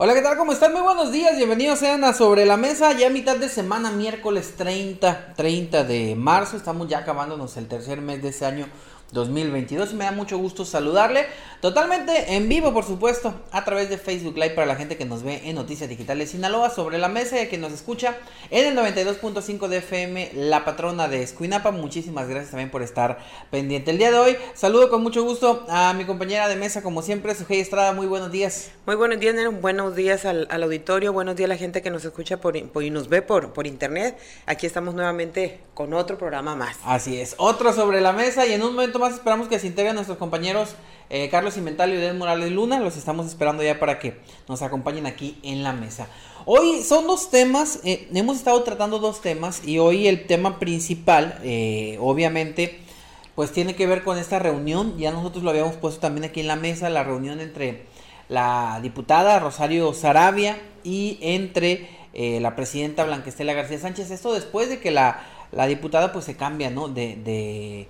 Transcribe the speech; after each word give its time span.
Hola, 0.00 0.14
¿qué 0.14 0.22
tal? 0.22 0.36
¿Cómo 0.36 0.52
están? 0.52 0.72
Muy 0.72 0.82
buenos 0.82 1.10
días, 1.10 1.36
bienvenidos 1.36 1.80
sean 1.80 2.04
a 2.04 2.12
Sobre 2.12 2.46
la 2.46 2.56
Mesa, 2.56 2.92
ya 2.92 3.10
mitad 3.10 3.34
de 3.34 3.48
semana, 3.48 3.90
miércoles 3.90 4.54
30, 4.56 5.34
30 5.34 5.82
de 5.82 6.14
marzo, 6.14 6.56
estamos 6.56 6.86
ya 6.86 6.98
acabándonos 6.98 7.56
el 7.56 7.66
tercer 7.66 8.00
mes 8.00 8.22
de 8.22 8.28
este 8.28 8.46
año 8.46 8.68
2022 9.12 9.92
y 9.92 9.94
me 9.94 10.04
da 10.04 10.12
mucho 10.12 10.38
gusto 10.38 10.64
saludarle. 10.64 11.26
Totalmente 11.60 12.36
en 12.36 12.48
vivo 12.48 12.72
por 12.72 12.84
supuesto 12.84 13.34
a 13.50 13.64
través 13.64 13.90
de 13.90 13.98
Facebook 13.98 14.34
Live 14.34 14.50
para 14.50 14.66
la 14.66 14.76
gente 14.76 14.96
que 14.96 15.04
nos 15.04 15.22
ve 15.22 15.42
en 15.44 15.56
Noticias 15.56 15.88
Digitales 15.88 16.30
Sinaloa 16.30 16.70
sobre 16.70 16.98
la 16.98 17.08
mesa 17.08 17.36
y 17.36 17.40
a 17.40 17.48
quien 17.48 17.60
nos 17.60 17.72
escucha 17.72 18.16
en 18.50 18.66
el 18.66 18.76
92.5 18.76 19.66
de 19.68 19.78
FM 19.78 20.30
La 20.34 20.64
Patrona 20.64 21.08
de 21.08 21.22
Escuinapa. 21.22 21.70
Muchísimas 21.70 22.28
gracias 22.28 22.50
también 22.50 22.70
por 22.70 22.82
estar 22.82 23.18
pendiente. 23.50 23.90
El 23.90 23.98
día 23.98 24.10
de 24.10 24.18
hoy 24.18 24.36
saludo 24.54 24.88
con 24.88 25.02
mucho 25.02 25.24
gusto 25.24 25.66
a 25.68 25.92
mi 25.94 26.04
compañera 26.04 26.48
de 26.48 26.56
mesa 26.56 26.82
como 26.82 27.02
siempre 27.02 27.34
Sujei 27.34 27.60
Estrada. 27.60 27.92
Muy 27.92 28.06
buenos 28.06 28.30
días. 28.30 28.70
Muy 28.86 28.94
buenos 28.96 29.18
días 29.18 29.34
buenos 29.60 29.96
días 29.96 30.24
al, 30.24 30.46
auditorio. 30.50 31.12
Buenos 31.12 31.36
días 31.36 31.48
a 31.48 31.54
la 31.54 31.58
gente 31.58 31.82
que 31.82 31.90
nos 31.90 32.04
escucha 32.04 32.40
por, 32.40 32.56
y 32.56 32.90
nos 32.90 33.08
ve 33.08 33.22
por, 33.22 33.52
por 33.52 33.66
internet. 33.66 34.18
Aquí 34.46 34.66
estamos 34.66 34.94
nuevamente 34.94 35.60
con 35.74 35.92
otro 35.94 36.18
programa 36.18 36.54
más. 36.54 36.76
Así 36.84 37.20
es 37.20 37.34
otro 37.38 37.72
sobre 37.72 38.00
la 38.00 38.12
mesa 38.12 38.46
y 38.46 38.52
en 38.52 38.62
un 38.62 38.74
momento 38.74 38.97
más 38.98 39.14
esperamos 39.14 39.48
que 39.48 39.58
se 39.58 39.66
integren 39.66 39.94
nuestros 39.94 40.18
compañeros 40.18 40.74
eh, 41.10 41.28
Carlos 41.30 41.54
Cimental 41.54 41.92
y 41.92 41.96
Oded 41.96 42.14
Morales 42.14 42.52
Luna. 42.52 42.80
Los 42.80 42.96
estamos 42.96 43.26
esperando 43.26 43.62
ya 43.62 43.78
para 43.78 43.98
que 43.98 44.18
nos 44.48 44.62
acompañen 44.62 45.06
aquí 45.06 45.38
en 45.42 45.62
la 45.62 45.72
mesa. 45.72 46.06
Hoy 46.44 46.82
son 46.82 47.06
dos 47.06 47.30
temas, 47.30 47.80
eh, 47.84 48.08
hemos 48.12 48.36
estado 48.36 48.62
tratando 48.62 48.98
dos 48.98 49.20
temas 49.20 49.66
y 49.66 49.78
hoy 49.78 50.06
el 50.06 50.26
tema 50.26 50.58
principal, 50.58 51.38
eh, 51.42 51.98
obviamente, 52.00 52.78
pues 53.34 53.52
tiene 53.52 53.74
que 53.74 53.86
ver 53.86 54.02
con 54.02 54.18
esta 54.18 54.38
reunión. 54.38 54.98
Ya 54.98 55.10
nosotros 55.10 55.44
lo 55.44 55.50
habíamos 55.50 55.76
puesto 55.76 56.00
también 56.00 56.24
aquí 56.24 56.40
en 56.40 56.46
la 56.46 56.56
mesa, 56.56 56.90
la 56.90 57.04
reunión 57.04 57.40
entre 57.40 57.86
la 58.28 58.78
diputada 58.82 59.38
Rosario 59.38 59.94
Sarabia 59.94 60.58
y 60.84 61.18
entre 61.22 61.96
la 62.40 62.56
presidenta 62.56 63.04
Blanquestela 63.04 63.52
García 63.52 63.78
Sánchez. 63.78 64.10
Esto 64.10 64.34
después 64.34 64.68
de 64.68 64.80
que 64.80 64.90
la, 64.90 65.22
diputada 65.68 66.12
pues 66.12 66.24
se 66.24 66.36
cambia, 66.36 66.68
¿no? 66.68 66.88
de 66.88 67.86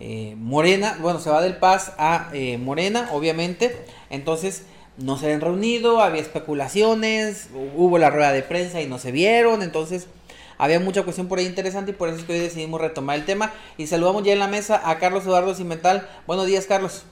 eh, 0.00 0.34
Morena, 0.38 0.96
bueno, 1.00 1.20
se 1.20 1.28
va 1.28 1.42
del 1.42 1.56
Paz 1.56 1.92
a 1.98 2.30
eh, 2.32 2.56
Morena, 2.56 3.10
obviamente. 3.12 3.84
Entonces, 4.08 4.64
no 4.96 5.18
se 5.18 5.32
han 5.32 5.42
reunido, 5.42 6.00
había 6.00 6.22
especulaciones, 6.22 7.50
hubo 7.76 7.98
la 7.98 8.08
rueda 8.10 8.32
de 8.32 8.42
prensa 8.42 8.80
y 8.80 8.86
no 8.86 8.98
se 8.98 9.12
vieron. 9.12 9.62
Entonces, 9.62 10.08
había 10.56 10.80
mucha 10.80 11.02
cuestión 11.02 11.28
por 11.28 11.38
ahí 11.38 11.46
interesante 11.46 11.90
y 11.90 11.94
por 11.94 12.08
eso 12.08 12.18
es 12.18 12.24
que 12.24 12.32
hoy 12.32 12.38
decidimos 12.38 12.80
retomar 12.80 13.18
el 13.18 13.26
tema. 13.26 13.52
Y 13.76 13.86
saludamos 13.86 14.24
ya 14.24 14.32
en 14.32 14.38
la 14.38 14.48
mesa 14.48 14.80
a 14.90 14.98
Carlos 14.98 15.24
Eduardo 15.24 15.54
Cimental. 15.54 16.08
Buenos 16.26 16.46
días, 16.46 16.66
Carlos. 16.66 17.04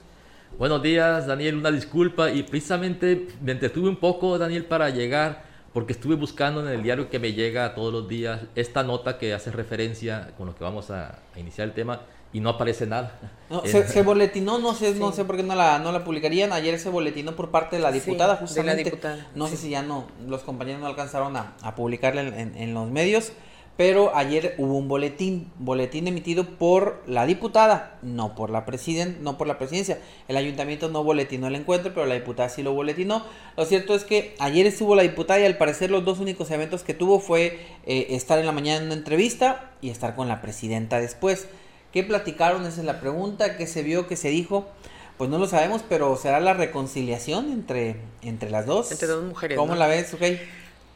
Buenos 0.57 0.81
días, 0.81 1.27
Daniel. 1.27 1.57
Una 1.57 1.71
disculpa. 1.71 2.31
Y 2.31 2.41
precisamente 2.41 3.27
me 3.39 3.51
entretuve 3.51 3.87
un 3.87 3.97
poco, 3.97 4.39
Daniel, 4.39 4.65
para 4.65 4.89
llegar 4.89 5.47
porque 5.73 5.93
estuve 5.93 6.15
buscando 6.15 6.61
en 6.61 6.73
el 6.73 6.81
diario 6.81 7.11
que 7.11 7.19
me 7.19 7.33
llega 7.33 7.75
todos 7.75 7.93
los 7.93 8.07
días 8.09 8.41
esta 8.55 8.81
nota 8.81 9.19
que 9.19 9.35
hace 9.35 9.51
referencia 9.51 10.31
con 10.35 10.47
lo 10.47 10.55
que 10.55 10.63
vamos 10.63 10.89
a 10.89 11.19
iniciar 11.35 11.67
el 11.67 11.75
tema 11.75 12.01
y 12.31 12.39
no 12.39 12.49
aparece 12.49 12.85
nada. 12.85 13.19
se, 13.65 14.01
boletinó, 14.03 14.59
no 14.59 14.73
sé, 14.73 14.93
no 14.95 15.11
sé 15.11 15.25
por 15.25 15.37
qué 15.37 15.43
no 15.43 15.55
la, 15.55 15.79
no 15.79 15.91
la 15.91 16.03
publicarían. 16.03 16.53
Ayer 16.53 16.79
se 16.79 16.89
boletinó 16.89 17.35
por 17.35 17.49
parte 17.49 17.77
de 17.77 17.81
la 17.81 17.91
diputada, 17.91 18.37
justamente. 18.37 18.99
no 19.35 19.47
sé 19.47 19.57
si 19.57 19.69
ya 19.69 19.81
no, 19.81 20.07
los 20.27 20.43
compañeros 20.43 20.81
no 20.81 20.87
alcanzaron 20.87 21.35
a, 21.35 21.55
a 21.61 21.75
publicarla 21.75 22.21
en, 22.21 22.55
en, 22.55 22.73
los 22.73 22.89
medios. 22.89 23.31
Pero 23.77 24.13
ayer 24.13 24.55
hubo 24.57 24.77
un 24.77 24.89
boletín, 24.89 25.53
boletín 25.57 26.05
emitido 26.05 26.43
por 26.43 27.01
la 27.07 27.25
diputada, 27.25 27.97
no 28.01 28.35
por 28.35 28.49
la 28.49 28.65
presiden, 28.65 29.19
no 29.21 29.37
por 29.37 29.47
la 29.47 29.57
presidencia. 29.57 29.99
El 30.27 30.35
ayuntamiento 30.35 30.89
no 30.89 31.01
boletinó 31.01 31.47
el 31.47 31.55
encuentro, 31.55 31.93
pero 31.93 32.05
la 32.05 32.15
diputada 32.15 32.49
sí 32.49 32.61
lo 32.61 32.73
boletinó. 32.73 33.23
Lo 33.55 33.63
cierto 33.63 33.95
es 33.95 34.03
que 34.03 34.35
ayer 34.39 34.65
estuvo 34.65 34.95
la 34.95 35.03
diputada 35.03 35.39
y 35.39 35.45
al 35.45 35.57
parecer 35.57 35.91
los 35.91 36.03
dos 36.03 36.19
únicos 36.19 36.51
eventos 36.51 36.83
que 36.83 36.93
tuvo 36.93 37.21
fue 37.21 37.67
eh, 37.85 38.07
estar 38.09 38.37
en 38.37 38.47
la 38.47 38.51
mañana 38.51 38.79
en 38.79 38.87
una 38.87 38.95
entrevista 38.95 39.71
y 39.79 39.91
estar 39.91 40.13
con 40.13 40.27
la 40.27 40.41
presidenta 40.41 40.99
después. 40.99 41.47
¿Qué 41.93 42.03
platicaron? 42.03 42.65
Esa 42.65 42.81
es 42.81 42.85
la 42.85 42.99
pregunta. 42.99 43.57
¿Qué 43.57 43.67
se 43.67 43.83
vio? 43.83 44.07
¿Qué 44.07 44.15
se 44.15 44.29
dijo? 44.29 44.67
Pues 45.17 45.29
no 45.29 45.37
lo 45.37 45.47
sabemos, 45.47 45.81
pero 45.87 46.15
¿será 46.15 46.39
la 46.39 46.53
reconciliación 46.53 47.51
entre, 47.51 47.97
entre 48.21 48.49
las 48.49 48.65
dos? 48.65 48.91
Entre 48.91 49.07
dos 49.07 49.23
mujeres. 49.23 49.57
¿Cómo 49.57 49.75
la 49.75 49.87
ves, 49.87 50.13
okay? 50.13 50.39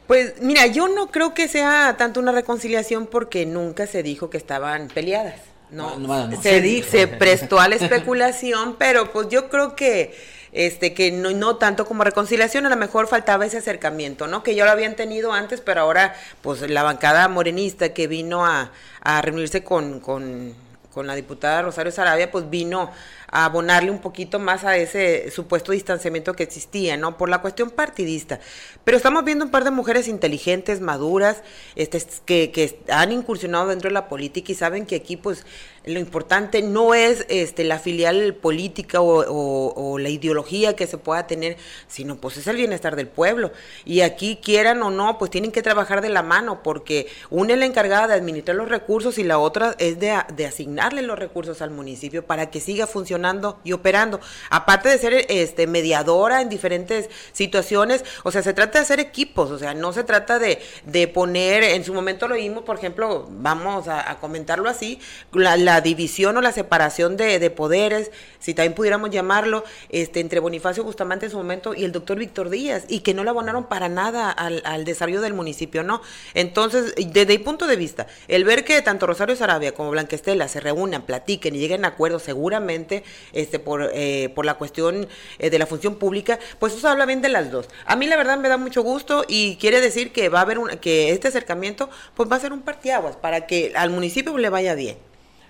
Pues 0.08 0.42
mira, 0.42 0.68
yo 0.68 0.88
no 0.88 1.08
creo 1.12 1.34
que 1.34 1.48
sea 1.48 1.96
tanto 1.98 2.20
una 2.20 2.32
reconciliación 2.32 3.08
porque 3.08 3.46
nunca 3.46 3.88
se 3.88 4.04
dijo 4.04 4.30
que 4.30 4.38
estaban 4.38 4.88
peleadas. 4.88 5.36
No, 5.72 5.98
se, 6.42 6.84
se 6.84 7.08
prestó 7.08 7.60
a 7.60 7.68
la 7.68 7.76
especulación, 7.76 8.76
pero 8.80 9.12
pues 9.12 9.28
yo 9.30 9.50
creo 9.50 9.76
que 9.76 10.16
este 10.52 10.94
que 10.94 11.12
no, 11.12 11.32
no 11.32 11.56
tanto 11.56 11.86
como 11.86 12.04
reconciliación, 12.04 12.68
a 12.68 12.70
lo 12.70 12.78
mejor 12.78 13.08
faltaba 13.08 13.46
ese 13.46 13.58
acercamiento, 13.58 14.28
¿no? 14.28 14.44
Que 14.44 14.54
ya 14.54 14.66
lo 14.66 14.72
habían 14.72 14.96
tenido 14.96 15.34
antes, 15.34 15.62
pero 15.62 15.82
ahora 15.82 16.16
pues 16.42 16.62
la 16.70 16.84
bancada 16.84 17.28
morenista 17.28 17.94
que 17.94 18.08
vino 18.08 18.46
a, 18.46 18.72
a 19.02 19.22
reunirse 19.24 19.64
con, 19.64 20.00
con 20.00 20.54
con 20.94 21.08
la 21.08 21.16
diputada 21.16 21.64
Rosario 21.64 21.92
Sarabia, 21.92 22.32
pues 22.32 22.50
vino 22.50 22.92
a 23.34 23.46
abonarle 23.46 23.90
un 23.90 23.98
poquito 23.98 24.38
más 24.38 24.64
a 24.64 24.78
ese 24.78 25.32
supuesto 25.32 25.72
distanciamiento 25.72 26.36
que 26.36 26.44
existía, 26.44 26.98
¿no? 26.98 27.18
Por 27.18 27.30
la 27.30 27.42
cuestión 27.42 27.72
partidista. 27.72 28.40
Pero 28.84 28.96
estamos 28.96 29.26
viendo 29.26 29.44
un 29.44 29.50
par 29.50 29.64
de 29.64 29.72
mujeres 29.72 30.08
inteligentes, 30.08 30.82
maduras, 30.82 31.42
este, 31.76 32.00
que, 32.26 32.52
que 32.52 32.80
han 32.90 33.12
incursionado 33.12 33.68
dentro 33.70 33.90
de 33.90 33.96
la 33.96 34.08
política 34.08 34.52
y 34.52 34.56
saben 34.56 34.86
que 34.86 34.98
aquí, 34.98 35.18
pues, 35.18 35.46
lo 35.86 36.00
importante 36.00 36.62
no 36.62 36.94
es 36.94 37.26
este, 37.28 37.64
la 37.64 37.78
filial 37.80 38.36
política 38.36 39.00
o, 39.02 39.98
la 40.00 40.10
ideología 40.10 40.76
que 40.76 40.88
se 40.88 40.98
pueda 40.98 41.28
tener, 41.28 41.58
sino 41.88 42.16
pues 42.16 42.38
es 42.38 42.48
el 42.48 42.56
bienestar 42.56 42.96
del 42.96 43.08
pueblo. 43.08 43.52
Y 43.84 44.02
aquí 44.02 44.40
quieran 44.42 44.82
o 44.84 44.92
no, 44.92 45.18
pues 45.18 45.30
tienen 45.30 45.52
que 45.52 45.62
trabajar 45.62 46.02
de 46.02 46.10
la 46.10 46.24
mano, 46.24 46.64
porque 46.64 47.08
una 47.30 47.54
es 47.54 47.60
la 47.60 47.66
encargada 47.66 48.08
de 48.08 48.14
administrar 48.14 48.56
los 48.56 48.70
recursos 48.70 49.18
y 49.18 49.24
la 49.24 49.40
otra 49.40 49.76
es 49.78 50.00
de, 50.00 50.18
de 50.34 50.46
asignarle 50.46 51.02
los 51.02 51.20
recursos 51.20 51.62
al 51.62 51.72
municipio 51.72 52.26
para 52.26 52.50
que 52.50 52.62
siga 52.62 52.88
funcionando 52.88 53.23
y 53.64 53.72
operando. 53.72 54.20
Aparte 54.50 54.90
de 54.90 54.98
ser 54.98 55.26
este, 55.30 55.68
mediadora 55.68 56.42
en 56.42 56.50
diferentes 56.50 57.10
situaciones, 57.32 58.04
o 58.24 58.32
sea, 58.32 58.44
se 58.44 58.54
trata 58.54 58.80
de 58.80 58.84
hacer 58.84 59.00
equipos, 59.00 59.50
o 59.52 59.58
sea, 59.58 59.74
no 59.74 59.94
se 59.94 60.04
trata 60.04 60.40
de, 60.40 60.62
de 60.86 61.08
poner, 61.08 61.64
en 61.64 61.84
su 61.86 61.94
momento 61.94 62.28
lo 62.28 62.36
vimos, 62.36 62.64
por 62.64 62.78
ejemplo, 62.78 63.28
vamos 63.30 63.88
a, 63.88 64.18
comentarlo 64.20 64.70
así, 64.70 65.00
la 65.34 65.82
división 65.82 66.36
o 66.38 66.42
la 66.42 66.52
separación 66.52 67.18
de, 67.18 67.50
poderes, 67.50 68.12
si 68.40 68.54
también 68.54 68.74
pudiéramos 68.74 69.10
llamarlo, 69.10 69.64
este, 69.90 70.20
entre 70.20 70.40
Bonifacio 70.40 70.84
Bustamante 70.84 71.26
en 71.26 71.32
su 71.32 71.38
momento 71.38 71.74
y 71.74 71.84
el 71.84 71.92
doctor 71.92 72.18
Víctor 72.18 72.50
Díaz, 72.50 72.86
y 72.88 73.00
que 73.00 73.14
no 73.14 73.24
le 73.24 73.30
abonaron 73.30 73.66
para 73.66 73.90
nada 73.90 74.32
al, 74.32 74.84
desarrollo 74.86 75.22
del 75.22 75.34
municipio, 75.34 75.84
¿no? 75.84 76.02
Entonces, 76.34 76.94
desde 76.98 77.38
mi 77.38 77.44
punto 77.44 77.68
de 77.68 77.76
vista, 77.76 78.08
el 78.28 78.44
ver 78.44 78.66
que 78.66 78.82
tanto 78.82 79.08
Rosario 79.08 79.36
Sarabia 79.36 79.74
como 79.74 79.92
Blanquestela 79.92 80.48
se 80.48 80.60
reúnan, 80.60 81.04
platiquen 81.04 81.56
y 81.56 81.60
lleguen 81.60 81.86
a 81.86 81.90
acuerdos 81.90 82.24
seguramente 82.24 83.04
este, 83.32 83.60
por, 83.60 83.92
eh, 83.94 84.32
por 84.36 84.46
la 84.46 84.56
cuestión 84.56 85.08
eh, 85.40 85.50
de 85.50 85.60
la 85.60 85.66
función 85.66 85.96
pública, 85.96 86.40
pues 86.60 86.74
eso 86.74 86.88
habla 86.88 87.06
bien 87.06 87.22
de 87.22 87.30
las 87.30 87.52
dos. 87.52 87.68
A 87.86 87.96
mí 87.96 88.08
la 88.08 88.18
verdad 88.18 88.38
me 88.38 88.50
da 88.50 88.58
mucho 88.58 88.84
gusto 88.84 89.26
y 89.28 89.58
quiere 89.58 89.82
decir 89.82 90.12
que 90.12 90.30
va 90.30 90.40
a 90.40 90.42
haber 90.44 90.60
un, 90.60 90.70
que 90.80 91.12
este 91.12 91.28
acercamiento 91.28 91.90
pues 92.16 92.32
va 92.32 92.36
a 92.36 92.40
ser 92.40 92.54
un 92.54 92.62
partiaguas 92.62 93.16
para 93.16 93.48
que 93.48 93.74
al 93.76 93.90
municipio 93.90 94.38
le 94.38 94.50
vaya 94.50 94.76
bien. 94.76 94.98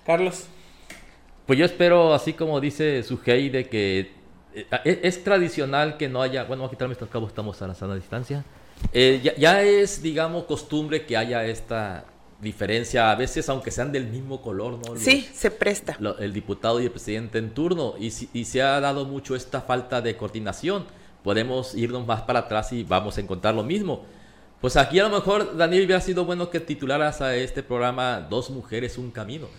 Carlos. 0.06 0.46
Pues 1.46 1.59
yo 1.59 1.66
espero, 1.66 2.13
así 2.13 2.34
como 2.34 2.62
dice 2.62 3.03
Sujei, 3.03 3.50
de 3.50 3.68
que 3.68 4.12
eh, 4.53 5.00
es, 5.03 5.23
tradicional 5.23 5.97
que 5.97 6.07
no 6.07 6.22
haya, 6.22 6.44
bueno, 6.46 6.63
voy 6.63 6.68
a 6.68 6.72
quitarme 6.72 6.94
estos 6.94 7.09
cabos, 7.09 7.29
estamos 7.29 7.62
a 7.62 7.68
la 7.68 7.75
sana 7.75 7.96
distancia. 7.96 8.46
Eh, 8.91 9.34
ya, 9.38 9.62
es, 9.62 10.02
digamos, 10.02 10.44
costumbre 10.46 11.06
que 11.06 11.18
haya 11.18 11.46
esta 11.46 12.06
diferencia, 12.43 13.11
a 13.11 13.15
veces 13.15 13.49
aunque 13.49 13.71
sean 13.71 13.91
del 13.91 14.07
mismo 14.07 14.41
color, 14.41 14.79
¿no? 14.85 14.95
sí, 14.95 15.27
se 15.33 15.49
presta. 15.49 15.97
el 16.19 16.33
diputado 16.33 16.79
y 16.81 16.85
el 16.85 16.91
presidente 16.91 17.37
en 17.39 17.53
turno, 17.53 17.95
y, 17.99 18.13
y 18.33 18.45
se 18.45 18.61
ha 18.61 18.79
dado 18.79 19.05
mucho 19.05 19.35
esta 19.35 19.61
falta 19.61 20.01
de 20.01 20.15
coordinación. 20.17 20.85
Podemos 21.23 21.73
irnos 21.73 22.05
más 22.05 22.23
para 22.23 22.39
atrás 22.39 22.73
y 22.73 22.83
vamos 22.83 23.17
a 23.17 23.21
encontrar 23.21 23.55
lo 23.55 23.63
mismo. 23.63 24.03
Pues 24.63 24.78
aquí 24.78 24.97
a 24.97 25.03
lo 25.03 25.09
mejor, 25.09 25.57
Daniel, 25.57 25.84
hubiera 25.84 25.99
sido 25.99 26.23
bueno 26.23 26.49
que 26.49 26.61
titularas 26.61 27.19
a 27.19 27.35
este 27.35 27.63
programa 27.63 28.25
Dos 28.29 28.49
mujeres, 28.49 28.97
un 28.97 29.11
camino. 29.11 29.49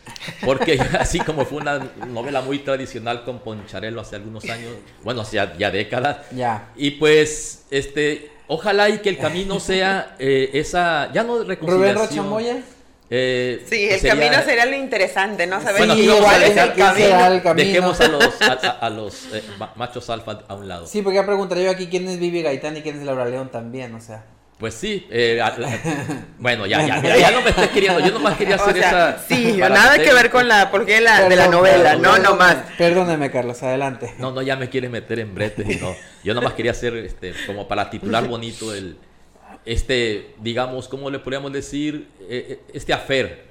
Porque 0.43 0.81
así 0.99 1.19
como 1.19 1.45
fue 1.45 1.59
una 1.59 1.79
novela 2.09 2.41
muy 2.41 2.61
tradicional 2.61 3.23
con 3.23 3.41
Poncharelo 3.41 4.01
hace 4.01 4.17
algunos 4.17 4.49
años, 4.49 4.73
bueno, 5.03 5.21
hace 5.21 5.37
ya, 5.37 5.71
décadas. 5.71 6.25
Ya. 6.35 6.71
Y 6.75 6.93
pues, 6.93 7.67
este, 7.71 8.31
ojalá 8.47 8.89
y 8.89 9.01
que 9.01 9.11
el 9.11 9.19
camino 9.19 9.61
sea 9.61 10.17
eh, 10.19 10.49
esa, 10.55 11.13
ya 11.13 11.23
no 11.23 11.45
reconciliación. 11.45 11.97
Rubén 11.97 12.09
Rocha 12.09 12.23
Moya. 12.23 12.63
Eh, 13.11 13.65
sí, 13.69 13.89
el 13.89 14.01
camino 14.01 14.43
sería 14.43 14.67
lo 14.67 14.77
interesante, 14.77 15.47
¿no? 15.47 15.61
Saber 15.61 15.87
bueno, 15.87 15.95
igual 15.95 16.43
es 16.43 16.57
el 16.57 16.73
camino. 16.73 17.55
Dejemos 17.55 18.01
a 18.01 18.09
los, 18.09 18.43
a, 18.81 18.91
los 18.91 19.35
eh, 19.35 19.43
machos 19.77 20.09
alfa 20.11 20.41
a 20.49 20.55
un 20.55 20.69
lado. 20.69 20.87
Sí, 20.87 21.03
porque 21.03 21.17
ya 21.17 21.27
preguntaría 21.27 21.65
yo 21.65 21.71
aquí 21.71 21.89
quién 21.89 22.09
es 22.09 22.19
Vivi 22.19 22.43
Gaitán 22.43 22.77
y 22.77 22.83
quién 22.83 22.99
es 22.99 23.05
Laura 23.05 23.27
León 23.27 23.51
también, 23.51 23.95
o 23.95 24.01
sea. 24.01 24.25
Pues 24.59 24.75
sí, 24.75 25.07
eh, 25.11 25.43
bueno, 26.39 26.65
ya, 26.65 26.87
ya, 26.87 27.03
ya, 27.03 27.31
no 27.33 27.43
me 27.43 27.51
estés 27.51 27.69
queriendo, 27.71 27.99
yo 28.01 28.13
nomás 28.13 28.37
quería 28.39 28.55
hacer 28.55 28.79
esa... 28.79 29.19
Sí, 29.19 29.57
nada 29.59 29.99
que 29.99 30.15
ver 30.15 30.31
con 30.31 30.47
la, 30.47 30.71
porque 30.71 31.01
la, 31.01 31.29
de 31.29 31.37
la 31.37 31.49
novela, 31.49 31.97
no, 31.97 32.19
no 32.19 32.37
más. 32.37 32.57
Perdóneme, 32.79 33.31
Carlos, 33.33 33.63
adelante. 33.65 34.15
No, 34.19 34.31
no, 34.31 34.43
ya 34.43 34.57
me 34.57 34.71
quiere 34.71 34.89
meter 34.89 35.19
en 35.19 35.35
bretes 35.35 35.81
no, 35.83 35.95
yo 36.23 36.35
nomás 36.35 36.53
quería 36.53 36.71
hacer, 36.71 36.97
este, 36.97 37.35
como 37.47 37.67
para 37.67 37.91
titular 37.91 38.27
bonito 38.29 38.73
el, 38.73 38.97
este, 39.65 40.35
digamos, 40.41 40.89
¿cómo 40.89 41.11
le 41.11 41.19
podríamos 41.19 41.53
decir? 41.53 42.09
Eh, 42.21 42.47
eh, 42.51 42.61
este 42.73 42.93
afer, 42.93 43.45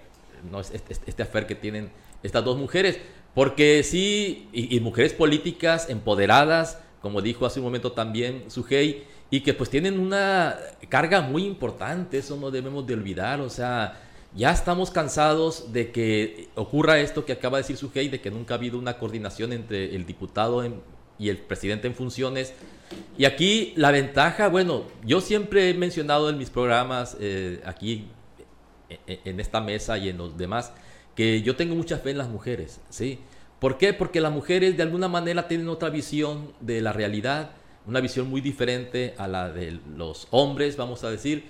¿no? 0.51 0.60
Este, 0.60 0.94
este, 1.06 1.24
afer 1.24 1.48
que 1.48 1.56
tienen 1.56 1.92
estas 2.21 2.44
dos 2.44 2.57
mujeres, 2.57 3.00
porque 3.33 3.83
sí, 3.83 4.48
y, 4.54 4.80
mujeres 4.80 5.13
políticas 5.13 5.89
empoderadas, 5.89 6.80
como 7.01 7.21
dijo 7.21 7.45
hace 7.45 7.60
un 7.60 7.65
momento 7.65 7.92
también 7.92 8.45
Sujei, 8.50 9.04
y 9.30 9.42
que 9.42 9.54
pues 9.54 9.69
tienen 9.69 10.00
una 10.00 10.57
carga 10.89 11.21
muy 11.21 11.45
importante, 11.45 12.19
eso 12.19 12.38
no 12.38 12.51
debemos 12.51 12.86
de 12.86 12.94
olvidar, 12.94 13.42
o 13.42 13.50
sea, 13.50 14.00
ya 14.36 14.51
estamos 14.51 14.92
cansados 14.92 15.74
de 15.74 15.92
que 15.92 16.50
ocurra 16.56 17.00
esto 17.00 17.25
que 17.25 17.33
acaba 17.33 17.57
de 17.57 17.63
decir 17.63 17.77
Sujei, 17.77 18.10
de 18.10 18.21
que 18.21 18.31
nunca 18.31 18.54
ha 18.54 18.57
habido 18.57 18.77
una 18.77 18.98
coordinación 19.00 19.51
entre 19.51 19.95
el 19.95 20.06
diputado 20.06 20.63
y 21.19 21.30
el 21.30 21.38
presidente 21.38 21.88
en 21.88 21.95
funciones. 21.95 22.54
Y 23.18 23.25
aquí 23.25 23.74
la 23.75 23.92
ventaja, 23.92 24.48
bueno, 24.48 24.83
yo 25.06 25.21
siempre 25.21 25.69
he 25.69 25.74
mencionado 25.74 26.30
en 26.30 26.38
mis 26.38 26.50
programas, 26.50 27.18
eh, 27.19 27.62
aquí 27.65 28.07
e, 28.89 29.00
e, 29.07 29.19
en 29.25 29.39
esta 29.39 29.62
mesa 29.62 29.98
y 29.98 30.10
en 30.10 30.18
los 30.18 30.38
demás, 30.38 30.74
que 31.15 31.42
yo 31.42 31.56
tengo 31.56 31.75
mucha 31.75 31.98
fe 31.98 32.12
en 32.12 32.18
las 32.18 32.30
mujeres, 32.30 32.81
¿sí? 32.89 33.19
¿Por 33.60 33.77
qué? 33.77 33.94
Porque 33.94 34.19
las 34.19 34.31
mujeres 34.31 34.75
de 34.75 34.83
alguna 34.83 35.07
manera 35.07 35.48
tienen 35.48 35.69
otra 35.69 35.89
visión 35.89 36.54
de 36.60 36.81
la 36.81 36.92
realidad, 36.92 37.51
una 37.86 38.00
visión 38.01 38.30
muy 38.30 38.42
diferente 38.42 39.13
a 39.18 39.27
la 39.27 39.50
de 39.50 39.80
los 39.95 40.27
hombres, 40.31 40.75
vamos 40.75 41.04
a 41.04 41.12
decir, 41.12 41.45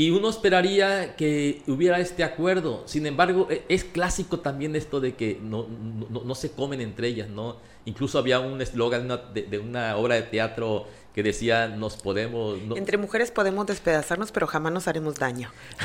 y 0.00 0.08
uno 0.08 0.30
esperaría 0.30 1.14
que 1.14 1.60
hubiera 1.66 2.00
este 2.00 2.24
acuerdo. 2.24 2.84
Sin 2.86 3.04
embargo, 3.04 3.48
e, 3.50 3.64
es 3.68 3.84
clásico 3.84 4.40
también 4.40 4.74
esto 4.74 4.98
de 4.98 5.14
que 5.14 5.38
no, 5.42 5.66
no, 6.08 6.34
se 6.34 6.52
comen 6.52 6.80
entre 6.80 7.08
ellas, 7.08 7.28
¿no? 7.28 7.58
Incluso 7.84 8.18
había 8.18 8.40
un 8.40 8.62
eslogan 8.62 9.08
de, 9.34 9.58
una 9.58 9.98
obra 9.98 10.14
de 10.14 10.22
teatro 10.22 10.86
que 11.14 11.22
decía, 11.22 11.68
nos 11.68 11.98
podemos... 11.98 12.58
Entre 12.76 12.96
mujeres 12.96 13.30
podemos 13.30 13.66
despedazarnos, 13.66 14.32
pero 14.32 14.46
jamás 14.46 14.72
nos 14.72 14.88
haremos 14.88 15.16
daño. 15.16 15.52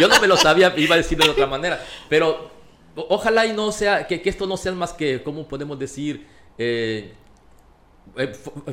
yo 0.00 0.08
no 0.08 0.20
me 0.20 0.26
lo 0.26 0.36
sabía, 0.36 0.74
iba 0.76 0.96
a 0.96 0.98
decirlo 0.98 1.26
de 1.26 1.30
otra 1.30 1.46
manera, 1.46 1.80
pero 2.08 2.50
ojalá 2.96 3.46
y 3.46 3.52
no 3.52 3.70
sea, 3.70 4.08
que, 4.08 4.20
que 4.20 4.30
esto 4.30 4.48
no 4.48 4.56
sea 4.56 4.72
más 4.72 4.92
que, 4.92 5.22
¿cómo 5.22 5.46
podemos 5.46 5.78
decir? 5.78 6.26
Eh, 6.58 7.12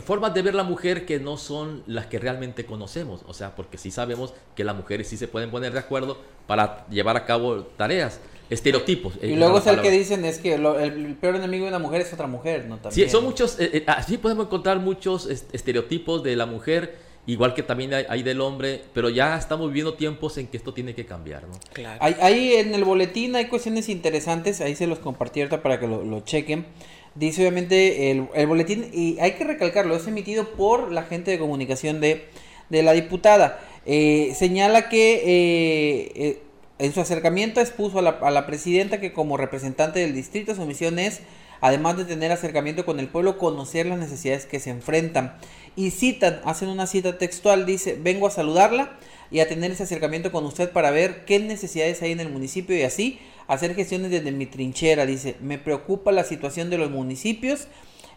formas 0.04 0.34
de 0.34 0.42
ver 0.42 0.56
la 0.56 0.64
mujer 0.64 1.06
que 1.06 1.20
no 1.20 1.38
son 1.38 1.84
las 1.88 2.06
que 2.08 2.20
realmente 2.20 2.66
conocemos. 2.66 3.22
O 3.28 3.34
sea, 3.34 3.56
porque 3.56 3.78
sí 3.78 3.92
sabemos 3.92 4.34
que 4.56 4.64
las 4.64 4.76
mujeres 4.76 5.08
sí 5.08 5.18
se 5.18 5.28
pueden 5.28 5.52
poner 5.52 5.74
de 5.74 5.80
acuerdo 5.80 6.18
para 6.48 6.86
llevar 6.90 7.18
a 7.18 7.26
cabo 7.26 7.64
tareas. 7.78 8.20
Estereotipos. 8.50 9.14
Y 9.22 9.38
luego 9.38 9.60
es 9.60 9.68
el 9.68 9.82
que 9.82 9.90
dicen 9.90 10.26
es 10.26 10.38
que 10.38 10.56
el 10.56 11.16
peor 11.22 11.38
enemigo 11.38 11.64
de 11.64 11.70
una 11.70 11.80
mujer 11.80 12.02
es 12.02 12.12
otra 12.12 12.28
mujer, 12.28 12.66
¿no? 12.66 12.80
Sí, 12.90 13.08
son 13.08 13.24
muchos, 13.24 13.58
eh, 13.58 13.70
eh, 13.76 13.84
así 13.88 14.18
podemos 14.18 14.48
encontrar 14.48 14.78
muchos 14.80 15.26
estereotipos 15.26 16.22
de 16.22 16.36
la 16.36 16.46
mujer, 16.46 16.98
igual 17.28 17.54
que 17.54 17.64
también 17.64 17.94
hay, 17.94 18.24
del 18.24 18.42
hombre, 18.42 18.82
pero 18.94 19.10
ya 19.10 19.38
estamos 19.38 19.68
viviendo 19.68 19.94
tiempos 19.94 20.38
en 20.38 20.48
que 20.48 20.58
esto 20.58 20.74
tiene 20.74 20.94
que 20.94 21.06
cambiar, 21.06 21.44
¿no? 21.48 21.58
Claro. 21.72 21.98
Ahí, 22.02 22.56
en 22.56 22.76
el 22.76 22.84
boletín 22.84 23.38
hay 23.38 23.46
cuestiones 23.46 23.88
interesantes, 23.88 24.60
ahí 24.60 24.76
se 24.76 24.86
los 24.86 25.00
compartí 25.00 25.40
ahorita 25.40 25.64
para 25.64 25.80
que 25.80 25.88
lo, 25.88 26.04
lo 26.04 26.20
chequen. 26.20 26.66
Dice 27.14 27.42
obviamente 27.42 28.12
el, 28.12 28.48
boletín, 28.48 28.90
y 28.94 29.20
hay 29.20 29.34
que 29.34 29.44
recalcarlo, 29.44 29.96
es 29.96 30.08
emitido 30.08 30.50
por 30.52 30.92
la 30.92 31.04
gente 31.04 31.32
de 31.32 31.40
comunicación 31.40 32.00
de, 32.00 32.28
la 32.70 32.94
diputada. 32.94 33.60
Eh, 33.86 34.34
señala 34.36 34.88
que 34.88 35.16
eh, 35.16 36.12
eh, 36.16 36.42
en 36.80 36.94
su 36.94 37.02
acercamiento 37.02 37.60
expuso 37.60 38.00
a 38.00 38.02
la, 38.02 38.12
a 38.12 38.32
la, 38.32 38.46
presidenta 38.46 39.02
que 39.02 39.12
como 39.12 39.36
representante 39.36 40.00
del 40.00 40.14
distrito 40.14 40.56
su 40.56 40.66
misión 40.66 41.00
es, 41.00 41.20
además 41.60 41.98
de 41.98 42.06
tener 42.06 42.32
acercamiento 42.32 42.86
con 42.86 43.00
el 43.00 43.10
pueblo, 43.10 43.38
conocer 43.38 43.88
las 43.88 44.00
necesidades 44.00 44.46
que 44.46 44.62
se 44.62 44.70
enfrentan. 44.70 45.36
Y 45.76 45.92
citan, 45.92 46.40
hacen 46.46 46.70
una 46.70 46.88
cita 46.88 47.18
textual, 47.18 47.66
dice, 47.66 47.98
vengo 48.02 48.28
a 48.28 48.32
saludarla 48.32 48.98
y 49.32 49.40
a 49.40 49.48
tener 49.48 49.72
ese 49.72 49.84
acercamiento 49.84 50.32
con 50.32 50.46
usted 50.46 50.72
para 50.72 50.92
ver 50.92 51.26
qué 51.26 51.40
necesidades 51.40 52.02
hay 52.02 52.12
en 52.12 52.20
el 52.20 52.30
municipio 52.30 52.76
y 52.78 52.84
así 52.84 53.20
hacer 53.48 53.76
gestiones 53.76 54.12
desde 54.12 54.32
mi 54.32 54.46
trinchera. 54.46 55.06
Dice, 55.06 55.36
me 55.42 55.58
preocupa 55.58 56.12
la 56.12 56.24
situación 56.24 56.70
de 56.70 56.78
los 56.78 56.92
municipios, 56.92 57.68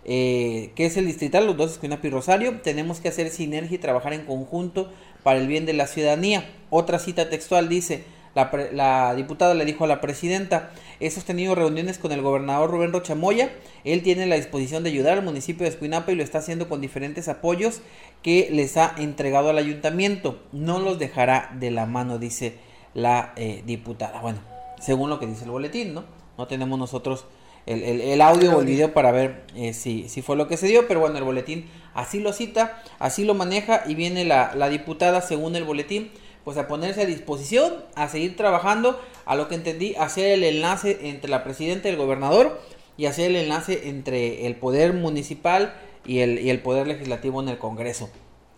eh, 0.05 0.72
que 0.75 0.87
es 0.87 0.96
el 0.96 1.06
distrital, 1.06 1.46
los 1.46 1.56
dos 1.56 1.72
Escuinapi 1.72 2.11
Rosario. 2.11 2.61
Tenemos 2.62 3.00
que 3.00 3.08
hacer 3.08 3.31
sinergia 3.31 3.76
y 3.76 3.78
trabajar 3.78 4.12
en 4.12 4.26
conjunto 4.26 4.93
para 5.22 5.38
el 5.38 5.46
bien 5.46 5.66
de 5.66 5.72
la 5.72 5.87
ciudadanía. 5.87 6.50
Otra 6.70 6.99
cita 6.99 7.31
textual 7.31 7.69
dice, 7.69 8.05
la, 8.34 8.50
la, 8.72 9.14
diputada 9.14 9.54
le 9.54 9.64
dijo 9.64 9.84
a 9.84 9.86
la 9.86 10.00
presidenta, 10.00 10.70
he 11.00 11.10
sostenido 11.10 11.54
reuniones 11.54 11.98
con 11.98 12.12
el 12.12 12.22
gobernador 12.22 12.70
Rubén 12.70 12.92
Rochamoya, 12.92 13.50
él 13.84 14.02
tiene 14.02 14.26
la 14.26 14.36
disposición 14.36 14.82
de 14.82 14.90
ayudar 14.90 15.19
al 15.19 15.25
municipio 15.25 15.64
de 15.64 15.70
Escuinapa 15.70 16.12
y 16.12 16.14
lo 16.14 16.22
está 16.22 16.38
haciendo 16.38 16.69
con 16.69 16.81
diferentes 16.81 17.28
apoyos 17.28 17.81
que 18.22 18.48
les 18.50 18.76
ha 18.76 18.94
entregado 18.98 19.50
al 19.50 19.58
ayuntamiento. 19.58 20.40
No 20.52 20.78
los 20.78 20.98
dejará 20.98 21.50
de 21.58 21.70
la 21.70 21.86
mano, 21.86 22.19
dice 22.19 22.54
la 22.94 23.32
eh, 23.36 23.62
diputada. 23.66 24.20
Bueno, 24.20 24.38
según 24.81 25.10
lo 25.10 25.19
que 25.19 25.26
dice 25.26 25.44
el 25.44 25.50
boletín, 25.50 25.94
¿no? 25.94 26.04
No 26.38 26.46
tenemos 26.46 26.78
nosotros 26.78 27.26
el, 27.66 28.20
audio 28.20 28.56
o 28.56 28.60
el 28.60 28.66
video 28.66 28.92
para 28.92 29.10
ver 29.10 29.44
eh, 29.54 29.72
si, 29.72 30.08
si, 30.08 30.20
fue 30.22 30.36
lo 30.36 30.48
que 30.48 30.56
se 30.56 30.66
dio, 30.66 30.86
pero 30.86 31.00
bueno, 31.00 31.16
el 31.16 31.25
boletín 31.25 31.66
así 31.94 32.20
lo 32.20 32.32
cita, 32.32 32.82
así 32.98 33.25
lo 33.25 33.34
maneja 33.34 33.82
y 33.86 33.94
viene 33.94 34.25
la, 34.25 34.54
la 34.54 34.69
diputada, 34.69 35.22
según 35.22 35.56
el 35.56 35.64
boletín, 35.64 36.10
pues 36.44 36.56
a 36.58 36.69
ponerse 36.69 37.02
a 37.02 37.06
disposición, 37.06 37.85
a 37.94 38.08
seguir 38.08 38.37
trabajando, 38.37 39.00
a 39.25 39.35
lo 39.37 39.49
que 39.49 39.55
entendí, 39.55 39.94
hacer 39.96 40.32
el 40.32 40.44
enlace 40.44 41.08
entre 41.08 41.31
la 41.31 41.43
presidenta 41.44 41.88
y 41.88 41.93
el 41.93 41.96
gobernador 41.96 42.61
y 42.96 43.06
hacer 43.06 43.31
el 43.31 43.37
enlace 43.37 43.88
entre 43.88 44.46
el 44.46 44.56
poder 44.56 44.93
municipal 44.93 45.75
y 46.05 46.20
el, 46.20 46.38
y 46.38 46.50
el 46.50 46.61
poder 46.61 46.87
legislativo 46.87 47.43
en 47.43 47.49
el 47.49 47.58
Congreso. 47.58 48.11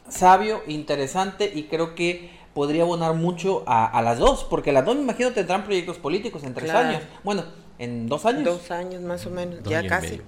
Sabio, 0.09 0.63
interesante 0.67 1.51
y 1.55 1.65
creo 1.65 1.95
que 1.95 2.31
podría 2.57 2.85
abonar 2.85 3.15
mucho 3.15 3.65
a, 3.67 4.01
las 4.03 4.19
dos, 4.19 4.45
porque 4.45 4.73
las 4.73 4.85
dos 4.85 4.97
me 4.97 5.03
imagino 5.03 5.31
tendrán 5.33 5.65
proyectos 5.65 5.99
políticos 5.99 6.43
en 6.43 6.55
tres 6.55 6.71
años. 6.71 7.03
Bueno, 7.23 7.45
en 7.79 8.07
dos 8.09 8.25
años. 8.25 8.45
Dos 8.45 8.71
años 8.71 9.03
más 9.03 9.27
o 9.27 9.31
menos, 9.31 9.63
ya 9.65 9.87
casi. 9.87 10.23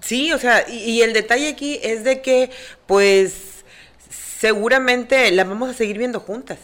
Sí, 0.00 0.32
o 0.32 0.38
sea, 0.38 0.68
y, 0.68 1.02
el 1.02 1.12
detalle 1.12 1.48
aquí 1.48 1.78
es 1.82 2.02
de 2.04 2.20
que, 2.20 2.50
pues, 2.86 3.59
seguramente 4.40 5.30
las 5.32 5.46
vamos 5.46 5.68
a 5.68 5.74
seguir 5.74 5.98
viendo 5.98 6.18
juntas. 6.18 6.58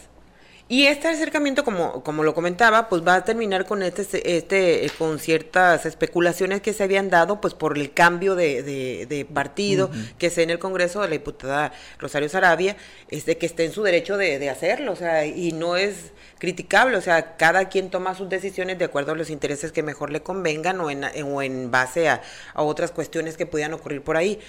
Y 0.69 0.87
este 0.87 1.07
acercamiento, 1.07 1.63
como, 1.63 2.03
como 2.03 2.23
lo 2.23 2.33
comentaba, 2.33 2.89
pues 2.89 3.01
va 3.07 3.15
a 3.15 3.23
terminar 3.23 3.65
con 3.65 3.83
este, 3.83 4.37
este, 4.37 4.91
con 4.97 5.17
ciertas 5.17 5.85
especulaciones 5.85 6.59
que 6.59 6.73
se 6.73 6.83
habían 6.83 7.09
dado, 7.09 7.39
pues 7.39 7.53
por 7.53 7.77
el 7.77 7.93
cambio 7.93 8.35
de, 8.35 8.63
de, 9.07 9.25
partido 9.25 9.89
que 10.17 10.29
se 10.29 10.43
en 10.43 10.49
el 10.49 10.59
Congreso 10.59 11.01
de 11.01 11.07
la 11.07 11.13
diputada 11.13 11.71
Rosario 11.99 12.27
Sarabia, 12.27 12.75
es 13.09 13.25
de 13.25 13.37
que 13.37 13.45
esté 13.45 13.63
en 13.63 13.71
su 13.71 13.81
derecho 13.81 14.17
de, 14.17 14.39
de 14.39 14.49
hacerlo, 14.49 14.91
o 14.91 14.95
sea, 14.97 15.25
y 15.25 15.53
no 15.53 15.77
es 15.77 16.11
criticable, 16.37 16.97
o 16.97 17.01
sea, 17.01 17.37
cada 17.37 17.69
quien 17.69 17.89
toma 17.89 18.13
sus 18.13 18.27
decisiones 18.27 18.77
de 18.77 18.85
acuerdo 18.85 19.13
a 19.13 19.15
los 19.15 19.29
intereses 19.29 19.71
que 19.71 19.83
mejor 19.83 20.11
le 20.11 20.21
convengan 20.21 20.81
o 20.81 20.91
en, 20.91 21.05
o 21.23 21.41
en 21.41 21.71
base 21.71 22.09
a, 22.09 22.21
a 22.53 22.61
otras 22.63 22.91
cuestiones 22.91 23.37
que 23.37 23.45
pudieran 23.45 23.73
ocurrir 23.73 24.01
por 24.01 24.17
ahí. 24.17 24.39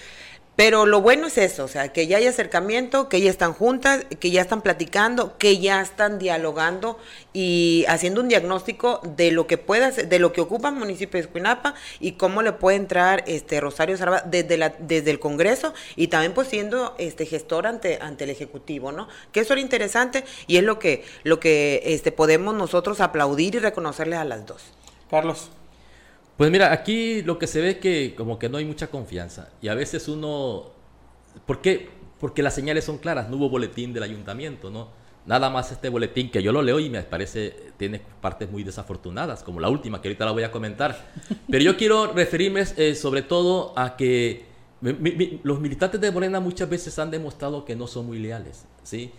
Pero 0.59 0.85
lo 0.85 0.99
bueno 0.99 1.27
es 1.27 1.37
eso, 1.37 1.63
o 1.63 1.67
sea, 1.69 1.93
que 1.93 2.05
ya 2.05 2.17
hay 2.17 2.27
acercamiento, 2.27 3.07
que 3.07 3.21
ya 3.21 3.29
están 3.29 3.53
juntas, 3.53 4.05
que 4.19 4.29
ya 4.29 4.41
están 4.41 4.61
platicando, 4.61 5.37
que 5.37 5.57
ya 5.57 5.79
están 5.79 6.19
dialogando 6.19 6.99
y 7.31 7.85
haciendo 7.87 8.19
un 8.19 8.27
diagnóstico 8.27 8.99
de 9.15 9.31
lo 9.31 9.47
que 9.47 9.57
pueda, 9.57 9.91
de 9.91 10.19
lo 10.19 10.33
que 10.33 10.41
ocupa 10.41 10.67
el 10.67 10.75
municipio 10.75 11.17
de 11.17 11.25
Escuinapa 11.25 11.75
y 12.01 12.17
cómo 12.17 12.41
le 12.41 12.51
puede 12.51 12.75
entrar 12.75 13.23
este 13.25 13.61
Rosario 13.61 13.95
Sarva 13.95 14.21
desde 14.25 14.57
la, 14.57 14.75
desde 14.79 15.11
el 15.11 15.19
Congreso 15.21 15.73
y 15.95 16.09
también 16.09 16.33
pues 16.33 16.49
siendo 16.49 16.93
este 16.97 17.25
gestor 17.25 17.65
ante, 17.65 17.97
ante 18.01 18.25
el 18.25 18.29
Ejecutivo, 18.29 18.91
¿no? 18.91 19.07
Que 19.31 19.39
eso 19.39 19.53
era 19.53 19.61
interesante 19.61 20.25
y 20.45 20.57
es 20.57 20.63
lo 20.63 20.77
que, 20.77 21.05
lo 21.23 21.39
que 21.39 21.83
este 21.85 22.11
podemos 22.11 22.53
nosotros 22.53 22.99
aplaudir 22.99 23.55
y 23.55 23.59
reconocerle 23.59 24.17
a 24.17 24.25
las 24.25 24.45
dos. 24.45 24.61
Carlos. 25.09 25.51
Pues 26.39 26.51
mira, 26.51 26.71
aquí 26.71 27.21
lo 27.21 27.37
que 27.37 27.47
se 27.47 27.59
ve 27.59 27.71
es 27.71 27.77
que 27.79 28.15
como 28.15 28.39
que 28.39 28.47
no 28.47 28.59
hay 28.59 28.63
mucha 28.63 28.87
confianza 28.87 29.49
y 29.61 29.67
a 29.67 29.73
veces 29.73 30.07
uno... 30.07 30.71
¿Por 31.45 31.59
qué? 31.59 31.89
Porque 32.17 32.41
las 32.41 32.55
señales 32.55 32.85
son 32.85 32.97
claras, 32.97 33.29
no 33.29 33.35
hubo 33.35 33.49
boletín 33.49 33.91
del 33.91 34.03
ayuntamiento, 34.03 34.69
¿no? 34.69 34.87
Nada 35.25 35.49
más 35.49 35.73
este 35.73 35.89
boletín 35.89 36.31
que 36.31 36.41
yo 36.41 36.53
lo 36.53 36.61
leo 36.61 36.79
y 36.79 36.89
me 36.89 37.03
parece 37.03 37.73
tiene 37.75 37.99
partes 38.21 38.49
muy 38.49 38.63
desafortunadas, 38.63 39.43
como 39.43 39.59
la 39.59 39.67
última 39.67 40.01
que 40.01 40.07
ahorita 40.07 40.23
la 40.23 40.31
voy 40.31 40.43
a 40.43 40.51
comentar. 40.53 41.11
Pero 41.51 41.61
yo 41.61 41.75
quiero 41.75 42.13
referirme 42.13 42.63
eh, 42.77 42.95
sobre 42.95 43.21
todo 43.21 43.77
a 43.77 43.97
que 43.97 44.45
los 45.43 45.59
militantes 45.59 45.99
de 45.99 46.09
Morena 46.09 46.39
muchas 46.39 46.69
veces 46.69 46.97
han 46.99 47.11
demostrado 47.11 47.65
que 47.65 47.75
no 47.75 47.85
son 47.85 48.05
muy 48.05 48.17
leales, 48.17 48.63
¿sí? 48.83 49.11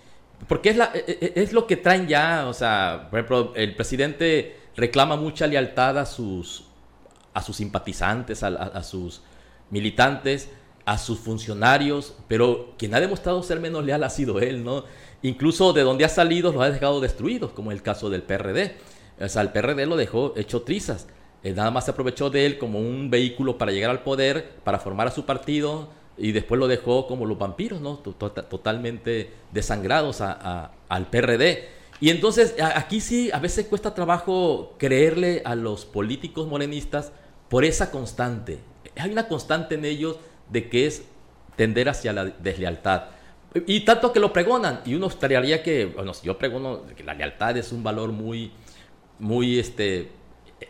Porque 0.48 0.70
es, 0.70 0.76
la, 0.78 0.90
e, 0.94 1.04
e, 1.06 1.32
es 1.36 1.52
lo 1.52 1.66
que 1.66 1.76
traen 1.76 2.08
ya, 2.08 2.46
o 2.48 2.54
sea, 2.54 3.08
por 3.10 3.18
ejemplo, 3.18 3.52
el 3.56 3.76
presidente 3.76 4.56
reclama 4.74 5.16
mucha 5.16 5.46
lealtad 5.46 5.98
a 5.98 6.06
sus, 6.06 6.69
a 7.34 7.42
sus 7.42 7.56
simpatizantes, 7.56 8.42
a, 8.42 8.82
sus 8.82 9.22
militantes, 9.70 10.48
a 10.84 10.98
sus 10.98 11.18
funcionarios, 11.18 12.14
pero 12.28 12.74
quien 12.76 12.94
ha 12.94 13.00
demostrado 13.00 13.42
ser 13.42 13.60
menos 13.60 13.84
leal 13.84 14.02
ha 14.02 14.10
sido 14.10 14.40
él, 14.40 14.64
¿no? 14.64 14.84
Incluso 15.22 15.72
de 15.72 15.82
donde 15.82 16.04
ha 16.04 16.08
salido 16.08 16.52
los 16.52 16.62
ha 16.62 16.70
dejado 16.70 17.00
destruidos, 17.00 17.52
como 17.52 17.72
el 17.72 17.82
caso 17.82 18.10
del 18.10 18.22
PRD. 18.22 18.76
O 19.20 19.28
sea, 19.28 19.42
el 19.42 19.50
PRD 19.50 19.86
lo 19.86 19.96
dejó 19.96 20.32
hecho 20.36 20.62
trizas. 20.62 21.06
Eh, 21.42 21.52
nada 21.52 21.70
más 21.70 21.84
se 21.84 21.92
aprovechó 21.92 22.30
de 22.30 22.46
él 22.46 22.58
como 22.58 22.80
un 22.80 23.10
vehículo 23.10 23.58
para 23.58 23.72
llegar 23.72 23.90
al 23.90 24.02
poder, 24.02 24.56
para 24.64 24.78
formar 24.78 25.06
a 25.06 25.10
su 25.10 25.24
partido, 25.24 25.88
y 26.18 26.32
después 26.32 26.58
lo 26.58 26.68
dejó 26.68 27.06
como 27.06 27.24
los 27.24 27.38
vampiros, 27.38 27.80
¿no? 27.80 27.96
Totalmente 27.98 29.30
desangrados 29.52 30.20
al 30.20 31.06
PRD. 31.10 31.68
Y 32.00 32.10
entonces 32.10 32.54
aquí 32.74 33.00
sí 33.00 33.30
a 33.32 33.38
veces 33.38 33.66
cuesta 33.66 33.94
trabajo 33.94 34.74
creerle 34.78 35.42
a 35.44 35.54
los 35.54 35.84
políticos 35.86 36.46
morenistas 36.46 37.12
por 37.50 37.66
esa 37.66 37.90
constante. 37.90 38.60
Hay 38.96 39.10
una 39.10 39.28
constante 39.28 39.74
en 39.74 39.84
ellos 39.84 40.16
de 40.48 40.70
que 40.70 40.86
es 40.86 41.02
tender 41.56 41.90
hacia 41.90 42.14
la 42.14 42.24
deslealtad. 42.24 43.08
Y 43.66 43.80
tanto 43.80 44.12
que 44.12 44.20
lo 44.20 44.32
pregonan, 44.32 44.80
y 44.86 44.94
uno 44.94 45.08
estaría 45.08 45.62
que, 45.62 45.86
bueno, 45.86 46.14
si 46.14 46.26
yo 46.26 46.38
pregono 46.38 46.86
que 46.96 47.02
la 47.02 47.12
lealtad 47.12 47.56
es 47.56 47.72
un 47.72 47.82
valor 47.82 48.12
muy, 48.12 48.52
muy 49.18 49.58
este, 49.58 50.08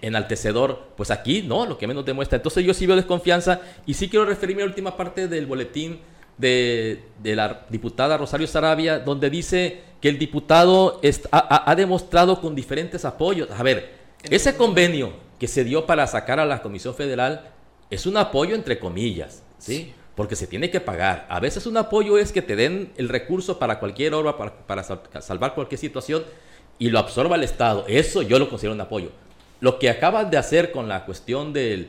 enaltecedor, 0.00 0.88
pues 0.96 1.10
aquí 1.10 1.42
no, 1.42 1.66
lo 1.66 1.76
que 1.76 1.86
menos 1.86 2.06
demuestra. 2.06 2.36
Entonces 2.36 2.64
yo 2.64 2.72
sí 2.72 2.86
veo 2.86 2.96
desconfianza 2.96 3.60
y 3.84 3.92
sí 3.94 4.08
quiero 4.08 4.24
referirme 4.24 4.62
a 4.62 4.64
la 4.64 4.70
última 4.70 4.96
parte 4.96 5.28
del 5.28 5.44
boletín 5.46 6.00
de, 6.38 7.02
la 7.22 7.66
diputada 7.68 8.16
Rosario 8.16 8.46
Sarabia, 8.46 8.98
donde 8.98 9.28
dice 9.28 9.82
que 10.00 10.08
el 10.08 10.18
diputado 10.18 10.98
ha, 11.30 11.74
demostrado 11.74 12.40
con 12.40 12.54
diferentes 12.54 13.04
apoyos. 13.04 13.50
A 13.50 13.62
ver, 13.62 13.94
ese 14.30 14.56
convenio 14.56 15.12
que 15.40 15.48
se 15.48 15.64
dio 15.64 15.86
para 15.86 16.06
sacar 16.06 16.38
a 16.38 16.44
la 16.44 16.60
Comisión 16.60 16.94
Federal 16.94 17.50
es 17.88 18.04
un 18.04 18.18
apoyo 18.18 18.54
entre 18.54 18.78
comillas, 18.78 19.42
¿sí? 19.58 19.94
Porque 20.14 20.36
se 20.36 20.46
tiene 20.46 20.70
que 20.70 20.80
pagar. 20.80 21.26
A 21.30 21.40
veces 21.40 21.66
un 21.66 21.78
apoyo 21.78 22.18
es 22.18 22.30
que 22.30 22.42
te 22.42 22.56
den 22.56 22.92
el 22.98 23.08
recurso 23.08 23.58
para 23.58 23.80
cualquier 23.80 24.12
obra, 24.12 24.36
para, 24.36 24.82
salvar 24.82 25.54
cualquier 25.54 25.78
situación 25.78 26.24
y 26.78 26.90
lo 26.90 26.98
absorba 26.98 27.36
el 27.36 27.42
Estado. 27.42 27.86
Eso 27.88 28.20
yo 28.20 28.38
lo 28.38 28.50
considero 28.50 28.74
un 28.74 28.82
apoyo. 28.82 29.12
Lo 29.60 29.78
que 29.78 29.88
acaban 29.88 30.30
de 30.30 30.36
hacer 30.36 30.72
con 30.72 30.88
la 30.88 31.06
cuestión 31.06 31.54
del, 31.54 31.88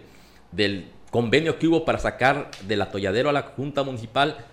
del 0.54 0.88
convenio 1.12 1.60
que 1.60 1.68
hubo 1.68 1.84
para 1.84 2.00
sacar 2.00 2.52
del 2.68 2.82
atolladero 2.82 3.30
a 3.30 3.34
la 3.34 3.42
Junta 3.42 3.84
Municipal, 3.84 4.46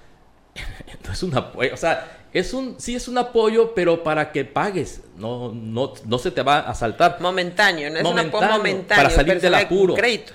no 1.07 1.13
es 1.13 1.23
un 1.23 1.37
apoyo, 1.37 1.75
o 1.75 1.77
sea, 1.77 2.19
es 2.33 2.53
un, 2.53 2.77
sí 2.79 2.95
es 2.95 3.09
un 3.09 3.19
apoyo, 3.19 3.75
pero 3.75 4.03
para 4.03 4.33
que 4.33 4.45
pagues, 4.45 5.03
no, 5.17 5.53
no, 5.53 5.95
no 6.05 6.19
se 6.19 6.31
te 6.31 6.43
va 6.43 6.61
a 6.61 6.75
saltar. 6.75 7.19
Momentáneo, 7.21 7.91
no 7.91 7.99
es 7.99 8.05
un 8.05 8.19
apoyo 8.19 8.49
momentáneo. 8.49 9.05
Para 9.05 9.15
salir 9.15 9.41
del 9.41 9.55
apuro. 9.55 9.95
Crédito. 9.95 10.33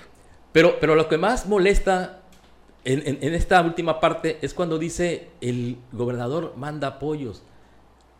Pero, 0.52 0.78
pero 0.80 0.94
lo 0.94 1.08
que 1.08 1.18
más 1.18 1.46
molesta 1.46 2.20
en, 2.84 3.18
en, 3.22 3.34
esta 3.34 3.60
última 3.62 3.98
parte 3.98 4.38
es 4.42 4.54
cuando 4.54 4.78
dice 4.78 5.28
el 5.40 5.78
gobernador 5.92 6.54
manda 6.56 6.88
apoyos. 6.88 7.42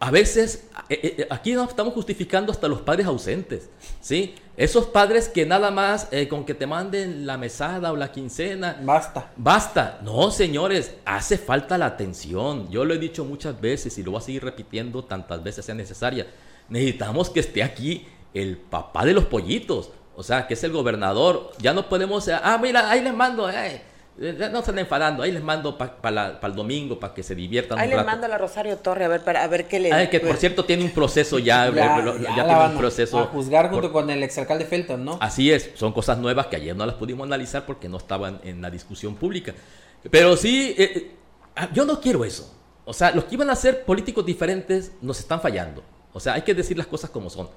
A 0.00 0.10
veces, 0.10 0.68
eh, 0.88 1.00
eh, 1.02 1.14
eh, 1.18 1.26
aquí 1.30 1.52
estamos 1.52 1.94
justificando 1.94 2.52
hasta 2.52 2.68
los 2.68 2.80
padres 2.82 3.06
ausentes, 3.06 3.70
¿sí? 4.00 4.34
Esos 4.56 4.86
padres 4.86 5.28
que 5.28 5.46
nada 5.46 5.70
más 5.70 6.08
con 6.28 6.44
que 6.44 6.54
te 6.54 6.66
manden 6.66 7.26
la 7.26 7.38
mesada 7.38 7.90
o 7.90 7.96
la 7.96 8.12
quincena. 8.12 8.78
Basta. 8.82 9.32
Basta. 9.36 9.98
No, 10.02 10.30
señores, 10.30 10.94
hace 11.04 11.38
falta 11.38 11.78
la 11.78 11.86
atención. 11.86 12.70
Yo 12.70 12.84
lo 12.84 12.94
he 12.94 12.98
dicho 12.98 13.24
muchas 13.24 13.60
veces 13.60 13.96
y 13.98 14.02
lo 14.02 14.12
voy 14.12 14.18
a 14.18 14.22
seguir 14.22 14.44
repitiendo 14.44 15.04
tantas 15.04 15.42
veces 15.42 15.64
sea 15.64 15.74
necesaria. 15.74 16.26
Necesitamos 16.68 17.30
que 17.30 17.40
esté 17.40 17.62
aquí 17.62 18.06
el 18.32 18.56
papá 18.58 19.04
de 19.04 19.14
los 19.14 19.24
pollitos, 19.24 19.90
o 20.16 20.22
sea, 20.22 20.46
que 20.46 20.54
es 20.54 20.64
el 20.64 20.72
gobernador. 20.72 21.52
Ya 21.58 21.72
no 21.72 21.88
podemos, 21.88 22.28
ah, 22.28 22.58
mira, 22.60 22.90
ahí 22.90 23.00
les 23.00 23.14
mando, 23.14 23.48
eh, 23.50 23.82
no 24.16 24.58
están 24.60 24.78
enfadando, 24.78 25.24
ahí 25.24 25.32
les 25.32 25.42
mando 25.42 25.76
para 25.76 26.38
el 26.40 26.54
domingo 26.54 27.00
para 27.00 27.12
que 27.12 27.22
se 27.24 27.34
diviertan. 27.34 27.78
Ahí 27.78 27.88
les 27.88 28.04
mando 28.04 28.26
a 28.26 28.28
la 28.28 28.38
Rosario 28.38 28.76
Torre 28.76 29.04
a 29.04 29.08
ver 29.08 29.24
para 29.24 29.42
a 29.42 29.48
ver 29.48 29.66
qué 29.66 29.80
le. 29.80 29.92
Ah, 29.92 30.08
que 30.08 30.20
por 30.20 30.36
cierto 30.36 30.64
tiene 30.64 30.84
un 30.84 30.90
proceso 30.90 31.40
ya, 31.40 31.68
ya, 31.74 32.04
tiene 32.46 32.66
un 32.66 32.78
proceso. 32.78 33.18
A 33.18 33.26
juzgar 33.26 33.70
junto 33.70 33.92
con 33.92 34.08
el 34.10 34.22
exalcalde 34.22 34.66
Felton, 34.66 35.04
¿no? 35.04 35.18
Así 35.20 35.50
es, 35.50 35.70
son 35.74 35.92
cosas 35.92 36.18
nuevas 36.18 36.46
que 36.46 36.56
ayer 36.56 36.76
no 36.76 36.86
las 36.86 36.94
pudimos 36.94 37.26
analizar 37.26 37.66
porque 37.66 37.88
no 37.88 37.96
estaban 37.96 38.40
en 38.44 38.62
la 38.62 38.70
discusión 38.70 39.16
pública. 39.16 39.52
Pero 40.10 40.36
sí, 40.36 40.74
eh, 40.78 40.92
eh, 40.94 41.10
ah, 41.56 41.68
yo 41.72 41.84
no 41.84 42.00
quiero 42.00 42.24
eso. 42.24 42.54
O 42.84 42.92
sea, 42.92 43.10
los 43.10 43.24
que 43.24 43.34
iban 43.34 43.50
a 43.50 43.56
ser 43.56 43.84
políticos 43.84 44.24
diferentes 44.24 44.92
nos 45.00 45.18
están 45.18 45.40
fallando. 45.40 45.82
O 46.12 46.20
sea, 46.20 46.34
hay 46.34 46.42
que 46.42 46.54
decir 46.54 46.78
las 46.78 46.86
cosas 46.86 47.10
como 47.10 47.30
son. 47.30 47.48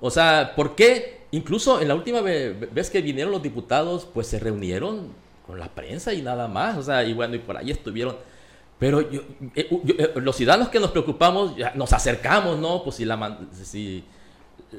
O 0.00 0.10
sea, 0.10 0.54
¿por 0.56 0.74
qué? 0.74 1.26
Incluso 1.30 1.80
en 1.80 1.88
la 1.88 1.94
última 1.94 2.22
vez 2.22 2.88
que 2.88 3.02
vinieron 3.02 3.32
los 3.32 3.42
diputados, 3.42 4.08
pues 4.12 4.28
se 4.28 4.38
reunieron 4.38 5.25
con 5.46 5.58
la 5.58 5.68
prensa 5.68 6.12
y 6.12 6.22
nada 6.22 6.48
más. 6.48 6.76
O 6.76 6.82
sea, 6.82 7.04
y 7.04 7.12
bueno, 7.12 7.34
y 7.34 7.38
por 7.38 7.56
ahí 7.56 7.70
estuvieron. 7.70 8.16
Pero 8.78 9.10
yo, 9.10 9.22
eh, 9.54 9.68
eh, 9.70 10.12
los 10.16 10.36
ciudadanos 10.36 10.68
que 10.68 10.80
nos 10.80 10.90
preocupamos, 10.90 11.54
nos 11.74 11.92
acercamos, 11.92 12.58
¿no? 12.58 12.82
Pues 12.82 12.96
si 12.96 13.04
la, 13.04 13.38
si 13.52 14.04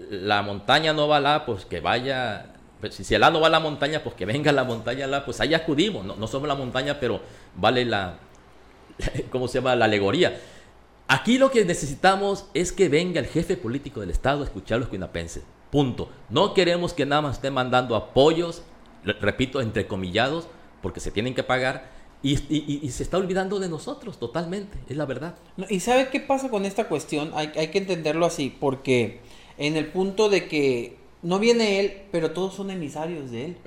la 0.09 0.41
montaña 0.41 0.93
no 0.93 1.07
va 1.07 1.19
la, 1.19 1.45
pues 1.45 1.65
que 1.65 1.79
vaya. 1.79 2.53
Pues 2.79 2.93
si 2.93 3.15
el 3.15 3.23
A 3.23 3.31
no 3.31 3.39
va 3.39 3.47
a 3.47 3.49
la 3.49 3.59
montaña, 3.59 4.03
pues 4.03 4.15
que 4.15 4.25
venga 4.25 4.51
la 4.51 4.63
montaña 4.63 5.07
la, 5.07 5.25
pues 5.25 5.41
ahí 5.41 5.53
acudimos. 5.53 6.05
No, 6.05 6.15
no 6.15 6.27
somos 6.27 6.47
la 6.47 6.55
montaña, 6.55 6.99
pero 6.99 7.21
vale 7.55 7.85
la. 7.85 8.19
¿Cómo 9.31 9.47
se 9.47 9.59
llama? 9.59 9.75
La 9.75 9.85
alegoría. 9.85 10.39
Aquí 11.07 11.37
lo 11.37 11.49
que 11.49 11.63
necesitamos 11.63 12.47
es 12.53 12.73
que 12.73 12.89
venga 12.89 13.19
el 13.19 13.27
jefe 13.27 13.55
político 13.55 14.01
del 14.01 14.09
Estado 14.09 14.41
a 14.41 14.43
escuchar 14.43 14.75
a 14.75 14.79
los 14.79 14.89
cuinapenses. 14.89 15.43
Punto. 15.71 16.09
No 16.29 16.53
queremos 16.53 16.93
que 16.93 17.05
nada 17.05 17.21
más 17.21 17.37
esté 17.37 17.49
mandando 17.49 17.95
apoyos, 17.95 18.63
repito, 19.03 19.61
entrecomillados, 19.61 20.47
porque 20.87 21.01
se 21.01 21.11
tienen 21.11 21.35
que 21.35 21.43
pagar 21.43 21.89
y, 22.23 22.37
se 22.37 23.03
está 23.03 23.17
olvidando 23.17 23.59
de 23.59 23.67
nosotros 23.67 24.17
totalmente, 24.17 24.77
es 24.87 24.95
la 24.95 25.03
verdad. 25.03 25.35
¿Y 25.67 25.81
sabe 25.81 26.07
qué 26.07 26.21
pasa 26.21 26.47
con 26.47 26.63
esta 26.63 26.87
cuestión? 26.87 27.33
Hay, 27.35 27.49
que 27.49 27.77
entenderlo 27.77 28.25
así, 28.25 28.55
porque 28.57 29.19
en 29.57 29.75
el 29.75 29.87
punto 29.87 30.29
de 30.29 30.47
que 30.47 30.95
no 31.23 31.39
viene 31.39 31.81
él, 31.81 32.03
pero 32.09 32.31
todos 32.31 32.53
son 32.53 32.71
emisarios 32.71 33.31
de 33.31 33.45
él. 33.47 33.57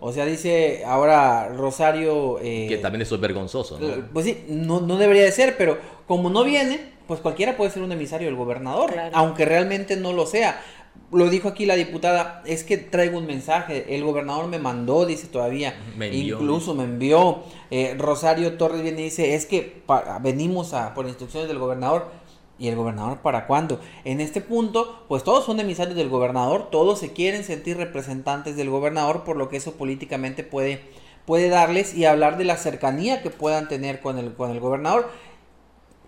O 0.00 0.12
sea, 0.12 0.26
dice 0.26 0.82
ahora 0.84 1.48
Rosario... 1.48 2.40
Eh, 2.42 2.66
que 2.68 2.76
también 2.76 3.00
eso 3.00 3.14
es 3.14 3.22
vergonzoso. 3.22 3.80
¿no? 3.80 4.06
Pues 4.12 4.26
sí, 4.26 4.44
no, 4.48 4.82
no 4.82 4.98
debería 4.98 5.22
de 5.22 5.32
ser, 5.32 5.56
pero 5.56 5.78
como 6.06 6.28
no 6.28 6.44
viene, 6.44 6.92
pues 7.06 7.20
cualquiera 7.20 7.56
puede 7.56 7.70
ser 7.70 7.82
un 7.82 7.92
emisario 7.92 8.26
del 8.26 8.36
gobernador, 8.36 8.92
aunque 9.14 9.46
realmente 9.46 9.96
no 9.96 10.12
lo 10.12 10.26
sea 10.26 10.62
lo 11.12 11.30
dijo 11.30 11.48
aquí 11.48 11.66
la 11.66 11.76
diputada, 11.76 12.42
es 12.46 12.64
que 12.64 12.76
traigo 12.76 13.18
un 13.18 13.26
mensaje, 13.26 13.94
el 13.94 14.04
gobernador 14.04 14.48
me 14.48 14.58
mandó, 14.58 15.06
dice 15.06 15.28
todavía, 15.28 15.78
incluso 16.12 16.74
me 16.74 16.84
envió, 16.84 17.44
eh, 17.70 17.94
Rosario 17.98 18.56
Torres 18.56 18.82
viene 18.82 19.02
y 19.02 19.04
dice, 19.04 19.34
es 19.34 19.46
que 19.46 19.82
venimos 20.20 20.74
a, 20.74 20.94
por 20.94 21.06
instrucciones 21.06 21.48
del 21.48 21.58
gobernador, 21.58 22.10
¿y 22.58 22.68
el 22.68 22.76
gobernador 22.76 23.18
para 23.18 23.46
cuándo? 23.46 23.80
En 24.04 24.20
este 24.20 24.40
punto, 24.40 25.04
pues 25.08 25.22
todos 25.22 25.44
son 25.44 25.60
emisarios 25.60 25.96
del 25.96 26.08
gobernador, 26.08 26.70
todos 26.70 26.98
se 26.98 27.12
quieren 27.12 27.44
sentir 27.44 27.76
representantes 27.76 28.56
del 28.56 28.70
gobernador, 28.70 29.24
por 29.24 29.36
lo 29.36 29.48
que 29.48 29.58
eso 29.58 29.74
políticamente 29.74 30.42
puede, 30.42 30.80
puede 31.24 31.48
darles 31.48 31.94
y 31.94 32.04
hablar 32.04 32.36
de 32.36 32.44
la 32.44 32.56
cercanía 32.56 33.22
que 33.22 33.30
puedan 33.30 33.68
tener 33.68 34.00
con 34.00 34.18
el, 34.18 34.34
con 34.34 34.50
el 34.50 34.60
gobernador. 34.60 35.08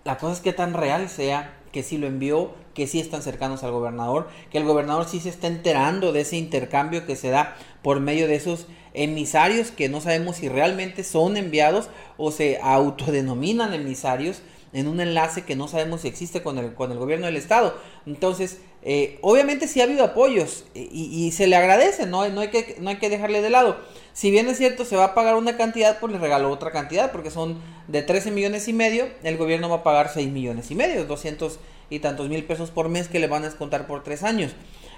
La 0.03 0.17
cosa 0.17 0.33
es 0.33 0.39
que 0.41 0.53
tan 0.53 0.73
real 0.73 1.07
sea 1.07 1.55
que 1.71 1.83
sí 1.83 1.97
lo 1.97 2.07
envió, 2.07 2.51
que 2.79 2.87
sí 2.87 3.01
están 3.01 3.21
cercanos 3.21 3.61
al 3.65 3.71
gobernador, 3.71 4.29
que 4.49 4.57
el 4.57 4.63
gobernador 4.63 5.05
sí 5.05 5.19
se 5.19 5.27
está 5.27 5.47
enterando 5.47 6.13
de 6.13 6.21
ese 6.21 6.37
intercambio 6.37 7.05
que 7.05 7.17
se 7.17 7.29
da 7.29 7.57
por 7.81 7.99
medio 7.99 8.25
de 8.25 8.35
esos 8.35 8.67
emisarios 8.93 9.71
que 9.71 9.89
no 9.89 9.99
sabemos 9.99 10.37
si 10.37 10.47
realmente 10.47 11.03
son 11.03 11.35
enviados 11.35 11.89
o 12.15 12.31
se 12.31 12.57
autodenominan 12.61 13.73
emisarios 13.73 14.41
en 14.71 14.87
un 14.87 15.01
enlace 15.01 15.43
que 15.43 15.57
no 15.57 15.67
sabemos 15.67 16.01
si 16.01 16.07
existe 16.07 16.41
con 16.41 16.57
el, 16.57 16.73
con 16.73 16.93
el 16.93 16.99
gobierno 16.99 17.25
del 17.25 17.35
estado. 17.35 17.75
Entonces, 18.05 18.61
eh, 18.81 19.19
obviamente 19.23 19.67
sí 19.67 19.81
ha 19.81 19.83
habido 19.83 20.05
apoyos 20.05 20.63
y, 20.73 21.29
se 21.31 21.47
le 21.47 21.57
agradece, 21.57 22.05
¿no? 22.05 22.29
No, 22.29 22.39
hay 22.39 22.47
que, 22.47 22.77
no 22.79 22.91
hay 22.91 22.95
que 22.95 23.09
dejarle 23.09 23.41
de 23.41 23.49
lado. 23.49 23.75
Si 24.13 24.31
bien 24.31 24.47
es 24.47 24.57
cierto, 24.57 24.85
se 24.85 24.95
va 24.95 25.03
a 25.03 25.15
pagar 25.15 25.35
una 25.35 25.57
cantidad, 25.57 25.99
pues 25.99 26.13
le 26.13 26.19
regaló 26.19 26.49
otra 26.49 26.71
cantidad, 26.71 27.11
porque 27.11 27.29
son 27.29 27.59
de 27.89 28.03
13 28.03 28.31
millones 28.31 28.69
y 28.69 28.73
medio, 28.73 29.09
el 29.23 29.35
gobierno 29.35 29.67
va 29.67 29.77
a 29.77 29.83
pagar 29.83 30.11
6 30.13 30.29
millones 30.29 30.71
y 30.71 30.75
medio, 30.75 31.03
200 31.03 31.59
y 31.89 31.99
tantos 31.99 32.29
mil 32.29 32.43
pesos 32.43 32.71
por 32.71 32.89
mes 32.89 33.07
que 33.07 33.19
le 33.19 33.27
van 33.27 33.43
a 33.43 33.47
descontar 33.47 33.87
por 33.87 34.03
tres 34.03 34.23
años. 34.23 34.53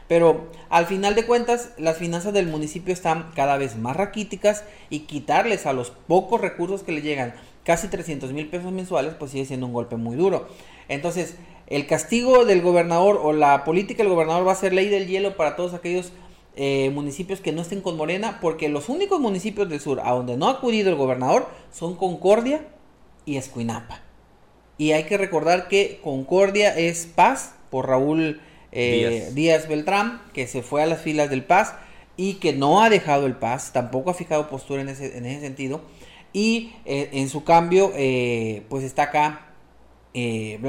Pero 0.08 0.50
al 0.70 0.88
final 0.88 1.16
de 1.16 1.26
cuentas, 1.26 1.72
las 1.78 1.98
finanzas 1.98 2.34
del 2.34 2.48
municipio 2.48 2.94
están 2.94 3.32
cada 3.34 3.58
vez 3.58 3.78
más 3.78 3.96
raquíticas 3.96 4.66
y 4.90 5.02
quitarles 5.02 5.66
a 5.66 5.74
los 5.74 5.92
pocos 5.92 6.42
recursos 6.42 6.84
que 6.84 6.92
le 6.92 7.02
llegan 7.02 7.34
casi 7.64 7.88
300 7.88 8.34
mil 8.34 8.48
pesos 8.48 8.72
mensuales, 8.72 9.14
pues 9.14 9.32
sigue 9.32 9.46
siendo 9.46 9.68
un 9.68 9.74
golpe 9.74 9.96
muy 9.96 10.18
duro. 10.18 10.48
Entonces, 10.90 11.36
el 11.68 11.88
castigo 11.88 12.44
del 12.44 12.62
gobernador 12.62 13.22
o 13.24 13.32
la 13.32 13.64
política 13.64 14.04
del 14.04 14.12
gobernador 14.12 14.46
va 14.46 14.52
a 14.52 14.56
ser 14.56 14.74
ley 14.74 14.90
del 14.90 15.08
hielo 15.08 15.38
para 15.38 15.56
todos 15.56 15.74
aquellos 15.74 16.12
eh, 16.58 16.90
municipios 16.90 17.40
que 17.40 17.54
no 17.54 17.62
estén 17.62 17.80
con 17.80 17.96
Morena, 17.96 18.40
porque 18.42 18.68
los 18.68 18.90
únicos 18.90 19.22
municipios 19.22 19.70
del 19.70 19.80
sur 19.80 20.02
a 20.04 20.12
donde 20.12 20.36
no 20.36 20.50
ha 20.50 20.52
acudido 20.52 20.90
el 20.90 20.98
gobernador 20.98 21.48
son 21.72 21.96
Concordia 21.96 22.68
y 23.26 23.38
Escuinapa. 23.38 24.02
Y 24.82 24.94
hay 24.94 25.04
que 25.04 25.16
recordar 25.16 25.68
que 25.68 26.00
Concordia 26.02 26.76
es 26.76 27.06
Paz 27.06 27.54
por 27.70 27.88
Raúl 27.88 28.42
eh, 28.72 29.30
Díaz. 29.32 29.68
Beltrán, 29.68 30.24
que 30.34 30.48
se 30.48 30.64
fue 30.64 30.82
a 30.82 30.88
las 30.88 31.02
filas 31.02 31.30
del 31.30 31.44
Paz 31.44 31.76
y 32.18 32.40
que 32.40 32.54
no 32.54 32.82
ha 32.82 32.90
dejado 32.90 33.28
el 33.28 33.36
Paz, 33.36 33.74
tampoco 33.74 34.10
ha 34.10 34.16
fijado 34.16 34.50
postura 34.50 34.82
en 34.82 34.90
ese, 34.90 35.16
en 35.20 35.28
ese 35.28 35.42
sentido. 35.42 35.84
y 36.34 36.74
eh, 36.86 37.10
en 37.12 37.30
su 37.30 37.44
cambio, 37.44 37.92
eh, 37.96 38.64
pues 38.70 38.84
está 38.84 39.04
acá 39.04 39.52
eh, 40.14 40.60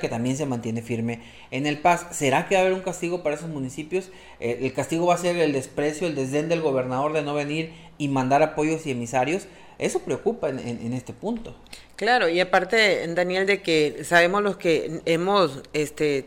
que 0.00 0.08
también 0.08 0.36
se 0.36 0.46
mantiene 0.46 0.82
firme 0.82 1.20
en 1.50 1.66
el 1.66 1.78
Paz. 1.78 2.06
¿Será 2.10 2.48
que 2.48 2.54
va 2.54 2.62
a 2.62 2.64
haber 2.64 2.74
un 2.74 2.82
castigo 2.82 3.22
para 3.22 3.36
esos 3.36 3.48
municipios? 3.48 4.10
Eh, 4.40 4.60
el 4.62 4.72
castigo 4.72 5.06
va 5.06 5.14
a 5.14 5.18
ser 5.18 5.36
el 5.36 5.52
desprecio, 5.52 6.06
el 6.06 6.14
desdén 6.14 6.48
del 6.48 6.60
gobernador 6.60 7.12
de 7.12 7.22
no 7.22 7.34
venir 7.34 7.72
y 7.96 8.08
mandar 8.08 8.42
apoyos 8.42 8.86
y 8.86 8.90
emisarios. 8.90 9.46
Eso 9.78 10.00
preocupa 10.00 10.48
en, 10.48 10.92
este 10.92 11.12
punto. 11.12 11.54
Claro, 11.98 12.28
y 12.28 12.38
aparte, 12.38 13.04
Daniel, 13.08 13.44
de 13.44 13.60
que 13.60 14.04
sabemos 14.04 14.40
los 14.40 14.56
que 14.56 15.00
hemos 15.04 15.62
este, 15.72 16.26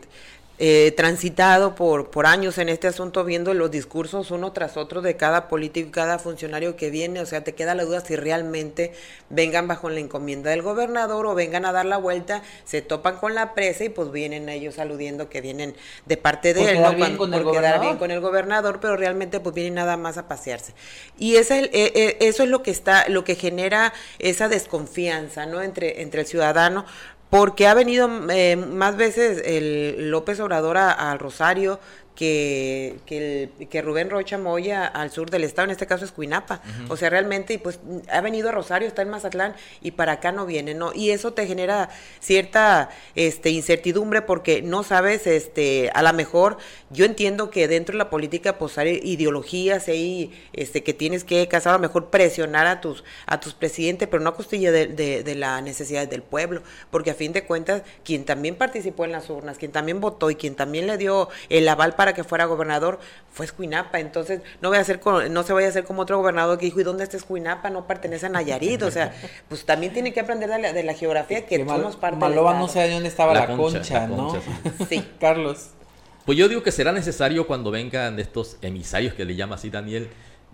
eh, 0.64 0.92
transitado 0.92 1.74
por, 1.74 2.12
por 2.12 2.24
años 2.24 2.56
en 2.56 2.68
este 2.68 2.86
asunto 2.86 3.24
viendo 3.24 3.52
los 3.52 3.68
discursos 3.68 4.30
uno 4.30 4.52
tras 4.52 4.76
otro 4.76 5.02
de 5.02 5.16
cada 5.16 5.48
político 5.48 5.88
y 5.88 5.90
cada 5.90 6.20
funcionario 6.20 6.76
que 6.76 6.88
viene, 6.88 7.20
o 7.20 7.26
sea, 7.26 7.42
te 7.42 7.56
queda 7.56 7.74
la 7.74 7.82
duda 7.82 8.00
si 8.00 8.14
realmente 8.14 8.92
vengan 9.28 9.66
bajo 9.66 9.90
la 9.90 9.98
encomienda 9.98 10.50
del 10.50 10.62
gobernador 10.62 11.26
o 11.26 11.34
vengan 11.34 11.64
a 11.64 11.72
dar 11.72 11.84
la 11.86 11.96
vuelta, 11.96 12.44
se 12.64 12.80
topan 12.80 13.16
con 13.16 13.34
la 13.34 13.54
presa 13.54 13.82
y 13.82 13.88
pues 13.88 14.12
vienen 14.12 14.48
ellos 14.48 14.78
aludiendo 14.78 15.28
que 15.28 15.40
vienen 15.40 15.74
de 16.06 16.16
parte 16.16 16.54
de 16.54 16.70
él, 16.70 16.80
¿no? 16.80 16.94
bien 16.94 17.16
con 17.16 17.34
el 17.34 17.42
quedar 17.42 17.80
bien 17.80 17.96
con 17.96 18.12
el 18.12 18.20
gobernador, 18.20 18.78
pero 18.80 18.96
realmente 18.96 19.40
pues 19.40 19.56
vienen 19.56 19.74
nada 19.74 19.96
más 19.96 20.16
a 20.16 20.28
pasearse. 20.28 20.74
Y 21.18 21.38
ese, 21.38 21.58
eh, 21.58 21.70
eh, 21.72 22.18
eso 22.20 22.44
es 22.44 22.48
lo 22.48 22.62
que 22.62 22.70
está, 22.70 23.08
lo 23.08 23.24
que 23.24 23.34
genera 23.34 23.92
esa 24.20 24.48
desconfianza, 24.48 25.44
¿no? 25.44 25.60
Entre, 25.60 26.02
entre 26.02 26.20
el 26.20 26.26
ciudadano, 26.28 26.84
porque 27.32 27.66
ha 27.66 27.72
venido 27.72 28.10
eh, 28.28 28.56
más 28.56 28.98
veces 28.98 29.40
el 29.46 30.10
López 30.10 30.38
Obrador 30.38 30.76
al 30.76 31.18
Rosario, 31.18 31.80
que, 32.14 32.98
que, 33.70 33.82
Rubén 33.82 34.10
Rocha 34.10 34.36
Moya 34.36 34.86
al 34.86 35.10
sur 35.10 35.30
del 35.30 35.44
estado, 35.44 35.64
en 35.66 35.70
este 35.70 35.86
caso 35.86 36.04
es 36.04 36.12
Cuinapa. 36.12 36.60
O 36.88 36.96
sea, 36.96 37.08
realmente, 37.10 37.58
pues 37.58 37.80
ha 38.10 38.20
venido 38.20 38.50
a 38.50 38.52
Rosario, 38.52 38.86
está 38.86 39.02
en 39.02 39.08
Mazatlán 39.08 39.54
y 39.80 39.92
para 39.92 40.12
acá 40.12 40.30
no 40.30 40.44
viene, 40.44 40.74
¿no? 40.74 40.92
Y 40.94 41.10
eso 41.10 41.32
te 41.32 41.46
genera 41.46 41.88
cierta 42.20 42.90
este, 43.14 43.50
incertidumbre 43.50 44.22
porque 44.22 44.62
no 44.62 44.82
sabes, 44.82 45.26
este, 45.26 45.90
a 45.94 46.02
lo 46.02 46.12
mejor, 46.12 46.58
yo 46.90 47.06
entiendo 47.06 47.50
que 47.50 47.66
dentro 47.66 47.92
de 47.92 47.98
la 47.98 48.10
política, 48.10 48.58
pues 48.58 48.76
hay 48.76 49.00
ideologías 49.02 49.88
ahí, 49.88 50.32
este, 50.52 50.82
que 50.82 50.92
tienes 50.92 51.24
que 51.24 51.48
casar, 51.48 51.70
a 51.70 51.76
lo 51.76 51.82
mejor 51.82 52.10
presionar 52.10 52.66
a 52.66 52.80
tus, 52.80 53.04
a 53.26 53.40
tus 53.40 53.54
presidentes, 53.54 54.08
pero 54.08 54.22
no 54.22 54.30
a 54.30 54.36
costilla 54.36 54.70
de, 54.70 54.86
de, 54.86 55.22
de 55.22 55.34
las 55.34 55.62
necesidades 55.62 56.10
del 56.10 56.22
pueblo, 56.22 56.62
porque 56.90 57.10
a 57.10 57.14
fin 57.14 57.32
de 57.32 57.44
cuentas, 57.44 57.82
quien 58.04 58.24
también 58.24 58.56
participó 58.56 59.06
en 59.06 59.12
las 59.12 59.30
urnas, 59.30 59.56
quien 59.56 59.72
también 59.72 60.00
votó 60.00 60.30
y 60.30 60.36
quien 60.36 60.54
también 60.54 60.86
le 60.86 60.98
dio 60.98 61.28
el 61.48 61.66
aval 61.68 61.94
para 61.94 62.01
para 62.02 62.14
que 62.14 62.24
fuera 62.24 62.46
gobernador 62.46 62.98
fue 63.30 63.46
Escuinapa. 63.46 64.00
Entonces, 64.00 64.40
no 64.60 64.70
voy 64.70 64.78
a 64.78 64.80
hacer 64.80 65.00
no 65.30 65.44
se 65.44 65.52
vaya 65.52 65.68
a 65.68 65.70
hacer 65.70 65.84
como 65.84 66.02
otro 66.02 66.18
gobernador 66.18 66.58
que 66.58 66.64
dijo, 66.64 66.80
¿y 66.80 66.82
dónde 66.82 67.04
está 67.04 67.16
Escuinapa? 67.16 67.70
No 67.70 67.86
pertenece 67.86 68.26
a 68.26 68.28
Nayarit. 68.28 68.82
O 68.82 68.90
sea, 68.90 69.14
pues 69.48 69.64
también 69.64 69.92
tiene 69.92 70.12
que 70.12 70.18
aprender 70.18 70.50
de 70.50 70.82
la, 70.82 70.94
geografía 70.94 71.46
que, 71.46 71.64
somos 71.64 71.94
parte 71.94 72.18
Maloba 72.18 72.58
no 72.58 72.66
sé 72.66 72.80
de 72.80 72.90
dónde 72.90 73.08
estaba 73.08 73.34
la, 73.34 73.56
concha, 73.56 74.08
¿no? 74.08 74.34
sí. 74.88 75.04
Carlos. 75.20 75.68
Pues 76.26 76.36
yo 76.36 76.48
digo 76.48 76.64
que 76.64 76.72
será 76.72 76.90
necesario 76.90 77.46
cuando 77.46 77.70
vengan 77.70 78.18
estos 78.18 78.56
emisarios 78.62 79.14
que 79.14 79.24
le 79.24 79.36
llama 79.36 79.54
así 79.54 79.70
Daniel, 79.70 80.08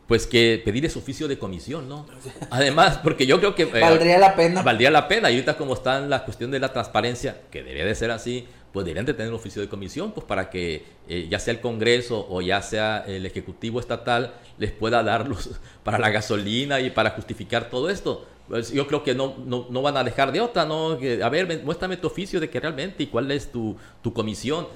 pues 0.07 0.27
que 0.27 0.61
pedir 0.63 0.85
ese 0.85 0.99
oficio 0.99 1.29
de 1.29 1.39
comisión, 1.39 1.89
¿no? 1.89 2.05
Además, 2.51 2.99
porque 3.03 3.25
yo 3.25 3.39
creo 3.39 3.55
que... 3.55 3.63
Eh, 3.63 3.81
valdría 3.81 4.19
la 4.19 4.37
pena. 4.37 4.63
Valdría 4.63 4.91
la 4.91 5.09
pena. 5.09 5.31
Y 5.31 5.37
ahorita 5.37 5.57
como 5.57 5.73
está 5.73 5.99
la 6.01 6.27
cuestión 6.27 6.51
de 6.51 6.61
la 6.61 6.75
transparencia, 6.75 7.39
que 7.51 7.63
debería 7.63 7.87
de 7.87 7.95
ser 7.95 8.11
así, 8.11 8.47
pues 8.73 8.85
deberían 8.85 9.07
de 9.07 9.15
tener 9.15 9.31
un 9.31 9.37
oficio 9.37 9.63
de 9.63 9.69
comisión, 9.69 10.13
pues 10.13 10.27
para 10.27 10.51
que 10.51 10.85
eh, 11.09 11.27
ya 11.31 11.39
sea 11.39 11.55
el 11.55 11.61
Congreso 11.61 12.27
o 12.29 12.41
ya 12.43 12.61
sea 12.63 13.05
el 13.07 13.25
Ejecutivo 13.25 13.81
Estatal 13.81 14.35
les 14.59 14.73
pueda 14.73 15.03
darlos 15.03 15.51
para 15.85 15.99
la 15.99 16.11
gasolina 16.11 16.81
y 16.81 16.91
para 16.91 17.11
justificar 17.11 17.71
todo 17.71 17.91
esto. 17.91 18.27
Pues 18.49 18.73
yo 18.73 18.87
creo 18.87 19.03
que 19.03 19.15
no, 19.15 19.37
no, 19.47 19.83
van 19.83 19.99
a 19.99 20.05
dejar 20.05 20.33
de 20.33 20.41
otra, 20.41 20.65
¿no? 20.65 20.93
a 20.93 21.29
ver, 21.29 21.63
muéstrame 21.65 21.99
tu 21.99 22.07
oficio 22.07 22.41
de 22.41 22.49
que 22.49 22.59
realmente 22.59 23.03
y 23.03 23.07
cuál 23.07 23.31
es 23.31 23.53
tu, 23.53 23.77
tu 24.03 24.13
comisión. 24.15 24.67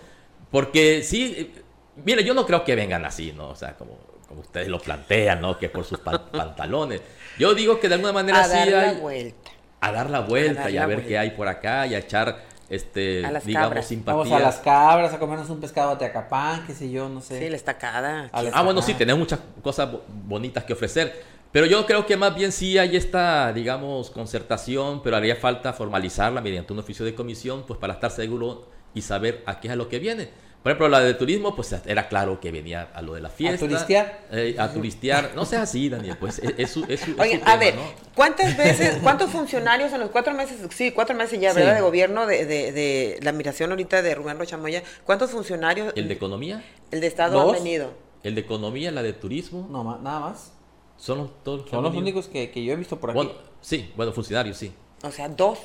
Porque 0.51 1.03
sí, 1.03 1.35
eh, 1.39 1.63
mire, 2.05 2.23
yo 2.23 2.35
no 2.35 2.47
creo 2.47 2.65
que 2.65 2.75
vengan 2.75 3.05
así, 3.07 3.33
¿no? 3.33 3.49
O 3.49 3.57
sea, 3.57 3.75
como, 3.77 3.99
como 4.29 4.43
ustedes 4.43 4.69
lo 4.69 4.79
plantean, 4.79 5.41
¿no? 5.41 5.59
Que 5.59 5.71
por 5.71 5.85
sus 5.85 5.99
pantalones. 6.33 7.01
Yo 7.39 7.55
digo 7.55 7.81
que 7.81 7.89
de 7.89 7.95
alguna 7.95 8.13
manera 8.13 8.45
a 8.45 8.49
dar 8.49 8.69
la 8.69 8.93
vuelta. 8.93 9.51
A 9.81 9.91
dar 9.91 10.11
la 10.11 10.21
vuelta 10.21 10.71
y 10.71 10.77
a 10.77 10.87
ver 10.87 11.07
qué 11.07 11.19
hay 11.19 11.31
por 11.31 11.49
acá 11.49 11.87
y 11.87 11.95
a 11.95 11.99
echar 11.99 12.52
este, 12.73 13.23
digamos, 13.45 13.85
simpatía. 13.85 14.17
Vamos 14.17 14.33
a 14.33 14.39
las 14.39 14.57
cabras 14.57 15.13
a 15.13 15.19
comernos 15.19 15.51
un 15.51 15.61
pescado 15.61 15.95
de 15.97 16.07
acapán, 16.07 16.65
qué 16.67 16.73
sé 16.73 16.91
yo, 16.91 17.07
no 17.07 17.21
sé. 17.21 17.39
Sí, 17.39 17.51
la 17.51 17.57
estacada. 17.57 18.31
Ah, 18.33 18.63
bueno, 18.63 18.81
sí, 18.81 18.95
tenemos 18.95 19.19
muchas 19.19 19.41
cosas 19.63 19.91
bonitas 20.09 20.65
que 20.65 20.73
ofrecer. 20.73 21.23
Pero 21.53 21.67
yo 21.67 21.85
creo 21.85 22.07
que 22.07 22.17
más 22.17 22.35
bien 22.35 22.51
sí 22.51 22.79
hay 22.79 22.97
esta, 22.97 23.53
digamos, 23.53 24.11
concertación, 24.11 25.03
pero 25.03 25.17
haría 25.19 25.37
falta 25.37 25.75
formalizarla 25.75 26.41
mediante 26.41 26.73
un 26.73 26.79
oficio 26.79 27.05
de 27.05 27.15
comisión, 27.15 27.65
pues 27.67 27.79
para 27.79 27.93
estar 27.93 28.11
seguro 28.11 28.69
y 28.95 29.03
saber 29.03 29.43
a 29.45 29.61
qué 29.61 29.69
es 29.69 29.73
a 29.75 29.77
lo 29.77 29.91
que 29.91 29.99
viene. 29.99 30.31
Por 30.63 30.71
ejemplo, 30.71 30.89
la 30.89 31.01
de 31.01 31.15
turismo, 31.15 31.57
pues 31.57 31.75
era 31.87 32.09
claro 32.09 32.39
que 32.39 32.53
venía 32.53 32.89
a 32.95 33.03
lo 33.03 33.15
de 33.15 33.21
la 33.21 33.31
fiesta. 33.31 33.65
¿A 33.65 33.69
turistear? 33.69 34.21
Eh, 34.31 34.55
a 34.57 34.73
turistear. 34.73 35.33
No 35.35 35.45
sea 35.45 35.63
así, 35.63 35.89
Daniel, 35.89 36.17
pues 36.21 36.39
es, 36.39 36.55
es, 36.57 36.77
es, 36.89 37.03
Oye, 37.19 37.43
a 37.45 37.57
ver, 37.57 37.75
¿cuántas 38.15 38.57
veces, 38.57 38.99
cuántos 39.03 39.31
funcionarios 39.31 39.93
en 39.93 39.99
los 39.99 40.11
cuatro 40.11 40.35
meses, 40.35 40.59
sí, 40.71 40.93
cuatro 40.93 41.17
meses 41.17 41.41
ya, 41.41 41.53
¿verdad? 41.53 41.75
De 41.75 41.81
gobierno 41.81 42.27
de, 42.27 42.47
de, 42.47 43.19
la 43.23 43.31
admiración 43.31 43.71
ahorita 43.71 44.03
de 44.03 44.15
Rubén 44.15 44.39
Rochamoya, 44.39 44.85
¿cuántos 45.05 45.33
funcionarios? 45.33 45.93
¿El 45.97 46.07
de 46.07 46.15
economía? 46.15 46.65
El 46.93 47.01
de 47.01 47.09
Estado 47.09 47.41
han 47.41 47.53
venido. 47.53 47.95
¿El 48.23 48.37
de 48.37 48.43
economía, 48.43 48.93
la 48.93 49.03
de 49.03 49.15
turismo? 49.15 49.67
No, 49.69 49.83
nada 49.99 50.21
más. 50.21 50.53
Son 50.97 51.19
los, 51.19 51.43
todos 51.43 51.69
Son 51.69 51.83
los 51.83 51.97
únicos 51.97 52.29
que, 52.29 52.53
que, 52.53 52.63
yo 52.63 52.73
he 52.73 52.77
visto 52.77 53.01
por 53.01 53.11
aquí. 53.11 53.33
sí, 53.61 53.93
bueno, 53.97 54.13
funcionarios, 54.13 54.57
sí. 54.57 54.73
O 55.03 55.11
sea, 55.11 55.29
dos. 55.29 55.59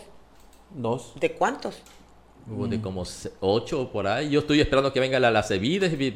Dos. 0.72 1.14
¿De 1.20 1.34
cuántos? 1.34 1.84
De 2.48 2.78
mm. 2.78 2.82
como 2.82 3.04
ocho 3.42 3.90
por 3.92 4.08
ahí. 4.08 4.30
Yo 4.30 4.40
estoy 4.40 4.62
esperando 4.62 4.94
que 4.94 5.00
venga 5.00 5.20
la, 5.20 5.32
la 5.32 5.44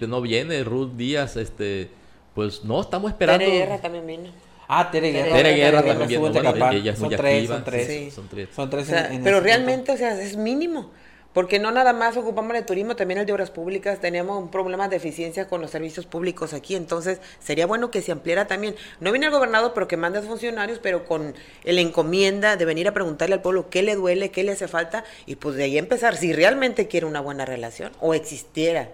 no 0.07 0.21
viene, 0.21 0.63
Ruth 0.63 0.93
Díaz, 0.95 1.35
este, 1.35 1.89
pues 2.33 2.63
no, 2.63 2.81
estamos 2.81 3.11
esperando. 3.11 3.43
Tere 3.43 3.57
Guerra 3.57 3.77
también 3.79 4.07
viene. 4.07 4.31
Ah, 4.67 4.89
Tere 4.89 5.11
Guerra. 5.11 5.35
Tere 5.35 5.55
Guerra 5.55 5.83
también 5.83 6.21
viene. 6.21 6.77
ella 6.77 6.91
es 6.93 6.99
son, 6.99 7.09
muy 7.09 7.17
tres, 7.17 7.47
son 7.47 7.63
tres, 7.63 8.13
son 8.13 8.29
tres, 8.29 8.49
son 8.55 8.69
tres. 8.69 8.89
pero 9.23 9.41
realmente, 9.41 9.91
o 9.91 9.97
sea, 9.97 10.19
es 10.21 10.37
mínimo. 10.37 10.91
Porque 11.33 11.59
no 11.59 11.71
nada 11.71 11.93
más 11.93 12.17
ocupamos 12.17 12.55
el 12.55 12.65
turismo, 12.65 12.95
también 12.95 13.19
el 13.19 13.25
de 13.25 13.31
obras 13.31 13.51
públicas. 13.51 14.01
Tenemos 14.01 14.37
un 14.37 14.49
problema 14.49 14.89
de 14.89 14.97
eficiencia 14.97 15.47
con 15.47 15.61
los 15.61 15.71
servicios 15.71 16.05
públicos 16.05 16.53
aquí. 16.53 16.75
Entonces, 16.75 17.21
sería 17.39 17.65
bueno 17.65 17.89
que 17.89 18.01
se 18.01 18.11
ampliara 18.11 18.47
también. 18.47 18.75
No 18.99 19.11
viene 19.11 19.27
el 19.27 19.31
gobernador, 19.31 19.71
pero 19.73 19.87
que 19.87 19.95
mande 19.95 20.19
a 20.19 20.21
funcionarios, 20.23 20.79
pero 20.79 21.05
con 21.05 21.33
la 21.63 21.81
encomienda 21.81 22.57
de 22.57 22.65
venir 22.65 22.87
a 22.89 22.93
preguntarle 22.93 23.35
al 23.35 23.41
pueblo 23.41 23.69
qué 23.69 23.81
le 23.81 23.95
duele, 23.95 24.29
qué 24.31 24.43
le 24.43 24.51
hace 24.51 24.67
falta. 24.67 25.05
Y 25.25 25.35
pues 25.35 25.55
de 25.55 25.63
ahí 25.63 25.77
empezar, 25.77 26.17
si 26.17 26.33
realmente 26.33 26.87
quiere 26.87 27.05
una 27.05 27.21
buena 27.21 27.45
relación 27.45 27.93
o 28.01 28.13
existiera. 28.13 28.89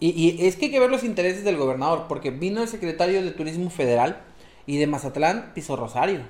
Y, 0.00 0.10
y 0.10 0.46
es 0.46 0.56
que 0.56 0.66
hay 0.66 0.70
que 0.70 0.80
ver 0.80 0.90
los 0.90 1.04
intereses 1.04 1.44
del 1.44 1.58
gobernador, 1.58 2.06
porque 2.08 2.30
vino 2.30 2.62
el 2.62 2.68
secretario 2.68 3.22
de 3.22 3.30
Turismo 3.32 3.68
Federal 3.68 4.22
y 4.66 4.78
de 4.78 4.86
Mazatlán 4.86 5.52
pisó 5.54 5.76
Rosario 5.76 6.22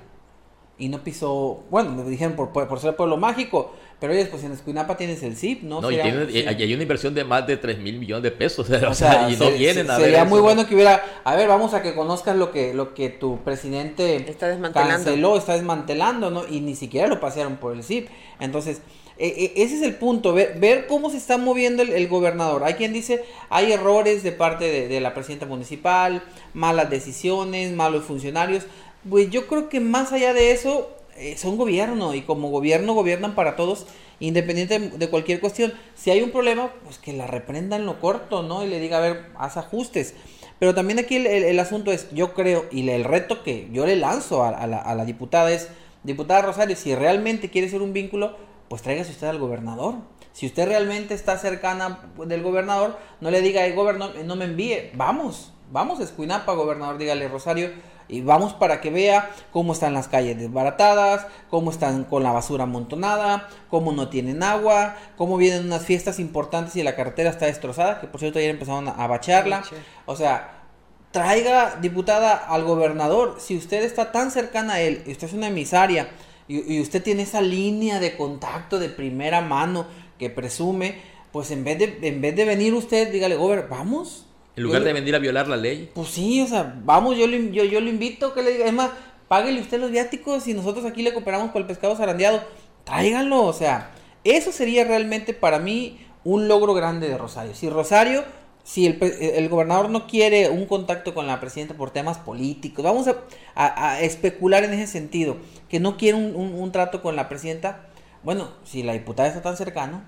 y 0.77 0.89
no 0.89 1.03
pisó, 1.03 1.63
bueno, 1.69 1.91
me 1.91 2.03
dijeron 2.03 2.35
por, 2.35 2.51
por, 2.51 2.79
ser 2.79 2.95
pueblo 2.95 3.17
mágico, 3.17 3.73
pero 4.03 4.15
oye, 4.15 4.25
pues 4.25 4.43
en 4.43 4.51
Escuinapa 4.51 4.97
tienes 4.97 5.23
el 5.23 5.37
ZIP, 5.37 5.63
¿no? 5.63 5.79
No, 5.79 5.89
y, 5.89 5.97
hay 5.97 6.73
una 6.73 6.83
inversión 6.83 7.13
de 7.13 7.23
más 7.23 7.47
de 7.47 7.55
3 7.55 7.79
mil 7.79 7.99
millones 7.99 8.23
de 8.23 8.31
pesos, 8.31 8.69
o, 8.89 8.93
sea, 8.93 9.29
y 9.29 9.37
no 9.37 9.49
vienen 9.49 9.89
a 9.89 9.95
Sería 9.95 10.25
muy 10.25 10.41
bueno 10.41 10.67
que 10.67 10.75
hubiera, 10.75 11.01
a 11.23 11.37
ver, 11.37 11.47
vamos 11.47 11.73
a 11.73 11.81
que 11.81 11.95
conozcas 11.95 12.35
lo 12.35 12.51
que, 12.51 12.73
lo 12.73 12.93
que 12.95 13.07
tu 13.07 13.41
presidente 13.45 14.17
está 14.29 14.49
desmantelando. 14.49 14.93
canceló, 14.93 15.37
está 15.37 15.53
desmantelando, 15.53 16.31
¿no? 16.31 16.45
Y 16.45 16.59
ni 16.59 16.75
siquiera 16.75 17.07
lo 17.07 17.21
pasearon 17.21 17.55
por 17.55 17.73
el 17.73 17.81
ZIP. 17.81 18.09
Entonces, 18.41 18.81
e, 19.17 19.27
e, 19.55 19.63
ese 19.63 19.77
es 19.77 19.81
el 19.83 19.95
punto, 19.95 20.33
ver, 20.33 20.59
ver 20.59 20.85
cómo 20.87 21.09
se 21.09 21.15
está 21.15 21.37
moviendo 21.37 21.81
el, 21.81 22.07
gobernador. 22.09 22.65
Hay 22.65 22.73
quien 22.73 22.91
dice, 22.91 23.23
hay 23.49 23.71
errores 23.71 24.21
de 24.21 24.33
parte 24.33 24.65
de, 24.65 24.89
de 24.89 24.99
la 24.99 25.13
presidenta 25.13 25.45
municipal, 25.45 26.23
malas 26.53 26.89
decisiones, 26.89 27.71
malos 27.71 28.03
funcionarios 28.03 28.65
pues 29.09 29.29
yo 29.29 29.47
creo 29.47 29.69
que 29.69 29.79
más 29.79 30.11
allá 30.13 30.33
de 30.33 30.51
eso, 30.51 30.89
son 31.37 31.57
gobierno 31.57 32.13
y 32.13 32.21
como 32.21 32.49
gobierno 32.49 32.93
gobiernan 32.93 33.35
para 33.35 33.55
todos, 33.55 33.85
independiente 34.19 34.79
de 34.79 35.09
cualquier 35.09 35.39
cuestión. 35.39 35.73
Si 35.95 36.11
hay 36.11 36.21
un 36.21 36.31
problema, 36.31 36.71
pues 36.83 36.97
que 36.97 37.13
la 37.13 37.27
reprenda 37.27 37.75
en 37.75 37.85
lo 37.85 37.99
corto, 37.99 38.43
¿no? 38.43 38.63
Y 38.63 38.67
le 38.67 38.79
diga, 38.79 38.97
a 38.97 39.01
ver, 39.01 39.25
haz 39.37 39.57
ajustes. 39.57 40.15
Pero 40.59 40.73
también 40.73 40.99
aquí 40.99 41.15
el, 41.15 41.59
asunto 41.59 41.91
es, 41.91 42.09
yo 42.11 42.33
creo, 42.33 42.65
y 42.71 42.87
el 42.89 43.03
reto 43.03 43.43
que 43.43 43.67
yo 43.71 43.85
le 43.85 43.95
lanzo 43.95 44.43
a, 44.43 44.65
la, 44.67 44.77
a 44.77 44.95
la 44.95 45.05
diputada 45.05 45.51
es, 45.51 45.69
diputada 46.03 46.41
Rosario, 46.41 46.75
si 46.75 46.95
realmente 46.95 47.49
quiere 47.49 47.69
ser 47.69 47.81
un 47.81 47.91
vínculo, 47.91 48.37
pues 48.69 48.81
tráigase 48.81 49.11
usted 49.11 49.27
al 49.27 49.39
gobernador. 49.39 49.95
Si 50.31 50.47
usted 50.47 50.67
realmente 50.67 51.13
está 51.13 51.37
cercana 51.37 52.09
del 52.25 52.41
gobernador, 52.41 52.97
no 53.21 53.29
le 53.29 53.41
diga, 53.41 53.65
hey, 53.65 53.73
gobernador, 53.75 54.23
no 54.25 54.35
me 54.35 54.45
envíe, 54.45 54.91
vamos, 54.95 55.53
vamos 55.71 55.99
a 55.99 56.03
Escuinapa, 56.03 56.53
gobernador, 56.53 56.97
dígale, 56.97 57.27
Rosario, 57.27 57.69
y 58.13 58.21
vamos 58.21 58.53
para 58.53 58.79
que 58.79 58.91
vea 58.91 59.31
cómo 59.51 59.73
están 59.73 59.95
las 59.95 60.07
calles 60.07 60.37
desbaratadas, 60.37 61.25
cómo 61.49 61.71
están 61.71 62.03
con 62.03 62.21
la 62.21 62.31
basura 62.31 62.65
amontonada, 62.65 63.49
cómo 63.69 63.91
no 63.91 64.09
tienen 64.09 64.43
agua, 64.43 64.95
cómo 65.17 65.37
vienen 65.37 65.65
unas 65.65 65.83
fiestas 65.83 66.19
importantes 66.19 66.75
y 66.75 66.83
la 66.83 66.95
carretera 66.95 67.31
está 67.31 67.47
destrozada, 67.47 67.99
que 67.99 68.07
por 68.07 68.19
cierto 68.19 68.37
ayer 68.37 68.51
empezaron 68.51 68.87
a 68.87 69.07
bacharla. 69.07 69.63
O 70.05 70.15
sea, 70.15 70.61
traiga, 71.11 71.77
diputada, 71.81 72.35
al 72.35 72.63
gobernador. 72.65 73.37
Si 73.39 73.57
usted 73.57 73.83
está 73.83 74.11
tan 74.11 74.29
cercana 74.29 74.73
a 74.73 74.81
él, 74.81 75.03
y 75.07 75.11
usted 75.13 75.27
es 75.27 75.33
una 75.33 75.47
emisaria, 75.47 76.09
y, 76.47 76.81
usted 76.81 77.01
tiene 77.01 77.23
esa 77.23 77.41
línea 77.41 77.99
de 77.99 78.15
contacto 78.15 78.77
de 78.77 78.89
primera 78.89 79.41
mano 79.41 79.87
que 80.19 80.29
presume, 80.29 80.97
pues 81.31 81.49
en 81.49 81.63
vez 81.63 81.79
de, 81.79 81.99
en 82.03 82.21
vez 82.21 82.35
de 82.35 82.45
venir 82.45 82.75
usted, 82.75 83.11
dígale, 83.11 83.37
gober, 83.37 83.67
vamos. 83.69 84.27
En 84.55 84.63
lugar 84.63 84.83
de 84.83 84.93
venir 84.93 85.15
a 85.15 85.19
violar 85.19 85.47
la 85.47 85.57
ley. 85.57 85.91
Pues 85.93 86.09
sí, 86.09 86.41
o 86.41 86.47
sea, 86.47 86.79
vamos, 86.83 87.17
yo, 87.17 87.25
yo, 87.25 87.63
yo 87.63 87.81
le 87.81 87.89
invito 87.89 88.33
que 88.33 88.43
le 88.43 88.51
diga, 88.51 88.65
es 88.65 88.73
más, 88.73 88.91
páguele 89.27 89.61
usted 89.61 89.79
los 89.79 89.89
viáticos 89.89 90.47
y 90.47 90.53
nosotros 90.53 90.85
aquí 90.85 91.01
le 91.01 91.13
cooperamos 91.13 91.51
con 91.51 91.61
el 91.61 91.67
pescado 91.67 91.95
zarandeado. 91.95 92.43
Tráiganlo, 92.83 93.43
o 93.43 93.53
sea, 93.53 93.91
eso 94.23 94.51
sería 94.51 94.83
realmente 94.83 95.33
para 95.33 95.59
mí 95.59 96.05
un 96.23 96.47
logro 96.47 96.73
grande 96.73 97.09
de 97.09 97.17
Rosario. 97.17 97.55
Si 97.55 97.69
Rosario, 97.69 98.23
si 98.63 98.85
el, 98.85 99.49
gobernador 99.49 99.89
no 99.89 100.07
quiere 100.07 100.49
un 100.49 100.65
contacto 100.65 101.13
con 101.13 101.27
la 101.27 101.39
presidenta 101.39 101.73
por 101.73 101.91
temas 101.91 102.17
políticos, 102.17 102.83
vamos 102.83 103.09
a, 103.55 104.01
especular 104.01 104.63
en 104.63 104.73
ese 104.73 104.87
sentido, 104.87 105.37
que 105.69 105.79
no 105.79 105.97
quiere 105.97 106.17
un, 106.17 106.71
trato 106.71 107.01
con 107.01 107.15
la 107.15 107.27
presidenta, 107.27 107.87
bueno, 108.23 108.51
si 108.63 108.83
la 108.83 108.93
diputada 108.93 109.27
está 109.27 109.41
tan 109.41 109.57
cercana, 109.57 110.07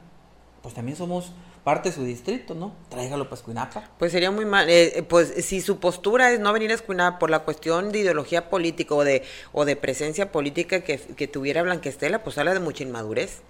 pues 0.61 0.73
también 0.73 0.97
somos 0.97 1.33
parte 1.65 1.89
de 1.89 1.95
su 1.95 2.05
distrito, 2.05 2.53
¿no? 2.53 2.75
Tráigalo 2.89 3.25
para 3.25 3.35
Escuinapa. 3.35 3.89
Pues 3.97 4.11
sería 4.11 4.29
muy 4.29 4.45
mal, 4.45 4.69
eh, 4.69 5.03
pues 5.09 5.33
si 5.43 5.61
su 5.61 5.79
postura 5.79 6.31
es 6.31 6.39
no 6.39 6.53
venir 6.53 6.71
a 6.71 6.75
Escuinapa 6.75 7.17
por 7.17 7.31
la 7.31 7.39
cuestión 7.39 7.91
de 7.91 7.99
ideología 7.99 8.51
política 8.51 8.93
o 8.93 9.03
de, 9.03 9.23
o 9.51 9.65
de 9.65 9.75
presencia 9.75 10.31
política 10.31 10.81
que, 10.81 10.99
que 10.99 11.27
tuviera 11.27 11.63
Blanquestela, 11.63 12.23
pues 12.23 12.37
habla 12.37 12.53
de 12.53 12.59
mucha 12.59 12.83
inmadurez 12.83 13.41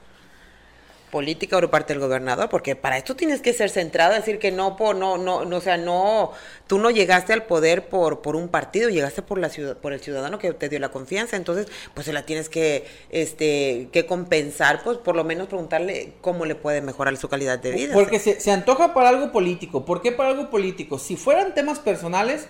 política 1.15 1.57
por 1.57 1.69
parte 1.69 1.93
del 1.93 2.01
gobernador, 2.01 2.49
porque 2.49 2.75
para 2.75 2.97
esto 2.97 3.15
tienes 3.15 3.39
que 3.39 3.53
ser 3.53 3.69
centrado, 3.69 4.13
decir 4.15 4.37
que 4.37 4.51
no, 4.51 4.75
por, 4.75 4.97
no, 4.97 5.17
no, 5.17 5.45
no, 5.45 5.55
o 5.55 5.61
sea, 5.61 5.77
no, 5.77 6.33
tú 6.67 6.77
no 6.77 6.89
llegaste 6.91 7.31
al 7.31 7.43
poder 7.43 7.87
por, 7.87 8.21
por 8.21 8.35
un 8.35 8.49
partido, 8.49 8.89
llegaste 8.89 9.21
por 9.21 9.39
la 9.39 9.47
ciudad, 9.47 9.77
por 9.77 9.93
el 9.93 10.01
ciudadano 10.01 10.39
que 10.39 10.51
te 10.51 10.67
dio 10.67 10.77
la 10.77 10.89
confianza, 10.89 11.37
entonces, 11.37 11.67
pues 11.93 12.05
se 12.05 12.11
la 12.11 12.25
tienes 12.25 12.49
que, 12.49 12.85
este, 13.11 13.87
que 13.93 14.05
compensar, 14.05 14.83
pues 14.83 14.97
por 14.97 15.15
lo 15.15 15.23
menos 15.23 15.47
preguntarle 15.47 16.15
cómo 16.19 16.43
le 16.43 16.55
puede 16.55 16.81
mejorar 16.81 17.15
su 17.15 17.29
calidad 17.29 17.59
de 17.59 17.71
vida. 17.71 17.93
Porque 17.93 18.19
se, 18.19 18.41
se 18.41 18.51
antoja 18.51 18.93
para 18.93 19.07
algo 19.07 19.31
político, 19.31 19.85
¿por 19.85 20.01
qué 20.01 20.11
para 20.11 20.31
algo 20.31 20.49
político? 20.49 20.99
Si 20.99 21.15
fueran 21.15 21.53
temas 21.53 21.79
personales, 21.79 22.49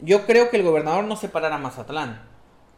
yo 0.00 0.26
creo 0.26 0.50
que 0.50 0.56
el 0.56 0.64
gobernador 0.64 1.04
no 1.04 1.14
separara 1.14 1.58
Mazatlán. 1.58 2.29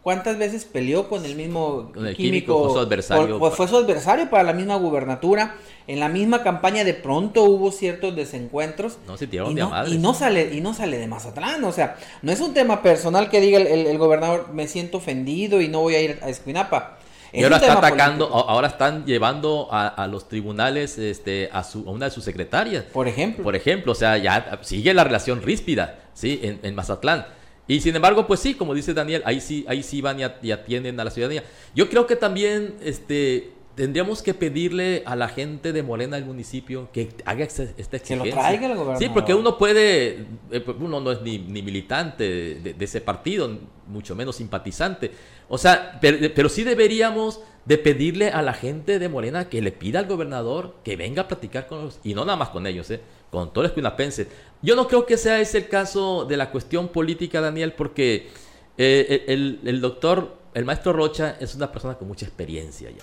¿Cuántas 0.02 0.36
veces 0.36 0.64
peleó 0.64 1.08
con 1.08 1.24
el 1.24 1.36
mismo 1.36 1.92
químico? 2.16 2.64
fue 2.64 2.72
su 2.72 2.78
adversario. 2.80 3.38
pues 3.38 3.54
fue 3.54 3.68
su 3.68 3.76
adversario 3.76 4.28
para 4.28 4.42
la 4.42 4.52
misma 4.52 4.74
gubernatura. 4.74 5.54
En 5.86 6.00
la 6.00 6.08
misma 6.08 6.42
campaña 6.42 6.82
de 6.82 6.94
pronto 6.94 7.44
hubo 7.44 7.70
ciertos 7.70 8.14
desencuentros. 8.16 8.98
No 9.06 9.16
se 9.16 9.28
tiraron 9.28 9.52
y 9.52 9.54
no, 9.54 9.86
y 9.86 9.98
no 9.98 10.12
sale 10.14 10.54
Y 10.54 10.60
no 10.60 10.74
sale 10.74 10.98
de 10.98 11.06
Mazatlán. 11.06 11.62
O 11.62 11.72
sea, 11.72 11.96
no 12.22 12.32
es 12.32 12.40
un 12.40 12.52
tema 12.52 12.82
personal 12.82 13.30
que 13.30 13.40
diga 13.40 13.58
el, 13.58 13.96
gobernador 13.96 14.48
me 14.52 14.66
siento 14.66 14.98
ofendido 14.98 15.60
y 15.60 15.68
no 15.68 15.80
voy 15.80 15.94
a 15.94 16.00
ir 16.00 16.18
a 16.22 16.28
Escuinapa. 16.28 16.98
y 17.32 17.44
ahora 17.44 17.58
está 17.58 17.74
atacando, 17.74 18.26
ahora 18.26 18.66
están 18.66 19.06
llevando 19.06 19.68
a, 19.70 20.04
los 20.08 20.28
tribunales 20.28 20.98
este, 20.98 21.48
a, 21.52 21.62
su, 21.62 21.82
una 21.82 22.06
de 22.06 22.10
sus 22.10 22.24
secretarias. 22.24 22.84
Por 22.92 23.06
ejemplo. 23.06 23.44
Por 23.44 23.54
ejemplo, 23.54 23.92
o 23.92 23.96
sea, 23.96 24.18
ya 24.18 24.58
sigue 24.62 24.94
la 24.94 25.04
relación 25.04 25.42
ríspida, 25.42 26.00
¿sí? 26.12 26.40
En, 26.42 26.58
en 26.64 26.74
Mazatlán. 26.74 27.24
Y 27.72 27.80
sin 27.80 27.96
embargo, 27.96 28.26
pues 28.26 28.40
sí, 28.40 28.52
como 28.52 28.74
dice 28.74 28.92
Daniel, 28.92 29.22
ahí 29.24 29.40
sí, 29.40 29.64
ahí 29.66 29.82
sí 29.82 30.02
van 30.02 30.18
y, 30.20 30.50
atienden 30.50 31.00
a 31.00 31.04
la 31.04 31.10
ciudadanía. 31.10 31.42
Yo 31.74 31.88
creo 31.88 32.06
que 32.06 32.16
también 32.16 32.74
este, 32.84 33.52
tendríamos 33.74 34.20
que 34.20 34.34
pedirle 34.34 35.02
a 35.06 35.16
la 35.16 35.28
gente 35.28 35.72
de 35.72 35.82
Morena 35.82 36.16
del 36.16 36.26
municipio 36.26 36.90
que 36.92 37.08
haga 37.24 37.44
esta 37.44 37.62
exigencia. 37.62 38.24
Que 38.24 38.30
lo 38.30 38.36
traiga 38.36 38.66
el 38.66 38.74
gobernador. 38.76 38.98
Sí, 38.98 39.08
porque 39.08 39.32
uno 39.32 39.56
puede, 39.56 40.26
eh, 40.50 40.60
pues, 40.60 40.76
uno 40.78 41.00
no 41.00 41.12
es 41.12 41.22
ni, 41.22 41.38
militante 41.38 42.24
de, 42.56 42.76
ese 42.78 43.00
partido, 43.00 43.50
mucho 43.86 44.14
menos 44.14 44.36
simpatizante. 44.36 45.10
O 45.48 45.56
sea, 45.56 45.98
pero, 45.98 46.50
sí 46.50 46.64
deberíamos 46.64 47.40
de 47.64 47.78
pedirle 47.78 48.28
a 48.28 48.42
la 48.42 48.52
gente 48.52 48.98
de 48.98 49.08
Morena 49.08 49.48
que 49.48 49.62
le 49.62 49.72
pida 49.72 50.00
al 50.00 50.06
gobernador 50.06 50.74
que 50.84 50.96
venga 50.96 51.22
a 51.22 51.28
platicar 51.28 51.68
con 51.68 51.84
los, 51.84 52.00
y 52.04 52.12
no 52.12 52.26
nada 52.26 52.36
más 52.36 52.50
con 52.50 52.66
ellos, 52.66 52.90
¿eh? 52.90 53.00
Con 53.32 53.50
todos 53.50 53.64
los 53.64 53.72
cuinapenses. 53.72 54.28
Yo 54.60 54.76
no 54.76 54.86
creo 54.86 55.06
que 55.06 55.16
sea 55.16 55.40
ese 55.40 55.58
el 55.58 55.68
caso 55.68 56.26
de 56.26 56.36
la 56.36 56.50
cuestión 56.50 56.88
política, 56.88 57.40
Daniel, 57.40 57.72
porque 57.72 58.28
eh, 58.76 59.24
el, 59.26 59.80
doctor, 59.80 60.36
el 60.52 60.66
maestro 60.66 60.92
Rocha 60.92 61.38
es 61.40 61.54
una 61.54 61.72
persona 61.72 61.94
con 61.94 62.08
mucha 62.08 62.26
experiencia 62.26 62.90
ya. 62.90 63.02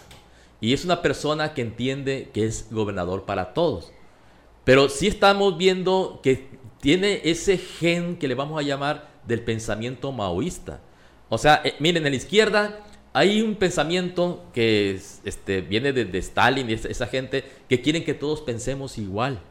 Y 0.61 0.73
es 0.73 0.85
una 0.85 1.01
persona 1.01 1.55
que 1.55 1.63
entiende 1.63 2.29
que 2.31 2.45
es 2.45 2.67
gobernador 2.69 3.25
para 3.25 3.55
todos. 3.55 3.91
Pero 4.65 4.87
sí 4.87 5.07
estamos 5.07 5.57
viendo 5.57 6.19
que 6.21 6.47
tiene 6.79 7.21
ese 7.23 7.57
gen 7.57 8.15
que 8.15 8.27
le 8.27 8.35
vamos 8.35 8.59
a 8.59 8.61
llamar 8.61 9.09
del 9.25 9.41
pensamiento 9.41 10.11
maoísta. 10.11 10.79
O 11.27 11.39
sea, 11.39 11.61
eh, 11.63 11.73
miren, 11.79 12.05
en 12.05 12.11
la 12.11 12.17
izquierda 12.17 12.85
hay 13.13 13.41
un 13.41 13.55
pensamiento 13.55 14.45
que 14.53 14.91
este, 15.23 15.61
viene 15.61 15.91
de, 15.91 16.19
Stalin 16.19 16.69
y 16.69 16.73
esa 16.73 17.07
gente 17.07 17.43
que 17.67 17.81
quieren 17.81 18.03
que 18.03 18.13
todos 18.13 18.41
pensemos 18.41 18.99
igual 18.99 19.41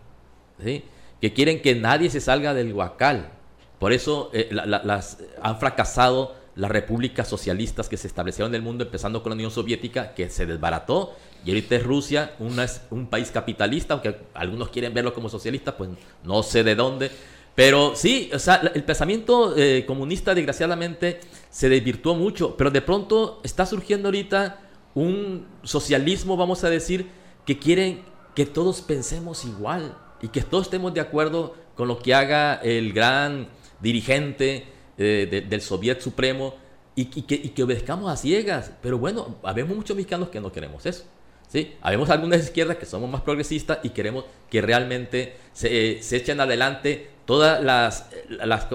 que 0.59 1.33
quieren 1.33 1.63
que 1.63 1.75
nadie 1.75 2.11
se 2.11 2.21
salga 2.21 2.55
del 2.55 2.73
huacal. 2.73 3.31
Por 3.79 3.93
eso 3.93 4.31
eh, 4.33 4.49
las, 4.51 5.19
han 5.41 5.59
fracasado 5.59 6.35
las 6.57 6.71
repúblicas 6.71 7.29
socialistas 7.29 7.89
que 7.89 7.97
se 7.97 8.09
establecieron 8.09 8.51
en 8.51 8.57
el 8.57 8.63
mundo, 8.63 8.85
empezando 8.85 9.23
con 9.23 9.31
la 9.31 9.35
Unión 9.35 9.53
Soviética, 9.53 10.15
que 10.15 10.29
se 10.29 10.45
desbarató, 10.45 11.15
y 11.45 11.51
ahorita 11.51 11.77
es 11.77 11.85
Rusia, 11.85 12.35
una, 12.41 12.67
un 12.91 13.07
país 13.07 13.31
capitalista, 13.31 13.95
aunque 13.95 14.17
algunos 14.35 14.71
quieren 14.71 14.93
verlo 14.93 15.15
como 15.15 15.29
socialista, 15.29 15.77
pues 15.77 15.91
no 16.25 16.43
sé 16.43 16.65
de 16.65 16.75
dónde. 16.75 17.13
Pero 17.55 17.95
sí, 17.95 18.31
o 18.35 18.39
sea, 18.41 18.57
el 18.75 18.83
pensamiento 18.83 19.57
eh, 19.57 19.85
comunista 19.87 20.35
desgraciadamente 20.35 21.21
se 21.51 21.69
desvirtuó 21.69 22.17
mucho, 22.17 22.57
pero 22.57 22.71
de 22.73 22.83
pronto 22.83 23.41
está 23.45 23.65
surgiendo 23.65 24.09
ahorita 24.09 24.61
un 24.95 25.47
socialismo, 25.63 26.37
vamos 26.37 26.65
a 26.65 26.71
decir, 26.71 27.07
que 27.47 27.59
quieren 27.59 28.03
que 28.35 28.47
todos 28.47 28.81
pensemos 28.81 29.45
igual 29.45 29.97
y 30.21 30.29
que 30.29 30.43
todos 30.43 30.65
estemos 30.65 30.93
de 30.95 31.01
acuerdo 31.01 31.55
con 31.75 31.89
lo 31.89 31.99
que 31.99 32.15
haga 32.15 32.55
el 32.57 32.93
gran 32.93 33.49
dirigente 33.81 34.67
eh, 34.97 35.45
del 35.49 35.61
Soviet 35.61 36.01
Supremo 36.01 36.55
y, 36.95 37.05
que, 37.05 37.63
obedezcamos 37.63 38.11
a 38.11 38.17
ciegas. 38.17 38.73
Pero 38.83 38.99
bueno, 38.99 39.37
habemos 39.45 39.77
muchos 39.77 39.97
mexicanos 39.97 40.31
que 40.31 40.41
no 40.41 40.51
queremos 40.51 40.85
eso. 40.87 41.05
¿sí? 41.49 41.77
Habemos 41.81 42.11
algunas 42.11 42.41
izquierdas 42.41 42.77
que 42.77 42.87
somos 42.87 43.09
más 43.09 43.21
progresistas 43.21 43.79
y 43.85 43.91
queremos 43.91 44.25
que 44.51 44.61
realmente 44.61 45.37
se, 45.53 46.03
se 46.03 46.17
echen 46.17 46.41
adelante 46.41 47.11
todas 47.25 47.63
las, 47.63 48.07
las, 48.29 48.67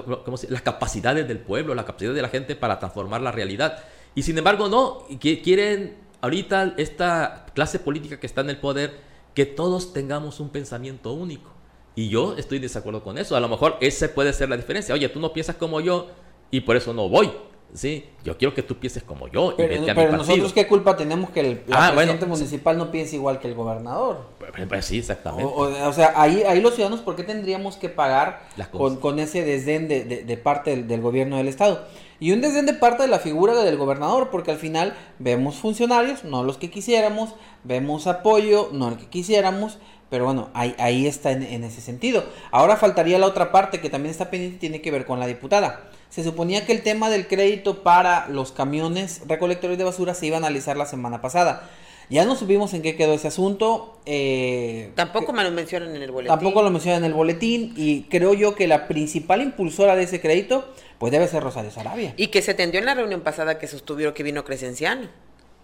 las 0.48 0.62
capacidades 0.62 1.28
del 1.28 1.38
pueblo, 1.38 1.74
la 1.74 1.84
capacidad 1.84 2.14
de 2.14 2.22
la 2.22 2.28
gente 2.28 2.56
para 2.56 2.78
transformar 2.78 3.20
la 3.20 3.32
realidad. 3.32 3.84
Y 4.14 4.22
sin 4.22 4.38
embargo, 4.38 4.68
no, 4.68 5.06
que 5.20 5.42
quieren 5.42 5.96
ahorita 6.20 6.74
esta 6.78 7.46
clase 7.52 7.78
política 7.80 8.18
que 8.18 8.26
está 8.26 8.40
en 8.40 8.50
el 8.50 8.56
poder 8.56 8.94
que 9.34 9.46
todos 9.46 9.92
tengamos 9.92 10.40
un 10.40 10.48
pensamiento 10.50 11.12
único. 11.12 11.50
Y 11.96 12.08
yo 12.08 12.36
estoy 12.36 12.58
de 12.58 12.64
desacuerdo 12.64 13.02
con 13.02 13.18
eso. 13.18 13.36
A 13.36 13.40
lo 13.40 13.48
mejor 13.48 13.76
esa 13.80 14.08
puede 14.14 14.32
ser 14.32 14.48
la 14.48 14.56
diferencia. 14.56 14.94
Oye, 14.94 15.08
tú 15.08 15.20
no 15.20 15.32
piensas 15.32 15.56
como 15.56 15.80
yo 15.80 16.08
y 16.50 16.60
por 16.60 16.76
eso 16.76 16.92
no 16.92 17.08
voy. 17.08 17.30
Sí, 17.74 18.04
yo 18.22 18.38
quiero 18.38 18.54
que 18.54 18.62
tú 18.62 18.76
pienses 18.76 19.02
como 19.02 19.26
yo. 19.26 19.54
Pero, 19.56 19.74
y 19.74 19.86
pero 19.94 20.12
nosotros 20.12 20.52
qué 20.52 20.68
culpa 20.68 20.96
tenemos 20.96 21.30
que 21.30 21.40
el 21.40 21.62
ah, 21.72 21.90
presidente 21.92 22.24
municipal 22.24 22.78
no 22.78 22.92
piense 22.92 23.16
igual 23.16 23.40
que 23.40 23.48
el 23.48 23.54
gobernador. 23.54 24.28
Pues, 24.38 24.52
pues, 24.54 24.68
pues 24.68 24.84
sí, 24.84 24.98
exactamente. 24.98 25.52
O, 25.52 25.92
sea, 25.92 26.12
ahí, 26.14 26.44
ahí 26.44 26.60
los 26.60 26.74
ciudadanos, 26.74 27.00
¿por 27.00 27.16
qué 27.16 27.24
tendríamos 27.24 27.76
que 27.76 27.88
pagar 27.88 28.42
con, 28.70 28.96
con, 28.98 29.18
ese 29.18 29.44
desdén 29.44 29.88
de, 29.88 30.04
de, 30.04 30.36
parte 30.36 30.70
del, 30.70 30.86
del, 30.86 31.00
gobierno 31.00 31.36
del 31.36 31.48
estado? 31.48 31.84
Y 32.20 32.30
un 32.30 32.40
desdén 32.40 32.64
de 32.64 32.74
parte 32.74 33.02
de 33.02 33.08
la 33.08 33.18
figura 33.18 33.54
del 33.54 33.76
gobernador, 33.76 34.30
porque 34.30 34.52
al 34.52 34.58
final 34.58 34.94
vemos 35.18 35.56
funcionarios, 35.56 36.22
no 36.22 36.44
los 36.44 36.58
que 36.58 36.70
quisiéramos, 36.70 37.34
vemos 37.64 38.06
apoyo, 38.06 38.68
no 38.72 38.88
el 38.88 38.98
que 38.98 39.06
quisiéramos, 39.06 39.78
pero 40.10 40.26
bueno, 40.26 40.48
ahí, 40.54 40.76
ahí 40.78 41.08
está 41.08 41.32
en, 41.32 41.42
en, 41.42 41.64
ese 41.64 41.80
sentido. 41.80 42.22
Ahora 42.52 42.76
faltaría 42.76 43.18
la 43.18 43.26
otra 43.26 43.50
parte 43.50 43.80
que 43.80 43.90
también 43.90 44.12
está 44.12 44.30
pendiente 44.30 44.58
y 44.58 44.60
tiene 44.60 44.80
que 44.80 44.92
ver 44.92 45.06
con 45.06 45.18
la 45.18 45.26
diputada. 45.26 45.90
Se 46.14 46.22
suponía 46.22 46.64
que 46.64 46.70
el 46.70 46.82
tema 46.82 47.10
del 47.10 47.26
crédito 47.26 47.82
para 47.82 48.28
los 48.28 48.52
camiones 48.52 49.22
recolectores 49.26 49.78
de 49.78 49.82
basura 49.82 50.14
se 50.14 50.26
iba 50.26 50.36
a 50.36 50.38
analizar 50.38 50.76
la 50.76 50.86
semana 50.86 51.20
pasada. 51.20 51.68
Ya 52.08 52.24
no 52.24 52.36
supimos 52.36 52.72
en 52.72 52.82
qué 52.82 52.94
quedó 52.94 53.14
ese 53.14 53.26
asunto. 53.26 53.98
Eh, 54.06 54.92
tampoco 54.94 55.32
me 55.32 55.42
lo 55.42 55.50
mencionan 55.50 55.96
en 55.96 56.02
el 56.02 56.12
boletín. 56.12 56.28
Tampoco 56.28 56.62
lo 56.62 56.70
mencionan 56.70 57.00
en 57.00 57.06
el 57.06 57.14
boletín 57.14 57.74
y 57.76 58.02
creo 58.02 58.32
yo 58.32 58.54
que 58.54 58.68
la 58.68 58.86
principal 58.86 59.42
impulsora 59.42 59.96
de 59.96 60.04
ese 60.04 60.20
crédito 60.20 60.72
pues 60.98 61.10
debe 61.10 61.26
ser 61.26 61.42
Rosario 61.42 61.72
Sarabia. 61.72 62.14
Y 62.16 62.28
que 62.28 62.42
se 62.42 62.54
tendió 62.54 62.78
en 62.78 62.86
la 62.86 62.94
reunión 62.94 63.22
pasada 63.22 63.58
que 63.58 63.66
sostuvieron 63.66 64.14
que 64.14 64.22
vino 64.22 64.44
Crescenciano. 64.44 65.08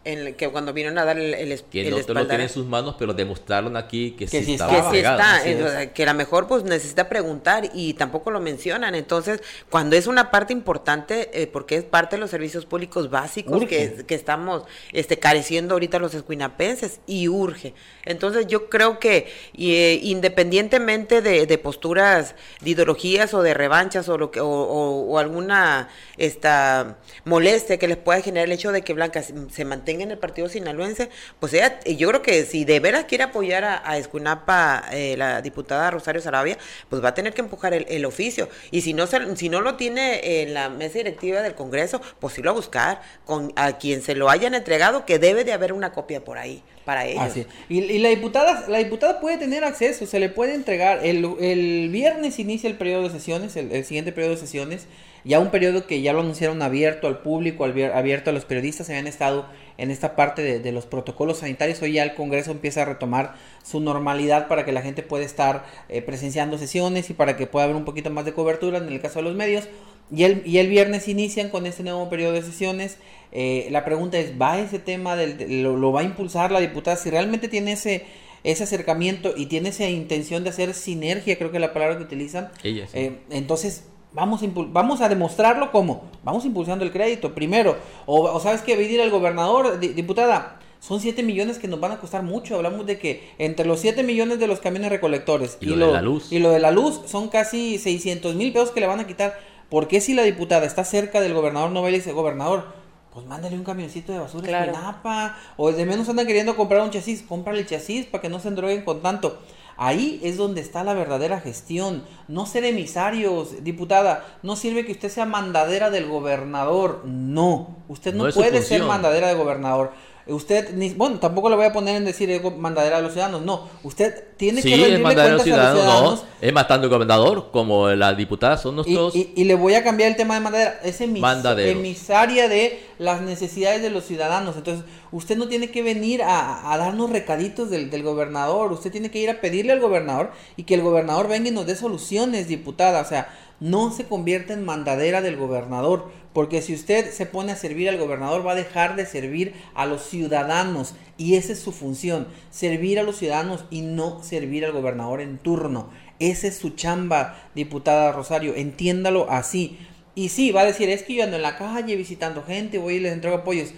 En 0.05 0.35
que 0.35 0.49
cuando 0.49 0.73
vinieron 0.73 0.97
a 0.99 1.05
dar 1.05 1.19
el, 1.19 1.35
el, 1.35 1.63
que 1.65 1.91
no 1.91 2.15
lo 2.15 2.27
tiene 2.27 2.45
en 2.45 2.49
sus 2.49 2.65
manos 2.65 2.97
pero 2.99 3.13
demostraron 3.13 3.77
aquí 3.77 4.13
que, 4.13 4.27
sí, 4.27 4.55
estaba 4.55 4.91
que 4.91 4.91
sí 4.91 4.97
está 4.99 5.93
que 5.93 6.03
a 6.05 6.07
lo 6.07 6.15
mejor 6.15 6.49
pues 6.49 6.65
necesita 6.65 7.09
preguntar 7.11 7.71
y 7.75 7.93
tampoco 7.95 8.31
lo 8.31 8.41
mencionan. 8.41 8.95
Entonces 8.95 9.43
cuando 9.69 9.97
es 9.97 10.07
una 10.07 10.31
parte 10.31 10.55
importante 10.55 11.31
eh, 11.35 11.47
porque 11.47 11.77
es 11.77 11.85
parte 11.85 12.17
de 12.17 12.21
los 12.21 12.31
servicios 12.31 12.65
públicos 12.65 13.11
básicos 13.11 13.67
que, 13.67 14.05
que, 14.07 14.15
estamos 14.15 14.65
este 14.93 15.19
careciendo 15.19 15.75
ahorita 15.75 15.99
los 15.99 16.15
escuinapenses 16.15 17.01
y 17.07 17.29
urge. 17.29 17.75
Entonces 18.07 18.47
yo 18.47 18.71
creo 18.71 18.99
que 18.99 19.31
eh, 19.59 20.01
independientemente 20.03 21.21
de, 21.21 21.47
de, 21.47 21.59
posturas 21.59 22.35
de 22.63 22.71
ideologías 22.71 23.35
o 23.35 23.43
de 23.43 23.53
revanchas 23.53 24.09
o 24.09 24.17
lo 24.17 24.31
que 24.31 24.41
o, 24.41 24.49
o, 24.49 25.19
alguna 25.19 25.91
esta 26.17 26.99
molestia 27.25 27.79
que 27.79 27.87
les 27.87 27.99
pueda 27.99 28.23
generar 28.23 28.47
el 28.47 28.53
hecho 28.53 28.73
de 28.73 28.83
que 28.83 28.95
Blanca 28.95 29.23
se 29.23 29.65
mantenga 29.65 29.90
en 29.99 30.11
el 30.11 30.19
partido 30.19 30.49
sinaloense, 30.49 31.11
pues 31.39 31.53
yo 31.53 32.09
creo 32.09 32.23
que 32.23 32.45
si 32.45 32.65
de 32.65 32.81
veras 32.81 33.05
quiere 33.05 33.25
apoyar 33.25 33.65
a, 33.65 33.99
Escunapa, 33.99 34.85
eh, 34.93 35.17
la 35.17 35.43
diputada 35.43 35.91
Rosario 35.91 36.21
Sarabia, 36.21 36.59
pues 36.89 37.03
va 37.03 37.09
a 37.09 37.15
tener 37.15 37.35
que 37.35 37.41
empujar 37.41 37.75
el, 37.75 38.05
oficio. 38.05 38.49
Y 38.71 38.83
si 38.83 38.93
no, 38.93 39.07
si 39.07 39.49
no 39.49 39.61
lo 39.61 39.77
tiene 39.77 40.43
en 40.43 40.55
la 40.55 40.69
mesa 40.69 40.99
directiva 40.99 41.43
del 41.43 41.55
Congreso, 41.55 42.01
pues 42.19 42.35
sí 42.35 42.43
lo 42.43 42.51
a 42.51 42.53
buscar 42.53 43.03
con 43.25 43.53
a 43.57 43.79
quien 43.79 44.03
se 44.03 44.15
lo 44.15 44.31
hayan 44.31 44.55
entregado, 44.55 45.07
que 45.07 45.19
debe 45.19 45.45
de 45.45 45.53
haber 45.53 45.73
una 45.73 45.93
copia 45.93 46.25
por 46.25 46.39
ahí 46.39 46.63
para 46.85 47.07
ellos. 47.07 47.47
Y, 47.69 47.99
la 47.99 48.09
diputada 48.09 48.65
la 48.69 48.79
diputada 48.79 49.21
puede 49.21 49.39
tener 49.39 49.65
acceso, 49.65 50.07
se 50.07 50.19
le 50.19 50.29
puede 50.29 50.55
entregar. 50.55 51.05
El, 51.05 51.37
el 51.41 51.89
viernes 51.91 52.39
inicia 52.39 52.69
el 52.69 52.77
periodo 52.77 53.05
de 53.05 53.11
sesiones, 53.11 53.57
el, 53.57 53.73
el 53.73 53.85
siguiente 53.85 54.13
periodo 54.13 54.35
de 54.35 54.41
sesiones 54.41 54.87
ya 55.25 55.41
un 55.41 55.51
periodo 55.51 55.87
que 55.87 56.03
ya 56.03 56.13
lo 56.13 56.21
anunciaron 56.21 56.63
abierto 56.63 57.07
al 57.07 57.19
público, 57.19 57.65
abierto 57.65 58.31
a 58.31 58.33
los 58.33 58.45
periodistas, 58.45 58.89
habían 58.89 59.07
estado 59.07 59.47
en 59.79 59.91
esta 59.91 60.15
parte 60.17 60.61
de, 60.61 60.73
los 60.73 60.87
protocolos 60.87 61.39
sanitarios. 61.39 61.81
Hoy 61.83 61.93
ya 61.93 62.03
el 62.03 62.15
Congreso 62.15 62.51
empieza 62.51 62.83
a 62.83 62.85
retomar 62.85 63.35
su 63.63 63.81
normalidad 63.81 64.49
para 64.49 64.65
que 64.65 64.73
la 64.73 64.83
gente 64.83 65.03
pueda 65.03 65.25
estar 65.25 65.65
eh, 65.89 66.03
presenciando 66.03 66.59
sesiones 66.59 67.11
y 67.11 67.15
para 67.15 67.37
que 67.37 67.47
pueda 67.47 67.65
haber 67.65 67.77
un 67.77 67.85
poquito 67.85 68.11
más 68.11 68.25
de 68.25 68.33
cobertura 68.33 68.79
en 68.79 68.89
el 68.89 69.01
caso 69.01 69.21
de 69.21 69.25
los 69.25 69.35
medios. 69.35 69.69
Y 70.15 70.25
el, 70.25 70.43
y 70.45 70.59
el 70.59 70.69
viernes 70.69 71.09
inician 71.09 71.51
con 71.51 71.67
este 71.67 71.83
nuevo 71.83 72.09
periodo 72.11 72.33
de 72.33 72.43
sesiones. 72.43 72.99
Eh, 73.33 73.69
la 73.71 73.85
pregunta 73.85 74.19
es, 74.19 74.41
¿va 74.41 74.59
ese 74.59 74.79
tema, 74.79 75.17
del, 75.17 75.63
lo, 75.63 75.93
va 75.93 76.01
a 76.01 76.05
impulsar 76.05 76.51
la 76.51 76.61
diputada? 76.61 76.97
Si 76.97 77.11
realmente 77.11 77.49
tiene 77.49 77.73
ese 77.73 78.05
ese 78.43 78.65
acercamiento 78.65 79.35
y 79.37 79.47
tiene 79.47 79.69
esa 79.69 79.89
intención 79.89 80.45
de 80.45 80.51
hacer 80.51 80.73
sinergia, 80.75 81.37
creo 81.37 81.51
que 81.51 81.59
es 81.59 81.61
la 81.61 81.73
palabra 81.73 81.99
que 81.99 82.05
utilizan. 82.05 82.51
Eh, 82.63 83.19
entonces, 83.31 83.85
Vamos 84.13 84.43
a, 84.43 84.47
vamos 84.73 85.01
a 85.01 85.09
demostrarlo 85.09 85.71
como, 85.71 86.03
vamos 86.25 86.45
impulsando 86.45 86.85
el 86.85 86.93
crédito 86.93 87.35
primero. 87.35 87.77
O, 88.07 88.41
sabes 88.41 88.63
que 88.63 88.81
ir 88.81 89.01
al 89.01 89.11
gobernador, 89.11 89.79
diputada, 89.79 90.59
son 90.81 91.01
7 91.01 91.23
millones 91.23 91.59
que 91.59 91.69
nos 91.69 91.79
van 91.79 91.93
a 91.93 91.99
costar 91.99 92.23
mucho. 92.23 92.57
Hablamos 92.57 92.87
de 92.87 92.99
que 92.99 93.31
entre 93.39 93.67
los 93.67 93.81
7 93.81 94.03
millones 94.03 94.41
de 94.41 94.47
los 94.47 94.61
camiones 94.61 94.91
recolectores 94.91 95.59
y, 95.61 95.67
lo, 95.67 95.89
de 95.89 95.93
la 95.93 96.03
luz. 96.03 96.33
Y 96.33 96.39
lo 96.39 96.51
de 96.51 96.59
la 96.59 96.71
luz 96.71 97.03
son 97.07 97.29
casi 97.29 97.79
600 97.79 98.35
mil 98.35 98.53
pesos 98.53 98.71
que 98.71 98.81
le 98.81 98.87
van 98.87 99.01
a 99.01 99.07
quitar. 99.07 99.39
¿Por 99.69 99.87
qué 99.87 100.01
si 100.01 100.15
la 100.15 100.23
diputada 100.23 100.67
está 100.67 100.83
cerca 100.85 101.21
del 101.21 101.35
gobernador 101.35 101.71
no 101.71 101.83
va 101.83 101.91
y 101.91 101.95
dice, 101.95 102.13
gobernador, 102.13 102.65
pues 103.13 103.27
mándale 103.27 103.57
un 103.57 103.65
camioncito 103.65 104.13
de 104.13 104.19
basura 104.19 104.49
claro. 104.49 104.73
Napa, 104.73 105.37
o 105.57 105.71
de 105.71 105.85
menos 105.85 106.09
andan 106.09 106.27
queriendo 106.27 106.57
comprar 106.57 106.83
un 106.83 106.91
chasis, 106.91 107.23
cómprale 107.23 107.61
el 107.61 107.67
chasis 107.67 108.07
para 108.07 108.23
que 108.23 108.29
no 108.29 108.41
se 108.41 108.49
endroguen 108.49 108.83
con 108.83 109.01
tanto. 109.03 109.39
Ahí 109.83 110.21
es 110.23 110.37
donde 110.37 110.61
está 110.61 110.85
la 110.85 110.93
verdadera 110.93 111.41
gestión. 111.41 112.05
No 112.29 112.45
ser 112.45 112.67
emisarios, 112.67 113.65
diputada. 113.65 114.27
No 114.43 114.55
sirve 114.55 114.85
que 114.85 114.93
usted 114.93 115.09
sea 115.09 115.25
mandadera 115.25 115.89
del 115.89 116.07
gobernador. 116.07 117.01
No, 117.07 117.79
usted 117.89 118.13
no, 118.13 118.29
puede 118.31 118.61
ser 118.61 118.83
mandadera 118.83 119.29
del 119.29 119.39
gobernador. 119.39 119.93
Usted, 120.33 120.75
ni, 120.75 120.91
bueno, 120.91 121.19
tampoco 121.19 121.49
le 121.51 121.57
voy 121.57 121.67
a 121.67 121.73
poner 121.73 121.97
en 121.97 122.05
decir 122.05 122.41
mandadera 122.59 122.99
a 122.99 123.01
los 123.01 123.13
ciudadanos, 123.13 123.43
no. 123.43 123.69
Usted 123.83 124.25
tiene 124.37 124.63
que 124.63 124.71
rendirle 124.71 125.03
cuentas 125.03 125.29
a 125.29 125.33
los 125.33 125.43
ciudadanos. 125.43 125.85
No, 126.21 126.29
es 126.41 126.53
matando 126.53 126.87
al 126.87 126.91
gobernador, 126.91 127.51
como 127.53 127.89
la 127.91 128.15
diputada 128.15 128.57
son 128.57 128.77
nosotros. 128.77 129.15
Y, 129.15 129.33
y, 129.35 129.45
le 129.45 129.55
voy 129.55 129.75
a 129.75 129.85
cambiar 129.85 130.11
el 130.11 130.17
tema 130.17 130.35
de 130.35 130.41
mandadera. 130.41 130.81
Es 130.83 131.01
emisaria 131.01 132.49
de 132.49 132.83
las 132.99 133.23
necesidades 133.23 133.83
de 133.83 133.91
los 133.91 134.05
ciudadanos. 134.05 134.57
Entonces, 134.57 134.85
usted 135.13 135.37
no 135.37 135.49
tiene 135.49 135.71
que 135.71 135.83
venir 135.83 136.23
a, 136.23 136.77
darnos 136.79 137.11
recaditos 137.11 137.71
del, 137.71 137.91
del, 137.91 138.03
gobernador. 138.03 138.73
Usted 138.73 138.91
tiene 138.91 139.11
que 139.11 139.19
ir 139.19 139.31
a 139.31 139.41
pedirle 139.41 139.73
al 139.73 139.81
gobernador 139.81 140.31
y 140.57 140.65
que 140.65 140.75
el 140.75 140.83
gobernador 140.83 141.29
venga 141.29 141.49
y 141.49 141.53
nos 141.53 141.67
dé 141.67 141.77
soluciones, 141.77 142.49
diputada. 142.49 143.01
O 143.01 143.05
sea, 143.05 143.29
no 143.61 143.93
se 143.93 144.07
convierta 144.07 144.55
en 144.55 144.65
mandadera 144.65 145.21
del 145.21 145.37
gobernador, 145.37 146.11
porque 146.33 146.63
si 146.63 146.75
usted 146.75 147.11
se 147.11 147.27
pone 147.27 147.53
a 147.53 147.57
servir 147.57 147.89
al 147.89 147.99
gobernador 147.99 148.47
va 148.47 148.53
a 148.53 148.57
dejar 148.57 148.95
de 148.95 149.07
servir 149.07 149.55
a 149.75 149.87
los 149.87 150.03
ciudadanos 150.03 150.95
y 151.19 151.35
esa 151.35 151.53
es 151.53 151.59
su 151.59 151.73
función, 151.73 152.29
servir 152.51 152.99
a 153.01 153.03
los 153.03 153.17
ciudadanos 153.17 153.65
y 153.71 153.83
no 153.83 154.23
servir 154.23 154.65
al 154.65 154.73
gobernador 154.73 155.21
en 155.21 155.39
turno. 155.39 155.91
Esa 156.21 156.47
es 156.47 156.57
su 156.57 156.71
chamba, 156.71 157.37
diputada 157.55 158.13
Rosario, 158.13 158.55
entiéndalo 158.55 159.31
así. 159.31 159.79
Y 160.15 160.29
sí, 160.29 160.53
va 160.53 160.63
a 160.63 160.67
decir, 160.67 160.89
es 160.89 161.03
que 161.03 161.15
yo 161.15 161.25
ando 161.25 161.37
en 161.37 161.43
la 161.43 161.57
calle 161.57 161.97
visitando 161.97 162.43
gente, 162.43 162.79
voy 162.79 162.97
y 162.97 163.01
les 163.01 163.13
entrego 163.13 163.39
apoyos. 163.39 163.73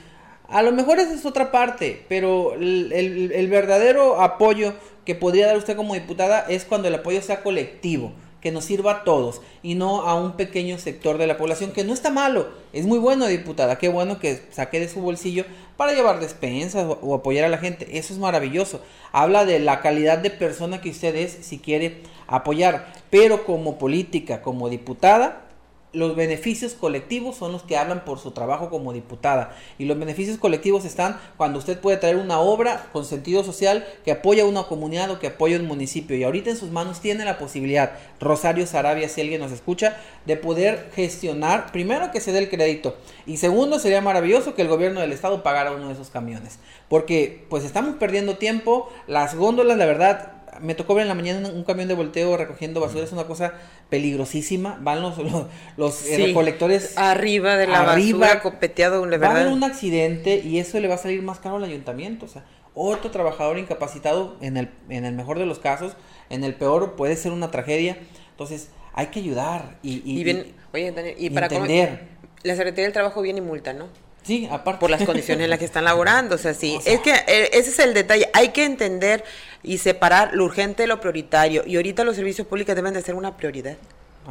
A 0.49 0.61
lo 0.63 0.73
mejor 0.73 0.99
esa 0.99 1.15
es 1.15 1.25
otra 1.25 1.51
parte, 1.51 2.05
pero 2.09 2.55
el, 2.55 2.93
el 3.33 3.49
verdadero 3.49 4.21
apoyo 4.21 4.75
que 5.07 5.15
podría 5.15 5.47
dar 5.47 5.57
usted 5.57 5.77
como 5.77 5.95
diputada 5.95 6.45
es 6.49 6.65
cuando 6.65 6.89
el 6.89 6.95
apoyo 6.95 7.23
sea 7.23 7.43
colectivo 7.43 8.13
que 8.43 8.51
nos 8.51 8.65
sirva 8.65 8.93
a 8.93 9.05
todos 9.05 9.41
y 9.63 9.77
no 9.77 10.03
a 10.03 10.15
un 10.15 10.33
pequeño 10.33 10.77
sector 10.79 11.17
de 11.17 11.29
la 11.29 11.39
población, 11.39 11.71
que 11.71 11.85
no 11.85 11.95
está 11.95 12.11
malo, 12.11 12.49
es 12.73 12.87
muy 12.87 12.99
bueno, 12.99 13.27
diputada, 13.29 13.79
qué 13.79 13.89
bueno 13.89 14.19
que 14.19 14.43
saque 14.51 14.81
de 14.81 14.89
su 14.89 15.01
bolsillo 15.01 15.45
para 15.77 15.93
llevar 15.93 16.21
despensas 16.21 16.87
o, 17.01 17.15
apoyar 17.15 17.45
a 17.45 17.49
la 17.49 17.59
gente, 17.59 17.97
eso 17.97 18.13
es 18.13 18.19
maravilloso. 18.19 18.81
Habla 19.13 19.45
de 19.45 19.61
la 19.61 19.81
calidad 19.81 20.19
de 20.19 20.31
persona 20.31 20.81
que 20.81 20.91
usted 20.91 21.15
es 21.15 21.33
si 21.43 21.59
quiere 21.59 22.03
apoyar, 22.27 22.93
pero 23.11 23.45
como 23.45 23.79
política, 23.79 24.43
como 24.43 24.69
diputada, 24.69 25.52
los 25.93 26.17
beneficios 26.17 26.73
colectivos 26.73 27.37
son 27.37 27.53
los 27.53 27.63
que 27.63 27.77
hablan 27.77 28.05
por 28.05 28.19
su 28.19 28.31
trabajo 28.31 28.71
como 28.71 28.93
diputada. 28.93 29.55
Y 29.79 29.85
los 29.85 29.99
beneficios 29.99 30.39
colectivos 30.39 30.85
están 30.85 31.19
cuando 31.37 31.59
usted 31.59 31.79
puede 31.79 31.99
traer 31.99 32.17
una 32.17 32.41
obra 32.41 32.87
con 32.93 33.05
sentido 33.05 33.45
social 33.45 33.87
que 34.05 34.13
apoya 34.13 34.45
a 34.45 34.47
una 34.47 34.65
comunidad 34.65 35.11
o 35.11 35.19
que 35.19 35.27
apoya 35.29 35.57
a 35.57 35.61
un 35.61 35.67
municipio. 35.67 36.17
Y 36.17 36.25
ahorita 36.25 36.51
en 36.51 36.57
sus 36.57 36.71
manos 36.71 37.01
tiene 37.01 37.25
la 37.25 37.39
posibilidad, 37.39 37.93
Rosario 38.21 38.67
Sarabia, 38.67 39.09
si 39.09 39.21
alguien 39.21 39.41
nos 39.41 39.53
escucha, 39.53 39.97
de 40.25 40.37
poder 40.37 40.91
gestionar, 40.95 41.73
primero 41.73 42.11
que 42.11 42.21
se 42.21 42.33
dé 42.33 42.39
el 42.39 42.49
crédito. 42.49 42.97
Y 43.27 43.37
segundo, 43.37 43.79
sería 43.79 44.01
maravilloso 44.01 44.55
que 44.55 44.63
el 44.63 44.69
gobierno 44.69 45.01
del 45.01 45.13
estado 45.13 45.43
pagara 45.43 45.73
uno 45.73 45.89
de 45.89 45.95
esos 45.95 46.11
camiones. 46.11 46.59
Porque 46.89 47.45
pues 47.51 47.65
estamos 47.65 47.97
perdiendo 47.97 48.37
tiempo. 48.37 48.91
Las 49.07 49.35
góndolas, 49.35 49.77
la 49.77 49.87
verdad, 49.87 50.42
me 50.61 50.75
tocó 50.75 50.95
ver 50.95 51.03
en 51.03 51.09
la 51.09 51.15
mañana 51.15 51.49
un, 51.49 51.65
camión 51.65 51.89
de 51.89 51.95
volteo 51.95 52.37
recogiendo 52.37 52.81
basura, 52.81 53.05
es 53.05 53.13
una 53.13 53.25
cosa 53.25 53.55
peligrosísima. 53.89 54.79
Van 54.81 55.01
los, 55.01 55.17
los, 55.77 56.07
eh, 56.07 56.27
recolectores 56.27 56.97
arriba 56.99 57.57
de 57.57 57.67
la 57.67 57.83
basura, 57.83 58.41
copeteado, 58.43 59.09
Va 59.09 59.29
a 59.29 59.31
haber 59.31 59.49
un 59.49 59.65
accidente 59.65 60.39
y 60.39 60.59
eso 60.59 60.79
le 60.81 60.89
va 60.89 60.97
a 60.97 60.99
salir 60.99 61.23
más 61.23 61.39
caro 61.39 61.57
al 61.57 61.65
ayuntamiento. 61.65 62.27
O 62.27 62.29
sea, 62.29 62.45
otro 62.75 63.11
trabajador 63.11 63.59
incapacitado, 63.59 64.37
en 64.41 64.57
el, 64.57 64.71
en 64.89 65.05
el 65.05 65.15
mejor 65.15 65.39
de 65.39 65.47
los 65.47 65.59
casos, 65.59 65.97
en 66.31 66.45
el 66.45 66.55
peor 66.55 66.97
puede 66.97 67.17
ser 67.17 67.33
una 67.33 67.51
tragedia. 67.51 67.99
Entonces, 68.31 68.69
hay 68.95 69.07
que 69.07 69.21
ayudar 69.21 69.79
y, 69.83 70.03
y, 70.05 70.23
bien, 70.25 70.55
oye, 70.73 71.17
y, 71.19 71.31
para 71.31 71.47
entender. 71.47 72.09
la 72.43 72.57
Secretaría 72.57 72.85
del 72.85 72.93
Trabajo 72.93 73.23
viene 73.23 73.39
y 73.39 73.43
multa, 73.43 73.73
¿no? 73.73 73.89
Sí, 74.23 74.49
aparte. 74.51 74.81
Por 74.81 74.91
las 74.91 75.03
condiciones 75.05 75.45
en 75.45 75.51
las 75.51 75.59
que 75.59 75.65
están 75.65 75.85
laborando. 75.87 76.37
O 76.37 76.39
sea, 76.39 76.55
sí. 76.55 76.79
es 76.85 77.01
que 77.01 77.13
eh, 77.13 77.51
ese 77.53 77.71
es 77.71 77.79
el 77.79 77.95
detalle. 77.95 78.29
Hay 78.33 78.49
que 78.49 78.65
entender 78.65 79.25
y 79.63 79.79
separar 79.79 80.31
lo 80.33 80.45
urgente 80.45 80.83
de 80.83 80.87
lo 80.87 81.01
prioritario. 81.01 81.63
Y 81.67 81.77
ahorita 81.77 82.05
los 82.05 82.17
servicios 82.17 82.47
públicos 82.47 82.75
deben 82.75 82.95
de 82.95 83.03
ser 83.03 83.15
una 83.15 83.37
prioridad. 83.37 83.77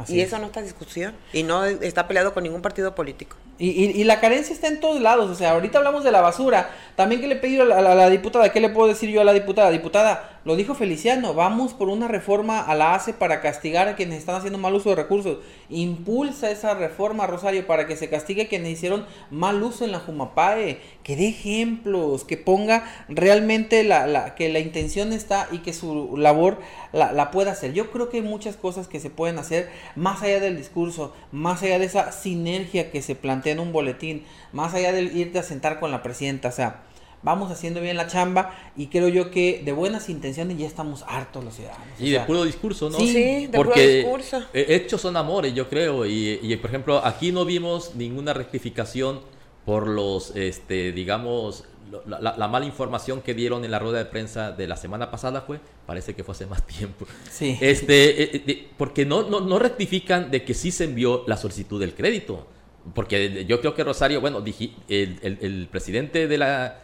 y 0.08 0.20
eso 0.20 0.38
no 0.38 0.46
está 0.46 0.60
en 0.60 0.66
discusión. 0.66 1.14
Y 1.32 1.42
no 1.42 1.64
está 1.64 2.06
peleado 2.06 2.34
con 2.34 2.42
ningún 2.42 2.62
partido 2.62 2.94
político. 2.94 3.36
Y, 3.58 3.68
y, 3.68 4.04
la 4.04 4.20
carencia 4.20 4.54
está 4.54 4.68
en 4.68 4.80
todos 4.80 5.00
lados. 5.00 5.30
O 5.30 5.34
sea, 5.34 5.52
ahorita 5.52 5.78
hablamos 5.78 6.04
de 6.04 6.10
la 6.10 6.20
basura. 6.20 6.70
También 6.96 7.20
que 7.20 7.28
le 7.28 7.36
pedí 7.36 7.60
a 7.60 7.64
la, 7.64 7.78
a 7.78 7.94
la, 7.94 8.10
diputada, 8.10 8.50
¿qué 8.50 8.60
le 8.60 8.70
puedo 8.70 8.88
decir 8.88 9.10
yo 9.10 9.20
a 9.20 9.24
la 9.24 9.32
diputada? 9.32 9.70
Diputada, 9.70 10.31
lo 10.44 10.56
dijo 10.56 10.74
Feliciano, 10.74 11.34
vamos 11.34 11.72
por 11.72 11.88
una 11.88 12.08
reforma 12.08 12.60
a 12.60 12.74
la 12.74 12.94
ACE 12.94 13.12
para 13.12 13.40
castigar 13.40 13.86
a 13.86 13.94
quienes 13.94 14.18
están 14.18 14.34
haciendo 14.34 14.58
mal 14.58 14.74
uso 14.74 14.90
de 14.90 14.96
recursos. 14.96 15.38
Impulsa 15.68 16.50
esa 16.50 16.74
reforma, 16.74 17.28
Rosario, 17.28 17.64
para 17.64 17.86
que 17.86 17.96
se 17.96 18.10
castigue 18.10 18.42
a 18.42 18.48
quienes 18.48 18.72
hicieron 18.72 19.06
mal 19.30 19.62
uso 19.62 19.84
en 19.84 19.92
la 19.92 20.00
Jumapae. 20.00 20.80
Que 21.04 21.14
dé 21.14 21.28
ejemplos, 21.28 22.24
que 22.24 22.36
ponga 22.36 22.84
realmente 23.08 23.84
la, 23.84 24.08
la, 24.08 24.34
que 24.34 24.48
la 24.48 24.58
intención 24.58 25.12
está 25.12 25.46
y 25.52 25.58
que 25.58 25.72
su 25.72 26.16
labor 26.16 26.58
la, 26.92 27.12
la 27.12 27.30
pueda 27.30 27.52
hacer. 27.52 27.72
Yo 27.72 27.92
creo 27.92 28.08
que 28.08 28.16
hay 28.16 28.22
muchas 28.24 28.56
cosas 28.56 28.88
que 28.88 28.98
se 28.98 29.10
pueden 29.10 29.38
hacer 29.38 29.70
más 29.94 30.22
allá 30.22 30.40
del 30.40 30.56
discurso, 30.56 31.14
más 31.30 31.62
allá 31.62 31.78
de 31.78 31.84
esa 31.84 32.10
sinergia 32.10 32.90
que 32.90 33.00
se 33.00 33.14
plantea 33.14 33.52
en 33.52 33.60
un 33.60 33.72
boletín, 33.72 34.24
más 34.52 34.74
allá 34.74 34.92
de 34.92 35.02
irte 35.02 35.38
a 35.38 35.44
sentar 35.44 35.78
con 35.78 35.92
la 35.92 36.02
presidenta. 36.02 36.48
O 36.48 36.52
sea, 36.52 36.82
vamos 37.22 37.50
haciendo 37.50 37.80
bien 37.80 37.96
la 37.96 38.06
chamba 38.06 38.54
y 38.76 38.88
creo 38.88 39.08
yo 39.08 39.30
que 39.30 39.62
de 39.64 39.72
buenas 39.72 40.08
intenciones 40.08 40.58
ya 40.58 40.66
estamos 40.66 41.04
hartos 41.06 41.44
los 41.44 41.54
ciudadanos. 41.54 41.86
Y 41.98 42.10
de 42.10 42.20
puro 42.20 42.44
discurso, 42.44 42.90
¿no? 42.90 42.98
Sí, 42.98 43.46
de 43.46 43.58
puro 43.58 43.72
discurso. 43.74 44.42
Hechos 44.52 45.00
son 45.00 45.16
amores, 45.16 45.54
yo 45.54 45.68
creo. 45.68 46.06
Y, 46.06 46.40
y, 46.42 46.56
por 46.56 46.70
ejemplo, 46.70 47.04
aquí 47.04 47.32
no 47.32 47.44
vimos 47.44 47.94
ninguna 47.94 48.34
rectificación 48.34 49.20
por 49.64 49.86
los, 49.86 50.34
este, 50.34 50.92
digamos, 50.92 51.64
la, 52.06 52.48
mala 52.48 52.64
información 52.64 53.20
que 53.20 53.34
dieron 53.34 53.64
en 53.64 53.70
la 53.70 53.78
rueda 53.78 53.98
de 53.98 54.06
prensa 54.06 54.52
de 54.52 54.66
la 54.66 54.76
semana 54.76 55.10
pasada 55.10 55.42
fue, 55.42 55.60
parece 55.86 56.14
que 56.14 56.24
fue 56.24 56.32
hace 56.32 56.46
más 56.46 56.66
tiempo. 56.66 57.06
Sí. 57.30 57.58
Este, 57.60 58.22
eh, 58.22 58.42
eh, 58.46 58.68
porque 58.76 59.04
no, 59.04 59.28
no, 59.28 59.40
no, 59.40 59.58
rectifican 59.58 60.30
de 60.30 60.44
que 60.44 60.54
sí 60.54 60.70
se 60.70 60.84
envió 60.84 61.24
la 61.26 61.36
solicitud 61.36 61.78
del 61.80 61.94
crédito. 61.94 62.46
Porque 62.94 63.44
yo 63.46 63.60
creo 63.60 63.74
que 63.74 63.84
Rosario, 63.84 64.20
bueno, 64.20 64.42
el, 64.88 65.38
el, 65.40 65.68
presidente 65.70 66.26
de 66.26 66.38
la, 66.38 66.81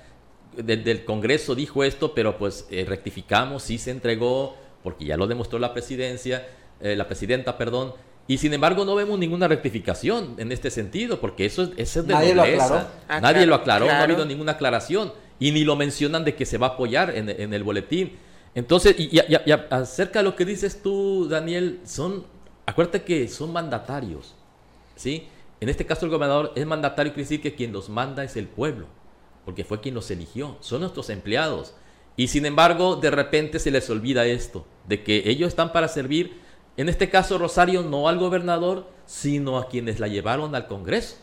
del 0.56 1.04
Congreso 1.04 1.54
dijo 1.54 1.84
esto, 1.84 2.14
pero 2.14 2.38
pues 2.38 2.66
eh, 2.70 2.84
rectificamos, 2.88 3.62
sí 3.62 3.78
se 3.78 3.90
entregó, 3.90 4.56
porque 4.82 5.04
ya 5.04 5.16
lo 5.16 5.26
demostró 5.26 5.58
la 5.58 5.72
presidencia, 5.72 6.46
la 6.80 7.08
presidenta, 7.08 7.58
perdón, 7.58 7.92
y 8.28 8.36
sin 8.36 8.52
embargo 8.52 8.84
no 8.84 8.94
vemos 8.94 9.18
ninguna 9.18 9.48
rectificación 9.48 10.34
en 10.36 10.52
este 10.52 10.70
sentido, 10.70 11.18
porque 11.18 11.46
eso, 11.46 11.72
es 11.78 11.94
de 11.94 12.12
Nadie 12.12 12.34
Lo 12.34 12.42
aclaró. 12.42 12.86
Ah, 13.08 13.20
Nadie 13.22 13.46
lo 13.46 13.54
aclaró, 13.54 13.86
no 13.86 13.92
ha 13.92 14.02
habido 14.02 14.26
ninguna 14.26 14.52
aclaración. 14.52 15.12
Y 15.40 15.50
ni 15.50 15.64
lo 15.64 15.76
mencionan 15.76 16.24
de 16.24 16.34
que 16.34 16.44
se 16.44 16.58
va 16.58 16.66
a 16.66 16.70
apoyar 16.70 17.16
en, 17.16 17.54
el 17.54 17.62
boletín. 17.64 18.18
Entonces, 18.54 18.96
y, 18.98 19.18
acerca 19.70 20.18
de 20.18 20.24
lo 20.24 20.36
que 20.36 20.44
dices 20.44 20.82
tú, 20.82 21.26
Daniel, 21.26 21.80
son, 21.86 22.26
acuérdate 22.66 23.02
que 23.02 23.28
son 23.28 23.50
mandatarios, 23.50 24.34
¿sí? 24.94 25.28
En 25.60 25.70
este 25.70 25.86
caso 25.86 26.04
el 26.04 26.10
gobernador 26.10 26.52
es 26.54 26.66
mandatario, 26.66 27.12
quiere 27.14 27.24
decir 27.24 27.40
que 27.40 27.54
quien 27.54 27.72
los 27.72 27.88
manda 27.88 28.24
es 28.24 28.36
el 28.36 28.46
pueblo, 28.46 28.86
porque 29.48 29.64
fue 29.64 29.80
quien 29.80 29.94
los 29.94 30.10
eligió, 30.10 30.58
son 30.60 30.82
nuestros 30.82 31.08
empleados. 31.08 31.72
Y 32.16 32.28
sin 32.28 32.44
embargo, 32.44 32.96
de 32.96 33.10
repente 33.10 33.58
se 33.58 33.70
les 33.70 33.88
olvida 33.88 34.26
esto, 34.26 34.66
de 34.86 35.02
que 35.02 35.22
ellos 35.24 35.48
están 35.48 35.72
para 35.72 35.88
servir 35.88 36.38
en 36.76 36.90
este 36.90 37.08
caso, 37.08 37.38
Rosario, 37.38 37.80
no 37.80 38.10
al 38.10 38.18
gobernador, 38.18 38.90
sino 39.06 39.56
a 39.56 39.70
quienes 39.70 40.00
la 40.00 40.06
llevaron 40.06 40.54
al 40.54 40.66
Congreso. 40.66 41.16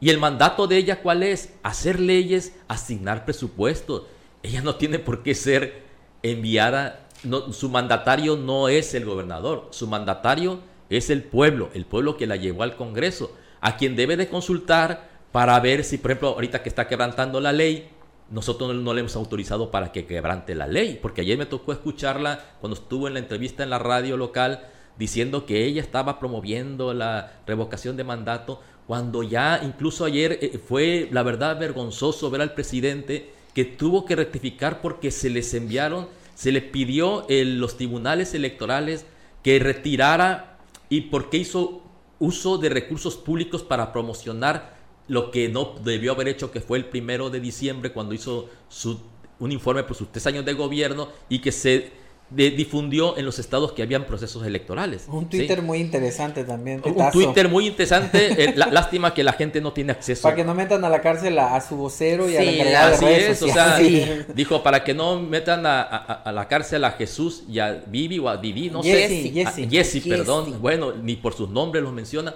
Y 0.00 0.08
el 0.08 0.16
mandato 0.16 0.66
de 0.66 0.78
ella, 0.78 1.02
¿cuál 1.02 1.22
es? 1.22 1.52
Hacer 1.62 2.00
leyes, 2.00 2.54
asignar 2.66 3.26
presupuestos. 3.26 4.04
Ella 4.42 4.62
no 4.62 4.76
tiene 4.76 4.98
por 4.98 5.22
qué 5.22 5.34
ser 5.34 5.82
enviada, 6.22 7.06
su 7.52 7.68
mandatario 7.68 8.38
no 8.38 8.70
es 8.70 8.94
el 8.94 9.04
gobernador, 9.04 9.68
su 9.68 9.86
mandatario 9.86 10.60
es 10.88 11.10
el 11.10 11.24
pueblo, 11.24 11.68
el 11.74 11.84
pueblo 11.84 12.16
que 12.16 12.26
la 12.26 12.36
llevó 12.36 12.62
al 12.62 12.76
Congreso, 12.76 13.32
a 13.60 13.76
quien 13.76 13.96
debe 13.96 14.16
de 14.16 14.30
consultar 14.30 15.15
para 15.36 15.60
ver 15.60 15.84
si, 15.84 15.98
por 15.98 16.12
ejemplo, 16.12 16.28
ahorita 16.28 16.62
que 16.62 16.70
está 16.70 16.88
quebrantando 16.88 17.42
la 17.42 17.52
ley, 17.52 17.90
nosotros 18.30 18.74
no 18.74 18.94
le 18.94 19.00
hemos 19.00 19.16
autorizado 19.16 19.70
para 19.70 19.92
que 19.92 20.06
quebrante 20.06 20.54
la 20.54 20.66
ley, 20.66 20.98
porque 21.02 21.20
ayer 21.20 21.36
me 21.36 21.44
tocó 21.44 21.72
escucharla 21.72 22.42
cuando 22.58 22.74
estuvo 22.74 23.06
en 23.06 23.12
la 23.12 23.20
entrevista 23.20 23.62
en 23.62 23.68
la 23.68 23.78
radio 23.78 24.16
local 24.16 24.66
diciendo 24.98 25.44
que 25.44 25.66
ella 25.66 25.82
estaba 25.82 26.18
promoviendo 26.18 26.94
la 26.94 27.34
revocación 27.46 27.98
de 27.98 28.04
mandato, 28.04 28.62
cuando 28.86 29.22
ya 29.22 29.60
incluso 29.62 30.06
ayer 30.06 30.38
eh, 30.40 30.58
fue, 30.58 31.10
la 31.12 31.22
verdad, 31.22 31.60
vergonzoso 31.60 32.30
ver 32.30 32.40
al 32.40 32.54
presidente 32.54 33.30
que 33.52 33.66
tuvo 33.66 34.06
que 34.06 34.16
rectificar 34.16 34.80
porque 34.80 35.10
se 35.10 35.28
les 35.28 35.52
enviaron, 35.52 36.08
se 36.34 36.50
le 36.50 36.62
pidió 36.62 37.26
en 37.28 37.60
los 37.60 37.76
tribunales 37.76 38.32
electorales 38.32 39.04
que 39.42 39.58
retirara 39.58 40.60
y 40.88 41.02
porque 41.02 41.36
hizo 41.36 41.82
uso 42.20 42.56
de 42.56 42.70
recursos 42.70 43.18
públicos 43.18 43.62
para 43.62 43.92
promocionar 43.92 44.75
lo 45.08 45.30
que 45.30 45.48
no 45.48 45.74
debió 45.84 46.12
haber 46.12 46.28
hecho, 46.28 46.50
que 46.50 46.60
fue 46.60 46.78
el 46.78 46.86
primero 46.86 47.30
de 47.30 47.40
diciembre, 47.40 47.92
cuando 47.92 48.14
hizo 48.14 48.48
su, 48.68 49.00
un 49.38 49.52
informe 49.52 49.82
por 49.84 49.96
sus 49.96 50.10
tres 50.10 50.26
años 50.26 50.44
de 50.44 50.54
gobierno 50.54 51.08
y 51.28 51.40
que 51.40 51.52
se 51.52 51.90
difundió 52.28 53.16
en 53.16 53.24
los 53.24 53.38
estados 53.38 53.72
que 53.72 53.82
habían 53.82 54.04
procesos 54.04 54.44
electorales. 54.44 55.06
Un 55.08 55.28
Twitter 55.28 55.62
muy 55.62 55.78
interesante 55.78 56.42
también. 56.42 56.82
Un 56.84 57.10
Twitter 57.12 57.48
muy 57.48 57.66
interesante. 57.66 58.16
Eh, 58.36 58.54
lástima 58.54 59.14
que 59.14 59.24
la 59.24 59.32
gente 59.32 59.60
no 59.60 59.72
tiene 59.72 59.92
acceso. 59.92 60.22
Para 60.22 60.36
que 60.36 60.44
no 60.44 60.54
metan 60.54 60.84
a 60.84 60.90
la 60.90 61.00
cárcel 61.00 61.38
a, 61.38 61.58
su 61.60 61.76
vocero 61.76 62.28
y 62.28 62.36
a 62.36 62.64
la 62.64 62.88
así 62.88 63.06
es, 63.06 63.40
o 63.42 63.48
sea, 63.48 63.78
dijo 64.34 64.62
para 64.62 64.84
que 64.84 64.92
no 64.92 65.20
metan 65.20 65.64
a, 65.64 66.22
la 66.32 66.48
cárcel 66.48 66.84
a 66.84 66.92
Jesús 66.92 67.44
y 67.48 67.60
a 67.60 67.84
Vivi 67.86 68.18
o 68.18 68.28
a 68.28 68.36
Vivi, 68.36 68.68
no 68.68 68.82
sé. 68.82 69.32
Jesse, 69.32 69.68
Jesse, 69.70 70.06
perdón. 70.06 70.60
Bueno, 70.60 70.92
ni 70.92 71.16
por 71.16 71.34
sus 71.34 71.48
nombres 71.48 71.82
los 71.82 71.92
menciona. 71.92 72.34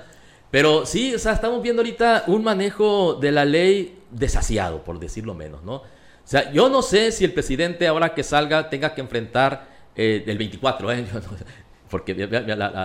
Pero 0.51 0.85
sí, 0.85 1.15
o 1.15 1.19
sea, 1.19 1.33
estamos 1.33 1.63
viendo 1.63 1.83
ahorita 1.83 2.25
un 2.27 2.43
manejo 2.43 3.15
de 3.15 3.31
la 3.31 3.45
ley 3.45 3.99
desasiado, 4.11 4.83
por 4.83 4.99
decirlo 4.99 5.35
menos, 5.35 5.63
¿no? 5.63 5.75
O 5.77 5.85
sea, 6.25 6.53
yo 6.53 6.69
no 6.69 6.83
sé 6.83 7.13
si 7.13 7.25
el 7.25 7.33
presidente 7.33 7.87
ahora 7.87 8.15
que 8.15 8.23
salga 8.23 8.69
tenga 8.69 8.95
que 8.95 9.01
enfrentar 9.01 9.69
eh, 9.97 10.23
del 10.25 10.39
24, 10.39 10.93
¿eh? 10.93 11.07
porque 11.91 12.29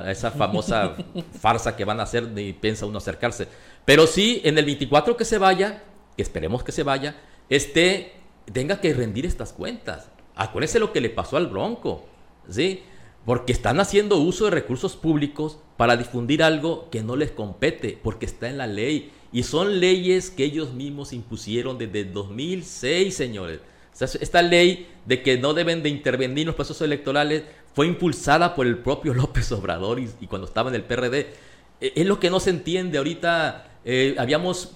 esa 0.08 0.32
famosa 0.32 0.96
farsa 1.40 1.76
que 1.76 1.86
van 1.86 2.00
a 2.00 2.04
hacer, 2.04 2.24
ni 2.24 2.54
piensa 2.54 2.86
uno 2.86 2.98
acercarse. 2.98 3.48
Pero 3.84 4.08
sí, 4.08 4.42
en 4.44 4.58
el 4.58 4.66
24 4.66 5.16
que 5.16 5.26
se 5.26 5.38
vaya, 5.38 5.84
que 6.16 6.24
esperemos 6.24 6.64
que 6.64 6.72
se 6.72 6.84
vaya, 6.84 7.16
este, 7.50 8.14
tenga 8.52 8.82
que 8.82 8.94
rendir 8.94 9.26
estas 9.26 9.54
cuentas. 9.54 10.10
Acuérdense 10.36 10.80
lo 10.80 10.92
que 10.92 11.02
le 11.02 11.10
pasó 11.10 11.38
al 11.38 11.48
Bronco, 11.48 12.06
¿sí? 12.50 12.84
Porque 13.26 13.52
están 13.54 13.80
haciendo 13.80 14.18
uso 14.18 14.46
de 14.46 14.52
recursos 14.52 14.96
públicos 14.96 15.58
para 15.78 15.98
difundir 15.98 16.44
algo 16.44 16.90
que 16.92 17.04
no 17.04 17.16
les 17.16 17.32
compete, 17.32 18.00
porque 18.02 18.26
está 18.26 18.50
en 18.50 18.58
la 18.58 18.68
ley. 18.68 19.12
Y 19.32 19.44
son 19.44 19.80
leyes 19.80 20.30
que 20.30 20.46
ellos 20.46 20.74
mismos 20.74 21.12
impusieron 21.12 21.78
desde 21.78 22.02
el 22.02 22.14
2006, 22.14 23.16
señores 23.16 23.60
esta 24.04 24.42
ley 24.42 24.90
de 25.06 25.22
que 25.24 25.38
no 25.38 25.54
deben 25.54 25.82
de 25.82 25.90
intervenir 25.90 26.40
en 26.40 26.48
los 26.48 26.56
procesos 26.56 26.82
electorales 26.82 27.44
fue 27.74 27.88
impulsada 27.88 28.54
por 28.54 28.68
el 28.68 28.78
propio 28.80 29.14
López 29.14 29.52
Obrador 29.52 30.00
y, 30.00 30.28
cuando 30.28 30.48
estaba 30.48 30.70
en 30.70 30.76
el 30.76 30.84
PRD. 30.84 31.34
E, 31.80 31.94
es 31.96 32.06
lo 32.06 32.20
que 32.20 32.30
no 32.30 32.40
se 32.40 32.50
entiende. 32.50 32.98
Ahorita 32.98 33.80
eh, 33.86 34.16
habíamos, 34.18 34.76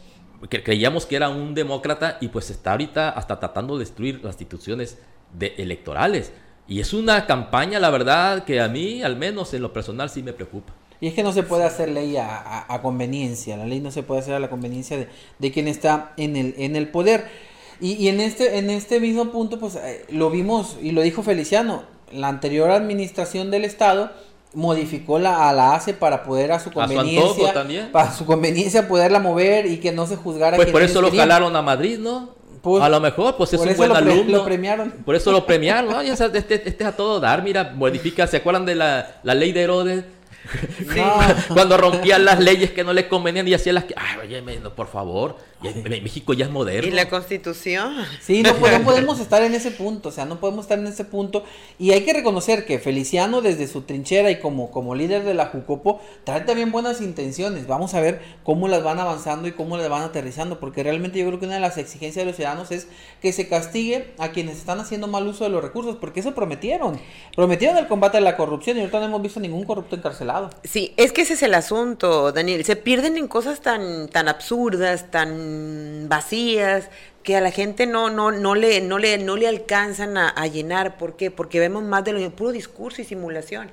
creíamos 0.49 1.05
que 1.05 1.15
era 1.17 1.29
un 1.29 1.53
demócrata 1.53 2.17
y 2.21 2.29
pues 2.29 2.49
está 2.49 2.71
ahorita 2.71 3.09
hasta 3.09 3.39
tratando 3.39 3.77
de 3.77 3.81
destruir 3.83 4.21
las 4.23 4.35
instituciones 4.35 4.97
de, 5.33 5.53
electorales. 5.57 6.31
Y 6.69 6.79
es 6.79 6.93
una 6.93 7.25
campaña, 7.25 7.79
la 7.79 7.89
verdad, 7.89 8.43
que 8.43 8.61
a 8.61 8.67
mí, 8.67 9.01
al 9.01 9.15
menos 9.15 9.53
en 9.55 9.63
lo 9.63 9.73
personal, 9.73 10.11
sí 10.11 10.21
me 10.21 10.33
preocupa. 10.33 10.71
Y 11.01 11.07
es 11.07 11.15
que 11.15 11.23
no 11.23 11.33
se 11.33 11.41
puede 11.41 11.63
hacer 11.63 11.89
ley 11.89 12.15
a, 12.17 12.79
conveniencia. 12.83 13.57
La 13.57 13.65
ley 13.65 13.79
no 13.79 13.89
se 13.89 14.03
puede 14.03 14.21
hacer 14.21 14.35
a 14.35 14.39
la 14.39 14.51
conveniencia 14.51 14.95
de, 14.95 15.07
de 15.39 15.51
quien 15.51 15.67
está 15.67 16.13
en 16.15 16.35
el, 16.35 16.53
en 16.57 16.75
el 16.75 16.87
poder. 16.89 17.25
Y, 17.81 18.07
en, 18.09 18.19
este, 18.19 18.57
en 18.57 18.69
este 18.69 18.99
mismo 18.99 19.31
punto, 19.31 19.59
pues 19.59 19.75
eh, 19.75 20.05
lo 20.09 20.29
vimos 20.29 20.77
y 20.81 20.91
lo 20.91 21.01
dijo 21.01 21.23
Feliciano, 21.23 21.83
la 22.11 22.27
anterior 22.27 22.69
administración 22.69 23.51
del 23.51 23.63
Estado 23.63 24.11
modificó 24.53 25.17
la, 25.17 25.47
a 25.49 25.53
la 25.53 25.75
ACE 25.75 25.93
para 25.93 26.23
poder 26.23 26.51
a 26.51 26.59
su 26.59 26.71
conveniencia, 26.71 27.53
para 27.91 28.11
su 28.11 28.25
conveniencia 28.25 28.87
poderla 28.87 29.19
mover 29.19 29.65
y 29.65 29.77
que 29.77 29.93
no 29.93 30.05
se 30.07 30.17
juzgara. 30.17 30.57
Pues 30.57 30.71
por 30.71 30.81
eso 30.81 31.01
lo 31.01 31.09
jalaron 31.11 31.55
a 31.55 31.61
Madrid, 31.61 31.99
¿no? 31.99 32.38
Pues, 32.61 32.83
a 32.83 32.89
lo 32.89 32.99
mejor, 32.99 33.35
pues 33.37 33.53
es 33.53 33.59
un 33.59 33.75
buen 33.77 33.91
alumno. 33.91 34.39
Lo 34.39 34.45
premiaron. 34.45 34.91
Por 35.05 35.15
eso 35.15 35.31
lo 35.31 35.45
premiaron. 35.45 35.91
¿no? 35.91 36.01
este, 36.01 36.37
este, 36.37 36.69
es 36.69 36.81
a 36.81 36.95
todo 36.95 37.19
dar, 37.19 37.43
mira, 37.43 37.73
modifica. 37.75 38.27
¿Se 38.27 38.37
acuerdan 38.37 38.65
de 38.65 38.75
la, 38.75 39.19
la 39.23 39.33
ley 39.33 39.51
de 39.51 39.61
Herodes? 39.61 40.03
Cuando 41.53 41.77
rompían 41.77 42.25
las 42.25 42.39
leyes 42.39 42.71
que 42.71 42.83
no 42.83 42.93
les 42.93 43.05
convenían 43.05 43.47
y 43.47 43.53
hacían 43.53 43.75
las 43.75 43.85
que, 43.85 43.93
ay, 43.97 44.17
oye, 44.23 44.41
por 44.75 44.87
favor, 44.87 45.37
México 45.61 46.33
ya 46.33 46.45
es 46.45 46.51
moderno. 46.51 46.89
¿Y 46.89 46.91
la 46.91 47.09
constitución? 47.09 47.95
Sí, 48.21 48.43
no, 48.43 48.55
podemos 48.55 49.19
estar 49.19 49.43
en 49.43 49.53
ese 49.53 49.71
punto, 49.71 50.09
o 50.09 50.11
sea, 50.11 50.25
no 50.25 50.39
podemos 50.39 50.65
estar 50.65 50.79
en 50.79 50.87
ese 50.87 51.05
punto. 51.05 51.43
Y 51.77 51.91
hay 51.91 52.01
que 52.01 52.13
reconocer 52.13 52.65
que 52.65 52.79
Feliciano, 52.79 53.41
desde 53.41 53.67
su 53.67 53.81
trinchera 53.81 54.31
y 54.31 54.39
como, 54.39 54.71
como 54.71 54.95
líder 54.95 55.23
de 55.23 55.33
la 55.33 55.47
Jucopo, 55.47 56.01
trae 56.23 56.41
también 56.41 56.71
buenas 56.71 57.01
intenciones. 57.01 57.67
Vamos 57.67 57.93
a 57.93 57.99
ver 57.99 58.21
cómo 58.43 58.67
las 58.67 58.83
van 58.83 58.99
avanzando 58.99 59.47
y 59.47 59.51
cómo 59.51 59.77
las 59.77 59.89
van 59.89 60.03
aterrizando, 60.03 60.59
porque 60.59 60.83
realmente 60.83 61.19
yo 61.19 61.27
creo 61.27 61.39
que 61.39 61.45
una 61.45 61.55
de 61.55 61.61
las 61.61 61.77
exigencias 61.77 62.23
de 62.23 62.25
los 62.25 62.35
ciudadanos 62.35 62.71
es 62.71 62.87
que 63.21 63.33
se 63.33 63.47
castigue 63.47 64.13
a 64.17 64.29
quienes 64.29 64.57
están 64.57 64.79
haciendo 64.79 65.07
mal 65.07 65.27
uso 65.27 65.43
de 65.43 65.49
los 65.49 65.61
recursos, 65.61 65.97
porque 65.99 66.21
eso 66.21 66.33
prometieron. 66.33 66.99
Prometieron 67.35 67.77
el 67.77 67.87
combate 67.87 68.17
a 68.17 68.21
la 68.21 68.37
corrupción 68.37 68.77
y 68.77 68.81
ahorita 68.81 68.99
no 68.99 69.05
hemos 69.05 69.21
visto 69.21 69.39
ningún 69.39 69.65
corrupto 69.65 69.95
encarcelado. 69.95 70.28
Sí, 70.63 70.93
es 70.97 71.11
que 71.11 71.21
ese 71.21 71.33
es 71.33 71.43
el 71.43 71.53
asunto, 71.53 72.31
Daniel. 72.31 72.63
Se 72.65 72.75
pierden 72.75 73.17
en 73.17 73.27
cosas 73.27 73.61
tan, 73.61 74.07
tan 74.09 74.27
absurdas, 74.27 75.09
tan 75.11 76.07
vacías, 76.07 76.89
que 77.23 77.35
a 77.35 77.41
la 77.41 77.51
gente 77.51 77.85
no, 77.85 78.09
no, 78.09 78.31
no, 78.31 78.55
le, 78.55 78.81
no, 78.81 78.97
le, 78.97 79.17
no 79.17 79.35
le 79.35 79.47
alcanzan 79.47 80.17
a, 80.17 80.47
llenar. 80.47 80.97
¿Por 80.97 81.15
qué? 81.15 81.31
Porque 81.31 81.59
vemos 81.59 81.83
más 81.83 82.03
de 82.03 82.13
lo 82.13 82.29
puro 82.31 82.51
discurso 82.51 83.01
y 83.01 83.05
simulación. 83.05 83.71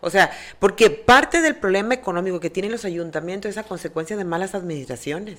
O 0.00 0.10
sea, 0.10 0.30
porque 0.58 0.90
parte 0.90 1.40
del 1.40 1.56
problema 1.56 1.94
económico 1.94 2.40
que 2.40 2.50
tienen 2.50 2.72
los 2.72 2.84
ayuntamientos 2.84 3.50
es 3.50 3.58
a 3.58 3.64
consecuencia 3.64 4.16
de 4.16 4.24
malas 4.24 4.54
administraciones. 4.54 5.38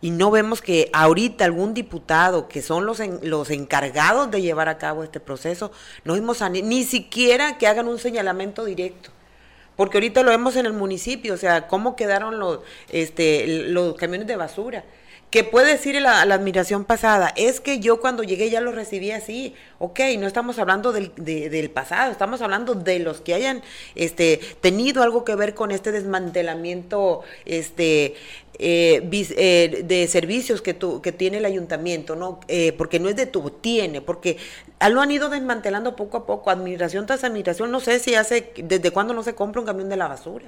Y 0.00 0.10
no 0.10 0.30
vemos 0.30 0.62
que 0.62 0.90
ahorita 0.92 1.44
algún 1.44 1.74
diputado, 1.74 2.48
que 2.48 2.62
son 2.62 2.86
los, 2.86 3.00
los 3.22 3.50
encargados 3.50 4.30
de 4.30 4.42
llevar 4.42 4.68
a 4.68 4.78
cabo 4.78 5.02
este 5.02 5.18
proceso, 5.18 5.72
no 6.04 6.14
vimos 6.14 6.40
ni, 6.50 6.62
ni 6.62 6.84
siquiera 6.84 7.58
que 7.58 7.66
hagan 7.66 7.88
un 7.88 7.98
señalamiento 7.98 8.64
directo 8.64 9.10
porque 9.78 9.98
ahorita 9.98 10.24
lo 10.24 10.32
vemos 10.32 10.56
en 10.56 10.66
el 10.66 10.72
municipio, 10.72 11.34
o 11.34 11.36
sea, 11.36 11.68
cómo 11.68 11.94
quedaron 11.94 12.40
los, 12.40 12.58
este, 12.90 13.46
los 13.68 13.94
camiones 13.94 14.26
de 14.26 14.34
basura 14.34 14.84
que 15.30 15.44
puede 15.44 15.72
decir 15.72 16.00
la, 16.00 16.22
admiración 16.22 16.84
pasada, 16.84 17.32
es 17.36 17.60
que 17.60 17.80
yo 17.80 18.00
cuando 18.00 18.22
llegué 18.22 18.48
ya 18.48 18.60
lo 18.60 18.72
recibí 18.72 19.10
así, 19.10 19.54
ok, 19.78 20.00
no 20.18 20.26
estamos 20.26 20.58
hablando 20.58 20.92
del, 20.92 21.12
del 21.16 21.70
pasado, 21.70 22.10
estamos 22.10 22.40
hablando 22.40 22.74
de 22.74 22.98
los 22.98 23.20
que 23.20 23.34
hayan 23.34 23.62
este, 23.94 24.40
tenido 24.60 25.02
algo 25.02 25.24
que 25.24 25.34
ver 25.34 25.54
con 25.54 25.70
este 25.70 25.92
desmantelamiento 25.92 27.22
este, 27.44 28.14
eh, 28.58 29.08
eh, 29.12 29.82
de 29.84 30.08
servicios 30.08 30.62
que, 30.62 30.72
tu, 30.72 31.02
que 31.02 31.12
tiene 31.12 31.38
el 31.38 31.44
ayuntamiento, 31.44 32.16
¿no? 32.16 32.40
Eh, 32.48 32.72
porque 32.72 32.98
no 32.98 33.08
es 33.08 33.16
de 33.16 33.26
tu, 33.26 33.50
tiene, 33.50 34.00
porque 34.00 34.38
lo 34.90 35.00
han 35.02 35.10
ido 35.10 35.28
desmantelando 35.28 35.94
poco 35.94 36.16
a 36.16 36.26
poco, 36.26 36.50
admiración 36.50 37.06
tras 37.06 37.22
admiración, 37.22 37.70
no 37.70 37.80
sé 37.80 37.98
si 37.98 38.14
hace, 38.14 38.52
desde 38.56 38.90
cuándo 38.90 39.12
no 39.12 39.22
se 39.22 39.34
compra 39.34 39.60
un 39.60 39.66
camión 39.66 39.90
de 39.90 39.96
la 39.96 40.08
basura. 40.08 40.46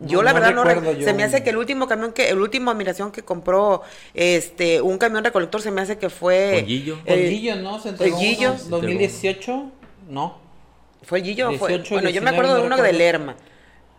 Yo 0.00 0.22
la 0.22 0.32
verdad 0.32 0.54
no 0.54 0.64
se 1.02 1.12
me 1.12 1.24
hace 1.24 1.42
que 1.42 1.50
el 1.50 1.56
último 1.56 1.86
camión 1.86 2.12
que 2.12 2.30
el 2.30 2.38
último 2.38 2.70
admiración 2.70 3.12
que 3.12 3.22
compró 3.22 3.82
este 4.14 4.80
un 4.80 4.96
camión 4.98 5.22
recolector 5.22 5.60
se 5.60 5.70
me 5.70 5.82
hace 5.82 5.98
que 5.98 6.08
fue 6.08 6.60
el 6.60 7.62
¿no? 7.62 7.80
Se 7.80 7.90
entregó 7.90 8.18
el 8.20 8.70
2018, 8.70 9.70
no. 10.08 10.38
¿Fue 11.02 11.18
el 11.18 11.24
Gillo? 11.24 11.52
Fue, 11.58 11.82
bueno, 11.90 12.10
yo 12.10 12.22
me 12.22 12.30
acuerdo 12.30 12.56
de 12.56 12.62
uno 12.62 12.76
de 12.76 12.92
Lerma. 12.92 13.36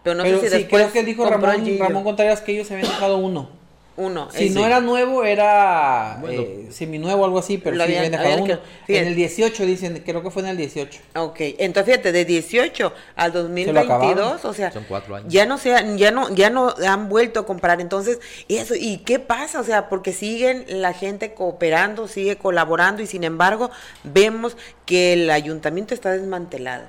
Pero 0.03 0.15
no 0.15 0.23
sé 0.23 0.39
si 0.39 0.49
después 0.49 0.83
creo 0.83 0.91
que 0.91 1.03
dijo 1.03 1.29
Ramón, 1.29 1.77
Ramón 1.77 2.03
Contreras 2.03 2.41
que 2.41 2.53
ellos 2.53 2.71
habían 2.71 2.87
dejado 2.87 3.17
uno 3.17 3.60
uno. 3.97 4.29
Si 4.31 4.49
no 4.49 4.65
era 4.65 4.79
nuevo, 4.79 5.23
era 5.23 6.17
bueno, 6.21 6.41
eh, 6.41 6.67
seminuevo 6.71 7.21
o 7.21 7.25
algo 7.25 7.39
así, 7.39 7.57
pero 7.57 7.75
sí 7.75 7.81
habían, 7.81 8.11
dejado 8.11 8.43
uno. 8.43 8.59
en 8.87 9.07
el 9.07 9.15
18 9.15 9.65
dicen, 9.65 10.01
creo 10.05 10.23
que 10.23 10.31
fue 10.31 10.43
en 10.43 10.49
el 10.49 10.57
18. 10.57 10.99
Ok, 11.15 11.37
entonces 11.57 11.93
fíjate, 11.93 12.11
de 12.11 12.25
18 12.25 12.93
al 13.15 13.33
2022, 13.33 14.45
o 14.45 14.53
sea, 14.53 14.71
Son 14.71 14.85
cuatro 14.87 15.15
años. 15.15 15.31
ya 15.31 15.45
no 15.45 15.57
se, 15.57 15.69
ya 15.97 16.11
no, 16.11 16.33
ya 16.33 16.49
no 16.49 16.73
han 16.87 17.09
vuelto 17.09 17.41
a 17.41 17.45
comprar. 17.45 17.81
Entonces, 17.81 18.19
eso, 18.47 18.75
¿y 18.75 18.99
qué 18.99 19.19
pasa? 19.19 19.59
O 19.59 19.63
sea, 19.63 19.89
porque 19.89 20.13
siguen 20.13 20.65
la 20.67 20.93
gente 20.93 21.33
cooperando, 21.33 22.07
sigue 22.07 22.37
colaborando 22.37 23.01
y 23.01 23.07
sin 23.07 23.23
embargo 23.23 23.71
vemos 24.03 24.55
que 24.85 25.13
el 25.13 25.29
ayuntamiento 25.29 25.93
está 25.93 26.11
desmantelado 26.11 26.85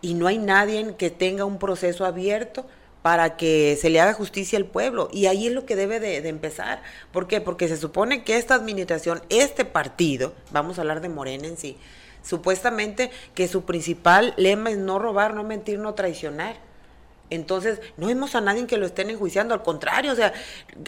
y 0.00 0.14
no 0.14 0.26
hay 0.26 0.38
nadie 0.38 0.94
que 0.96 1.10
tenga 1.10 1.44
un 1.44 1.58
proceso 1.58 2.04
abierto 2.04 2.66
para 3.06 3.36
que 3.36 3.78
se 3.80 3.88
le 3.88 4.00
haga 4.00 4.14
justicia 4.14 4.58
al 4.58 4.64
pueblo. 4.64 5.08
Y 5.12 5.26
ahí 5.26 5.46
es 5.46 5.52
lo 5.52 5.64
que 5.64 5.76
debe 5.76 6.00
de, 6.00 6.16
empezar. 6.28 6.82
¿Por 7.12 7.28
qué? 7.28 7.40
Porque 7.40 7.68
se 7.68 7.76
supone 7.76 8.24
que 8.24 8.36
esta 8.36 8.56
administración, 8.56 9.22
este 9.28 9.64
partido, 9.64 10.34
vamos 10.50 10.76
a 10.76 10.80
hablar 10.80 11.00
de 11.00 11.08
Morena 11.08 11.46
en 11.46 11.56
sí, 11.56 11.78
supuestamente 12.24 13.12
que 13.32 13.46
su 13.46 13.64
principal 13.64 14.34
lema 14.36 14.70
es 14.70 14.78
no 14.78 14.98
robar, 14.98 15.34
no 15.34 15.44
mentir, 15.44 15.78
no 15.78 15.94
traicionar. 15.94 16.56
Entonces, 17.30 17.80
no 17.96 18.06
vemos 18.06 18.34
a 18.34 18.40
nadie 18.40 18.66
que 18.66 18.76
lo 18.76 18.86
estén 18.86 19.10
enjuiciando, 19.10 19.54
al 19.54 19.62
contrario, 19.62 20.12
o 20.12 20.16
sea, 20.16 20.32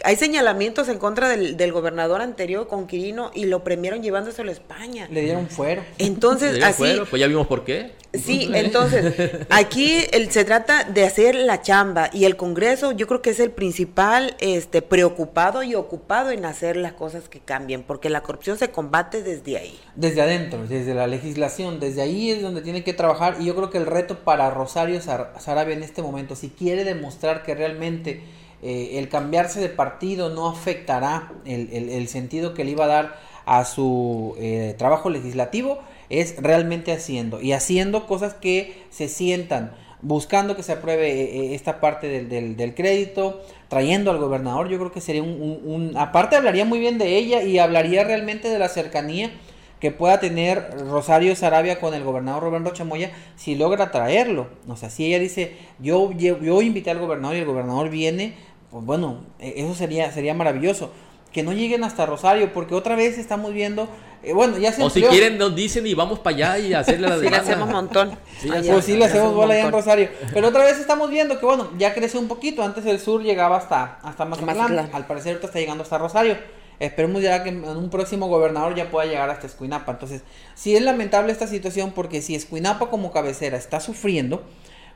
hay 0.03 0.15
señalamientos 0.15 0.87
en 0.87 0.97
contra 0.97 1.29
del, 1.29 1.71
gobernador 1.71 2.21
anterior, 2.21 2.67
con 2.67 2.87
Quirino, 2.87 3.31
y 3.33 3.45
lo 3.45 3.63
premiaron 3.63 4.01
llevándoselo 4.01 4.49
a 4.49 4.53
España. 4.53 5.07
Le 5.11 5.21
dieron 5.21 5.49
fuero. 5.49 5.83
Entonces, 5.97 6.63
así. 6.63 6.99
Pues 7.09 7.19
ya 7.19 7.27
vimos 7.27 7.47
por 7.47 7.63
qué. 7.63 7.91
Sí, 8.13 8.49
entonces, 8.53 9.13
aquí 9.49 10.03
el, 10.11 10.31
se 10.31 10.43
trata 10.43 10.83
de 10.83 11.05
hacer 11.05 11.35
la 11.35 11.61
chamba, 11.61 12.09
y 12.11 12.25
el 12.25 12.37
Congreso 12.37 12.91
yo 12.91 13.05
creo 13.07 13.21
que 13.21 13.29
es 13.29 13.39
el 13.39 13.51
principal 13.51 14.35
este, 14.39 14.81
preocupado 14.81 15.61
y 15.61 15.75
ocupado 15.75 16.31
en 16.31 16.45
hacer 16.45 16.75
las 16.75 16.93
cosas 16.93 17.29
que 17.29 17.39
cambien, 17.39 17.83
porque 17.83 18.09
la 18.09 18.21
corrupción 18.21 18.57
se 18.57 18.71
combate 18.71 19.21
desde 19.21 19.57
ahí. 19.57 19.79
Desde 19.95 20.21
adentro, 20.21 20.65
desde 20.65 20.95
la 20.95 21.05
legislación, 21.05 21.79
desde 21.79 22.01
ahí 22.01 22.31
es 22.31 22.41
donde 22.41 22.61
tiene 22.61 22.83
que 22.83 22.93
trabajar, 22.93 23.37
y 23.39 23.45
yo 23.45 23.55
creo 23.55 23.69
que 23.69 23.77
el 23.77 23.85
reto 23.85 24.19
para 24.23 24.49
Rosario 24.49 24.99
Sarabia 25.01 25.75
en 25.75 25.83
este 25.83 26.01
momento 26.01 26.28
si 26.35 26.49
quiere 26.49 26.83
demostrar 26.83 27.43
que 27.43 27.55
realmente 27.55 28.21
eh, 28.61 28.99
el 28.99 29.07
cambiarse 29.07 29.61
de 29.61 29.69
partido 29.69 30.29
no 30.29 30.47
afectará 30.49 31.31
el, 31.45 32.07
sentido 32.07 32.53
que 32.53 32.65
le 32.65 32.71
iba 32.71 32.85
a 32.85 32.87
dar 32.87 33.19
a 33.45 33.63
su 33.65 34.35
eh, 34.37 34.75
trabajo 34.77 35.09
legislativo, 35.09 35.79
es 36.09 36.35
realmente 36.41 36.91
haciendo 36.91 37.41
y 37.41 37.53
haciendo 37.53 38.05
cosas 38.05 38.33
que 38.33 38.83
se 38.89 39.07
sientan, 39.07 39.71
buscando 40.01 40.55
que 40.55 40.63
se 40.63 40.73
apruebe 40.73 41.09
eh, 41.09 41.55
esta 41.55 41.79
parte 41.79 42.23
del, 42.25 42.75
crédito, 42.75 43.41
trayendo 43.69 44.11
al 44.11 44.17
gobernador, 44.17 44.67
yo 44.67 44.77
creo 44.77 44.91
que 44.91 45.01
sería 45.01 45.23
un, 45.23 45.93
aparte 45.97 46.35
hablaría 46.35 46.65
muy 46.65 46.79
bien 46.79 46.97
de 46.97 47.15
ella 47.15 47.43
y 47.43 47.59
hablaría 47.59 48.03
realmente 48.03 48.49
de 48.49 48.59
la 48.59 48.69
cercanía 48.69 49.31
que 49.79 49.91
pueda 49.91 50.19
tener 50.19 50.71
Rosario 50.89 51.35
Sarabia 51.35 51.79
con 51.79 51.93
el 51.93 52.03
gobernador 52.03 52.43
Roberto 52.43 52.71
Chamoya 52.71 53.11
si 53.35 53.55
logra 53.55 53.91
traerlo. 53.91 54.47
O 54.67 54.75
sea, 54.75 54.89
si 54.89 55.05
ella 55.05 55.19
dice, 55.19 55.55
yo, 55.79 56.11
yo 56.11 56.61
invité 56.61 56.91
al 56.91 56.99
gobernador 56.99 57.37
y 57.37 57.39
el 57.39 57.45
gobernador 57.45 57.89
viene, 57.89 58.35
pues 58.71 58.83
bueno, 58.85 59.21
e, 59.39 59.53
eso 59.57 59.73
sería, 59.73 60.11
sería 60.11 60.33
maravilloso. 60.33 60.91
Que 61.31 61.43
no 61.43 61.53
lleguen 61.53 61.83
hasta 61.83 62.07
Rosario, 62.07 62.51
porque 62.53 62.73
otra 62.73 62.95
vez 62.95 63.19
estamos 63.19 63.53
viendo, 63.53 63.87
eh, 64.23 64.33
bueno, 64.33 64.57
ya 64.57 64.71
se 64.71 64.83
O 64.83 64.89
si 64.89 65.03
quieren 65.03 65.37
nos 65.37 65.55
dicen 65.55 65.85
y 65.85 65.93
vamos 65.93 66.19
para 66.19 66.35
allá 66.35 66.59
y 66.59 66.73
hacerle 66.73 67.07
la 67.07 67.19
Sí, 67.19 67.29
le 67.29 67.35
hacemos 67.35 67.67
un 67.67 67.73
montón. 67.73 68.17
Sí, 68.41 68.49
pues 68.67 68.85
sí, 68.85 68.97
le 68.97 69.05
hacemos 69.05 69.35
bola 69.35 69.53
allá 69.53 69.65
en 69.65 69.71
Rosario. 69.71 70.09
Pero 70.33 70.47
otra 70.47 70.65
vez 70.65 70.79
estamos 70.79 71.09
viendo 71.11 71.39
que, 71.39 71.45
bueno, 71.45 71.69
ya 71.77 71.93
crece 71.93 72.17
un 72.17 72.27
poquito. 72.27 72.63
Antes 72.63 72.85
el 72.87 72.99
sur 72.99 73.21
llegaba 73.21 73.57
hasta, 73.57 73.99
hasta 74.01 74.25
Mazatlán. 74.25 74.89
Al 74.91 75.05
parecer 75.05 75.33
ahorita 75.33 75.47
está 75.47 75.59
llegando 75.59 75.83
hasta 75.83 75.99
Rosario. 75.99 76.35
Esperemos 76.79 77.21
ya 77.21 77.43
que 77.43 77.49
en 77.49 77.65
un 77.65 77.89
próximo 77.89 78.27
gobernador 78.27 78.73
ya 78.75 78.89
pueda 78.89 79.05
llegar 79.05 79.29
hasta 79.29 79.47
Escuinapa. 79.47 79.91
Entonces, 79.91 80.23
sí 80.55 80.75
es 80.75 80.81
lamentable 80.81 81.31
esta 81.31 81.47
situación 81.47 81.91
porque 81.91 82.21
si 82.21 82.35
Escuinapa 82.35 82.89
como 82.89 83.11
cabecera 83.11 83.57
está 83.57 83.79
sufriendo, 83.81 84.43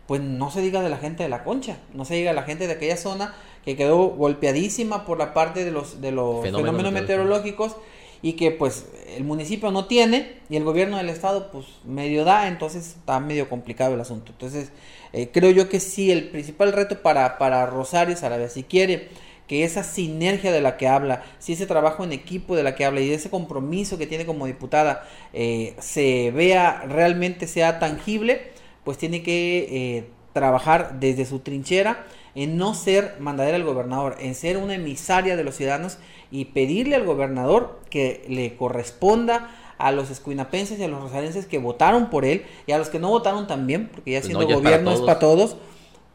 pues 0.08 0.22
no 0.22 0.52
se 0.52 0.62
diga 0.62 0.82
de 0.82 0.90
la 0.90 0.98
gente 0.98 1.24
de 1.24 1.30
la 1.30 1.44
concha, 1.44 1.78
no 1.94 2.06
se 2.06 2.16
diga 2.16 2.32
de 2.32 2.36
la 2.36 2.44
gente 2.44 2.68
de 2.68 2.74
aquella 2.74 2.98
zona 2.98 3.34
que 3.64 3.76
quedó 3.76 4.10
golpeadísima 4.10 5.06
por 5.06 5.18
la 5.18 5.34
parte 5.34 5.64
de 5.64 5.72
los, 5.72 6.02
de 6.02 6.12
los 6.12 6.42
fenómenos, 6.42 6.92
meteorológicos 6.92 7.78
y 8.22 8.34
que 8.34 8.52
pues 8.52 8.86
el 9.16 9.24
municipio 9.24 9.72
no 9.72 9.86
tiene 9.86 10.40
y 10.50 10.56
el 10.56 10.64
gobierno 10.64 10.98
del 10.98 11.10
estado 11.10 11.52
pues 11.52 11.66
medio 11.86 12.26
da, 12.26 12.48
entonces 12.48 12.88
está 12.88 13.20
medio 13.20 13.50
complicado 13.50 13.94
el 13.94 14.02
asunto. 14.02 14.32
Entonces 14.32 14.72
eh, 15.14 15.30
creo 15.32 15.52
yo 15.52 15.70
que 15.70 15.80
sí, 15.80 16.12
el 16.12 16.30
principal 16.30 16.74
reto 16.74 17.02
para, 17.02 17.38
para 17.38 17.66
Rosario 17.66 18.16
Sarabia, 18.16 18.50
si 18.50 18.64
quiere 18.64 19.10
que 19.48 19.64
esa 19.64 19.84
sinergia 19.84 20.52
de 20.52 20.62
la 20.62 20.78
que 20.78 20.88
habla, 20.88 21.24
si 21.40 21.54
ese 21.54 21.66
trabajo 21.66 22.04
en 22.04 22.14
equipo 22.14 22.56
de 22.56 22.64
la 22.64 22.76
que 22.76 22.86
habla 22.86 23.02
y 23.02 23.12
ese 23.12 23.30
compromiso 23.30 23.98
que 23.98 24.08
tiene 24.08 24.26
como 24.26 24.46
diputada 24.46 25.08
eh, 25.34 25.76
se 25.80 26.32
vea 26.32 26.84
realmente 26.88 27.48
sea 27.48 27.80
tangible, 27.80 28.52
pues 28.84 28.98
tiene 28.98 29.24
que 29.24 29.68
eh, 29.70 30.06
trabajar 30.34 31.00
desde 31.00 31.26
su 31.26 31.40
trinchera 31.40 32.06
en 32.36 32.58
no 32.58 32.74
ser 32.74 33.18
mandadera 33.20 33.58
al 33.58 33.64
gobernador, 33.64 34.16
en 34.20 34.34
ser 34.34 34.58
una 34.58 34.76
emisaria 34.76 35.36
de 35.36 35.44
los 35.44 35.56
ciudadanos 35.56 35.98
y 36.32 36.46
pedirle 36.46 36.96
al 36.96 37.06
gobernador 37.06 37.80
que 37.90 38.26
le 38.28 38.56
corresponda 38.56 39.52
a 39.78 39.92
los 39.92 40.10
escuinapenses 40.10 40.80
y 40.80 40.84
a 40.84 40.88
los 40.88 41.02
rosarenses 41.02 41.46
que 41.46 41.60
votaron 41.60 42.10
por 42.10 42.26
él 42.26 42.46
y 42.66 42.72
a 42.72 42.78
los 42.78 42.90
que 42.90 43.00
no 43.00 43.10
votaron 43.10 43.48
también, 43.48 43.90
porque 43.90 44.12
ya 44.12 44.20
pues 44.22 44.34
siendo 44.34 44.48
gobierno 44.48 44.92
es 44.94 45.02
para 45.02 45.20
todos 45.20 45.58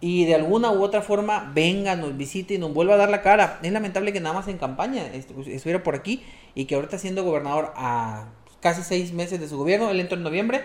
y 0.00 0.26
de 0.26 0.34
alguna 0.34 0.70
u 0.70 0.82
otra 0.82 1.02
forma 1.02 1.50
venga, 1.54 1.96
nos 1.96 2.16
visite 2.16 2.54
y 2.54 2.58
nos 2.58 2.72
vuelva 2.72 2.94
a 2.94 2.98
dar 2.98 3.10
la 3.10 3.22
cara. 3.22 3.58
Es 3.62 3.72
lamentable 3.72 4.12
que 4.12 4.20
nada 4.20 4.34
más 4.34 4.48
en 4.48 4.58
campaña 4.58 5.04
estuviera 5.12 5.82
por 5.82 5.94
aquí 5.94 6.22
y 6.54 6.66
que 6.66 6.76
ahorita 6.76 6.98
siendo 6.98 7.24
gobernador 7.24 7.72
a 7.76 8.28
casi 8.60 8.82
seis 8.82 9.12
meses 9.12 9.40
de 9.40 9.48
su 9.48 9.56
gobierno, 9.56 9.90
él 9.90 10.00
entró 10.00 10.16
en 10.16 10.24
noviembre, 10.24 10.62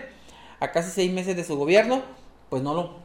a 0.60 0.72
casi 0.72 0.90
seis 0.90 1.12
meses 1.12 1.36
de 1.36 1.44
su 1.44 1.56
gobierno, 1.56 2.02
pues 2.48 2.62
no 2.62 2.74
lo, 2.74 2.96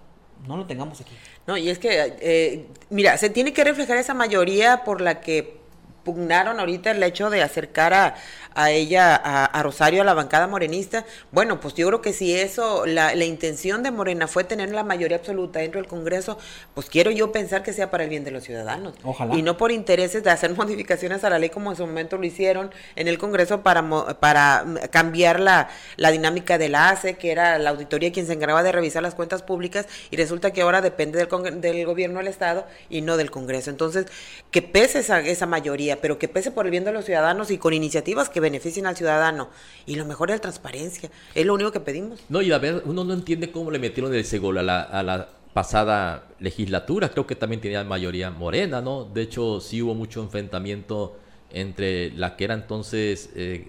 no 0.47 0.57
lo 0.57 0.65
tengamos 0.65 1.01
aquí. 1.01 1.13
No, 1.47 1.57
y 1.57 1.69
es 1.69 1.79
que, 1.79 2.17
eh, 2.21 2.67
mira, 2.89 3.17
se 3.17 3.29
tiene 3.29 3.53
que 3.53 3.63
reflejar 3.63 3.97
esa 3.97 4.13
mayoría 4.13 4.83
por 4.83 5.01
la 5.01 5.21
que 5.21 5.59
pugnaron 6.03 6.59
ahorita 6.59 6.91
el 6.91 7.03
hecho 7.03 7.29
de 7.29 7.43
acercar 7.43 7.93
a, 7.93 8.15
a 8.55 8.71
ella, 8.71 9.15
a, 9.15 9.63
Rosario, 9.63 10.01
a 10.01 10.05
la 10.05 10.13
bancada 10.13 10.47
morenista. 10.47 11.05
Bueno, 11.31 11.59
pues 11.59 11.73
yo 11.75 11.87
creo 11.87 12.01
que 12.01 12.13
si 12.13 12.35
eso, 12.35 12.85
la, 12.85 13.15
la, 13.15 13.25
intención 13.25 13.83
de 13.83 13.91
Morena 13.91 14.27
fue 14.27 14.43
tener 14.43 14.71
la 14.71 14.83
mayoría 14.83 15.17
absoluta 15.17 15.59
dentro 15.59 15.79
del 15.79 15.89
Congreso, 15.89 16.37
pues 16.73 16.89
quiero 16.89 17.11
yo 17.11 17.31
pensar 17.31 17.63
que 17.63 17.73
sea 17.73 17.91
para 17.91 18.03
el 18.03 18.09
bien 18.09 18.23
de 18.23 18.31
los 18.31 18.43
ciudadanos. 18.43 18.93
Ojalá. 19.03 19.35
Y 19.35 19.41
no 19.41 19.57
por 19.57 19.71
intereses 19.71 20.23
de 20.23 20.29
hacer 20.29 20.53
modificaciones 20.55 21.23
a 21.23 21.29
la 21.29 21.39
ley 21.39 21.49
como 21.49 21.71
en 21.71 21.77
su 21.77 21.85
momento 21.85 22.17
lo 22.17 22.25
hicieron 22.25 22.71
en 22.95 23.07
el 23.07 23.17
Congreso 23.17 23.61
para, 23.61 23.87
para 24.19 24.65
cambiar 24.91 25.39
la, 25.39 25.69
la 25.95 26.11
dinámica 26.11 26.57
de 26.57 26.69
la 26.69 26.89
ACE, 26.89 27.15
que 27.17 27.31
era 27.31 27.59
la 27.59 27.69
auditoría 27.69 28.11
quien 28.11 28.27
se 28.27 28.33
encargaba 28.33 28.63
de 28.63 28.71
revisar 28.71 29.03
las 29.03 29.15
cuentas 29.15 29.43
públicas, 29.43 29.87
y 30.11 30.17
resulta 30.17 30.51
que 30.51 30.61
ahora 30.61 30.81
depende 30.81 31.19
del, 31.19 31.61
del 31.61 31.85
gobierno 31.85 32.19
del 32.19 32.27
Estado 32.27 32.65
y 32.89 33.01
no 33.01 33.17
del 33.17 33.31
Congreso. 33.31 33.69
Entonces, 33.69 34.07
que 34.51 34.61
pese 34.61 34.99
esa, 34.99 35.19
esa 35.19 35.45
mayoría, 35.45 36.01
pero 36.01 36.17
que 36.17 36.27
pese 36.27 36.51
por 36.51 36.65
el 36.65 36.71
bien 36.71 36.83
de 36.83 36.91
los 36.91 37.05
ciudadanos 37.05 37.51
y 37.51 37.57
con 37.57 37.73
iniciativas 37.73 38.29
que 38.29 38.38
beneficien 38.39 38.85
al 38.85 38.95
ciudadano. 38.95 39.49
Y 39.85 39.95
lo 39.95 40.05
mejor 40.05 40.29
es 40.29 40.37
la 40.37 40.41
transparencia. 40.41 41.09
Es 41.35 41.45
lo 41.45 41.53
único 41.53 41.71
que 41.71 41.79
pedimos. 41.79 42.19
No, 42.29 42.41
y 42.41 42.51
a 42.51 42.57
ver, 42.57 42.83
uno 42.85 43.03
no 43.03 43.13
entiende 43.13 43.51
cómo 43.51 43.71
le 43.71 43.79
metieron 43.79 44.13
ese 44.13 44.39
gol 44.39 44.57
a 44.57 44.63
la, 44.63 44.81
a 44.81 45.03
la 45.03 45.29
pasada 45.53 46.27
legislatura. 46.39 47.09
Creo 47.09 47.27
que 47.27 47.35
también 47.35 47.61
tenía 47.61 47.83
mayoría 47.83 48.29
morena, 48.31 48.81
¿no? 48.81 49.05
De 49.05 49.21
hecho, 49.21 49.59
sí 49.59 49.81
hubo 49.81 49.95
mucho 49.95 50.21
enfrentamiento 50.21 51.17
entre 51.51 52.11
la 52.11 52.35
que 52.35 52.43
era 52.43 52.53
entonces 52.53 53.31
eh, 53.35 53.67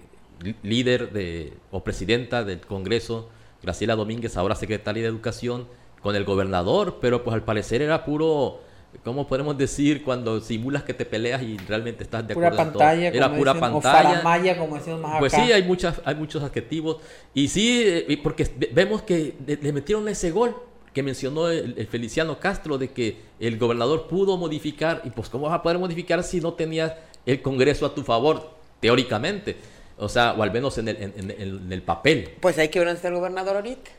líder 0.63 1.11
de, 1.11 1.53
o 1.71 1.83
presidenta 1.83 2.43
del 2.43 2.61
Congreso, 2.61 3.29
Graciela 3.63 3.95
Domínguez, 3.95 4.37
ahora 4.37 4.55
secretaria 4.55 5.03
de 5.03 5.09
Educación, 5.09 5.67
con 6.01 6.15
el 6.15 6.25
gobernador, 6.25 6.97
pero 6.99 7.23
pues 7.23 7.33
al 7.33 7.43
parecer 7.43 7.81
era 7.81 8.05
puro 8.05 8.61
¿Cómo 9.03 9.27
podemos 9.27 9.57
decir 9.57 10.03
cuando 10.03 10.39
simulas 10.41 10.83
que 10.83 10.93
te 10.93 11.05
peleas 11.05 11.41
y 11.41 11.57
realmente 11.57 12.03
estás 12.03 12.27
de 12.27 12.33
pura 12.33 12.49
acuerdo 12.49 12.71
pantalla, 12.71 13.09
todo? 13.09 13.17
Era 13.17 13.35
pura 13.35 13.53
dicen, 13.53 13.71
pantalla. 13.81 14.53
O 14.53 14.57
como 14.57 14.75
decimos 14.75 14.99
más 14.99 15.19
Pues 15.19 15.33
acá. 15.33 15.45
sí, 15.45 15.51
hay, 15.51 15.63
muchas, 15.63 16.01
hay 16.05 16.15
muchos 16.15 16.43
adjetivos. 16.43 16.97
Y 17.33 17.47
sí, 17.47 17.83
eh, 17.85 18.19
porque 18.21 18.47
vemos 18.73 19.01
que 19.01 19.35
le 19.45 19.73
metieron 19.73 20.07
ese 20.07 20.31
gol 20.31 20.55
que 20.93 21.03
mencionó 21.03 21.49
el, 21.49 21.73
el, 21.77 21.87
Feliciano 21.87 22.39
Castro 22.39 22.77
de 22.77 22.91
que 22.91 23.17
el 23.39 23.57
gobernador 23.57 24.07
pudo 24.07 24.37
modificar. 24.37 25.01
Y 25.05 25.09
pues, 25.09 25.29
¿cómo 25.29 25.47
vas 25.47 25.55
a 25.55 25.63
poder 25.63 25.79
modificar 25.79 26.23
si 26.23 26.41
no 26.41 26.53
tenías 26.53 26.93
el 27.25 27.41
Congreso 27.41 27.85
a 27.85 27.95
tu 27.95 28.03
favor, 28.03 28.51
teóricamente? 28.81 29.55
O 29.97 30.09
sea, 30.09 30.33
o 30.33 30.43
al 30.43 30.51
menos 30.51 30.77
en 30.77 30.89
el, 30.89 30.97
en, 30.97 31.13
en, 31.17 31.31
en 31.31 31.71
el 31.71 31.81
papel. 31.81 32.35
Pues 32.39 32.57
hay 32.57 32.69
que 32.69 32.79
ver 32.79 32.87
dónde 32.87 32.97
está 32.97 33.07
el 33.07 33.15
gobernador 33.15 33.55
ahorita. 33.55 33.91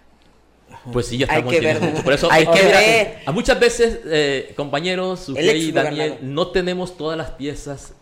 Pues 0.93 1.07
sí, 1.07 1.19
ya 1.19 1.27
estamos 1.27 1.53
hay 1.53 1.61
que 1.61 1.67
ver. 1.67 1.81
mucho. 1.81 2.03
Por 2.03 2.13
eso, 2.13 2.29
hay 2.31 2.47
que 2.47 2.63
ver. 2.63 3.19
A 3.25 3.33
muchas 3.33 3.61
veces, 3.61 4.01
eh, 4.07 4.53
compañeros, 4.57 5.29
y 5.29 5.73
Daniel, 5.73 6.19
no 6.23 6.49
tenemos 6.49 6.97
todas 6.97 7.17
las 7.17 7.31
piezas 7.31 7.95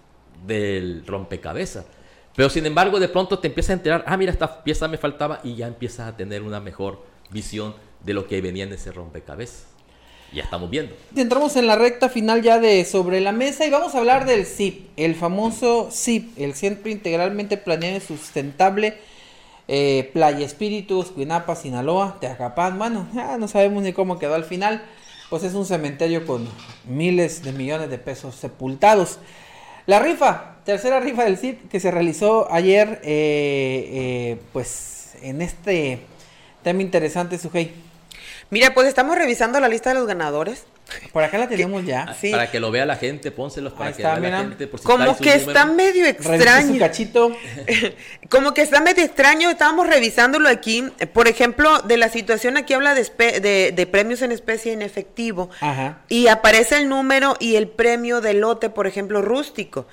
del 0.47 1.05
rompecabezas. 1.07 1.85
Pero 2.35 2.49
sin 2.49 2.65
embargo, 2.65 3.01
de 3.01 3.09
pronto 3.09 3.39
te 3.39 3.49
empiezas 3.49 3.71
a 3.71 3.73
enterar, 3.75 4.05
ah, 4.07 4.17
mira, 4.17 4.33
esta 4.33 4.63
pieza 4.63 4.89
me 4.89 4.97
faltaba 4.97 5.41
y 5.43 5.57
ya 5.57 5.67
empiezas 5.67 6.09
a 6.09 6.17
tener 6.17 6.43
una 6.43 6.61
mejor 6.61 7.05
visión 7.31 7.75
de 8.05 8.15
lo 8.15 8.27
que 8.27 8.41
venía 8.41 8.65
en 8.65 8.73
ese 8.73 8.93
rompecabezas. 8.93 9.67
Ya 10.33 10.45
estamos 10.45 10.71
viendo. 10.71 10.95
Entramos 11.17 11.57
en 11.57 11.67
la 11.67 11.75
recta 11.75 12.09
final 12.09 12.41
ya 12.41 12.61
de 12.61 12.85
Sobre 12.85 13.21
la 13.21 13.33
Mesa 13.33 13.67
y 13.67 13.71
vamos 13.71 13.97
a 13.97 13.99
hablar 13.99 14.27
del 14.27 14.47
CIP, 14.47 14.91
el 14.97 15.17
famoso 15.17 15.91
CIP, 15.91 16.39
el 16.39 16.55
Centro 16.55 16.89
Integralmente 16.89 17.57
Planeado 17.57 17.97
y 17.97 18.01
Sustentable 18.01 18.97
eh, 19.73 20.11
Playa 20.13 20.45
Espíritus, 20.45 21.13
Cuinapa, 21.13 21.55
Sinaloa, 21.55 22.19
Teacapán. 22.21 22.77
Bueno, 22.77 23.07
ya 23.15 23.39
no 23.39 23.47
sabemos 23.47 23.85
ni 23.85 23.93
cómo 23.93 24.19
quedó 24.19 24.35
al 24.35 24.43
final. 24.45 24.83
Pues 25.31 25.45
es 25.45 25.55
un 25.55 25.65
cementerio 25.65 26.27
con 26.27 26.49
miles 26.89 27.45
de 27.45 27.53
millones 27.53 27.89
de 27.89 27.99
pesos 27.99 28.35
sepultados. 28.35 29.21
La 29.87 30.01
rifa, 30.01 30.57
tercera 30.65 30.99
rifa 30.99 31.23
del 31.23 31.39
CIP 31.39 31.71
que 31.71 31.79
se 31.79 31.93
realizó 31.93 32.53
ayer, 32.53 33.01
eh, 33.05 33.91
eh, 33.93 34.41
pues 34.53 35.13
en 35.23 35.41
este 35.41 36.01
tema 36.65 36.83
interesante, 36.83 37.39
Sujei. 37.39 37.73
Mira, 38.51 38.75
pues 38.75 38.89
estamos 38.89 39.17
revisando 39.17 39.61
la 39.61 39.69
lista 39.69 39.91
de 39.91 40.01
los 40.01 40.09
ganadores. 40.09 40.67
Por 41.13 41.23
acá 41.25 41.39
la 41.39 41.49
tenemos 41.49 41.85
ya. 41.85 42.15
Sí. 42.21 42.31
Para 42.31 42.51
que 42.51 42.61
lo 42.61 42.71
vea 42.71 42.87
la 42.87 42.97
gente, 42.97 43.31
pónselos 43.31 43.73
para 43.73 43.87
Ahí 43.89 43.95
que 43.95 44.03
está, 44.03 44.13
vea 44.15 44.21
mira. 44.21 44.43
la 44.43 44.49
gente. 44.49 44.67
Por 44.67 44.81
si 44.81 44.87
Como 44.87 45.17
que 45.17 45.31
número. 45.37 45.51
está 45.51 45.67
medio 45.67 46.07
extraño. 46.07 46.73
su 46.75 46.79
cachito. 46.79 47.37
Como 48.29 48.55
que 48.55 48.63
está 48.63 48.81
medio 48.81 49.05
extraño, 49.05 49.51
estábamos 49.51 49.87
revisándolo 49.89 50.49
aquí. 50.49 50.85
Por 51.13 51.29
ejemplo, 51.29 51.81
de 51.83 51.97
la 51.97 52.09
situación 52.09 52.57
aquí 52.57 52.75
habla 52.75 52.95
de, 52.95 53.03
espe- 53.03 53.41
de, 53.41 53.73
de 53.75 53.87
premios 53.87 54.23
en 54.23 54.33
especie 54.33 54.73
en 54.73 54.83
efectivo. 54.83 55.51
Ajá. 55.61 55.99
Y 56.09 56.29
aparece 56.29 56.77
el 56.79 56.89
número 56.89 57.37
y 57.41 57.57
el 57.57 57.69
premio 57.69 58.21
de 58.21 58.35
lote, 58.35 58.71
por 58.71 58.87
ejemplo, 58.87 59.23
rústico. 59.23 59.87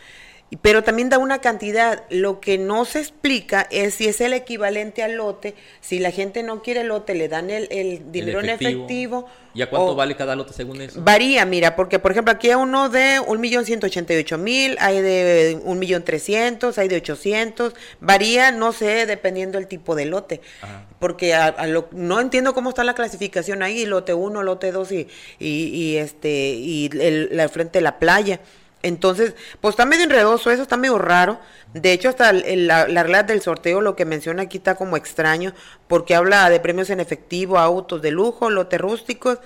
Pero 0.62 0.82
también 0.82 1.10
da 1.10 1.18
una 1.18 1.40
cantidad. 1.42 2.04
Lo 2.10 2.40
que 2.40 2.58
no 2.58 2.86
se 2.86 3.00
explica 3.00 3.68
es 3.70 3.96
si 3.96 4.08
es 4.08 4.22
el 4.22 4.32
equivalente 4.32 5.04
al 5.04 5.16
lote. 5.16 5.56
Si 5.82 6.00
la 6.00 6.12
gente 6.12 6.42
no 6.42 6.62
quiere 6.64 6.86
lote, 6.86 7.16
le 7.16 7.28
dan 7.28 7.50
el, 7.50 7.68
el 7.70 8.12
dinero 8.14 8.40
en 8.40 8.50
efectivo. 8.50 9.28
¿Y 9.54 9.62
a 9.62 9.70
cuánto 9.70 9.88
o- 9.92 9.96
vale 9.96 10.16
cada 10.16 10.36
lote 10.38 10.54
según 10.54 10.80
eso? 10.82 11.02
Varía, 11.02 11.44
mira, 11.46 11.76
porque 11.76 12.00
por 12.00 12.12
ejemplo 12.12 12.32
aquí 12.32 12.48
hay 12.50 12.56
uno 12.56 12.88
de 12.90 13.20
un 13.20 13.42
millón 13.42 13.66
ciento 13.66 13.88
ochenta 13.88 14.14
y 14.14 14.18
ocho 14.18 14.38
mil, 14.38 14.78
hay 14.80 15.02
de 15.02 15.60
un 15.66 15.80
millón 15.80 16.04
trescientos, 16.04 16.78
hay 16.78 16.88
de 16.88 16.98
ochocientos, 16.98 17.74
varía, 18.00 18.52
no 18.52 18.72
sé, 18.72 19.06
dependiendo 19.06 19.58
del 19.58 19.68
tipo 19.68 19.96
de 19.96 20.06
lote, 20.06 20.42
Ajá. 20.62 20.86
porque 21.00 21.34
a- 21.34 21.48
a 21.48 21.66
lo- 21.68 21.90
no 21.92 22.22
entiendo 22.22 22.54
cómo 22.54 22.70
está 22.70 22.84
la 22.84 22.94
clasificación 22.94 23.64
ahí, 23.64 23.86
lote 23.86 24.14
uno, 24.14 24.44
lote 24.44 24.72
dos 24.72 24.92
y, 24.92 25.08
y, 25.40 25.48
y, 25.74 25.98
este 25.98 26.30
y 26.54 26.90
el, 27.02 27.30
la 27.36 27.50
frente 27.50 27.80
de 27.80 27.84
la 27.84 28.00
playa. 28.00 28.40
Entonces, 28.84 29.34
pues 29.60 29.74
está 29.74 29.86
medio 29.86 30.04
enredoso, 30.04 30.52
eso 30.52 30.62
está 30.62 30.78
medio 30.78 30.98
raro. 30.98 31.40
De 31.74 31.92
hecho, 31.94 32.10
hasta 32.10 32.30
el- 32.30 32.46
el- 32.46 32.68
la, 32.68 32.88
la 32.88 33.04
regla 33.04 33.24
del 33.24 33.42
sorteo, 33.42 33.82
lo 33.82 33.96
que 33.96 34.06
menciona 34.06 34.44
aquí 34.44 34.58
está 34.58 34.76
como 34.76 34.98
extraño, 34.98 35.54
porque 35.88 36.16
habla 36.16 36.50
de 36.50 36.60
premios 36.60 36.90
en 36.90 37.00
efectivo, 37.00 37.58
autos 37.58 38.02
de 38.02 38.12
lujo, 38.12 38.50
lotes 38.50 38.80
rústicos, 38.80 39.40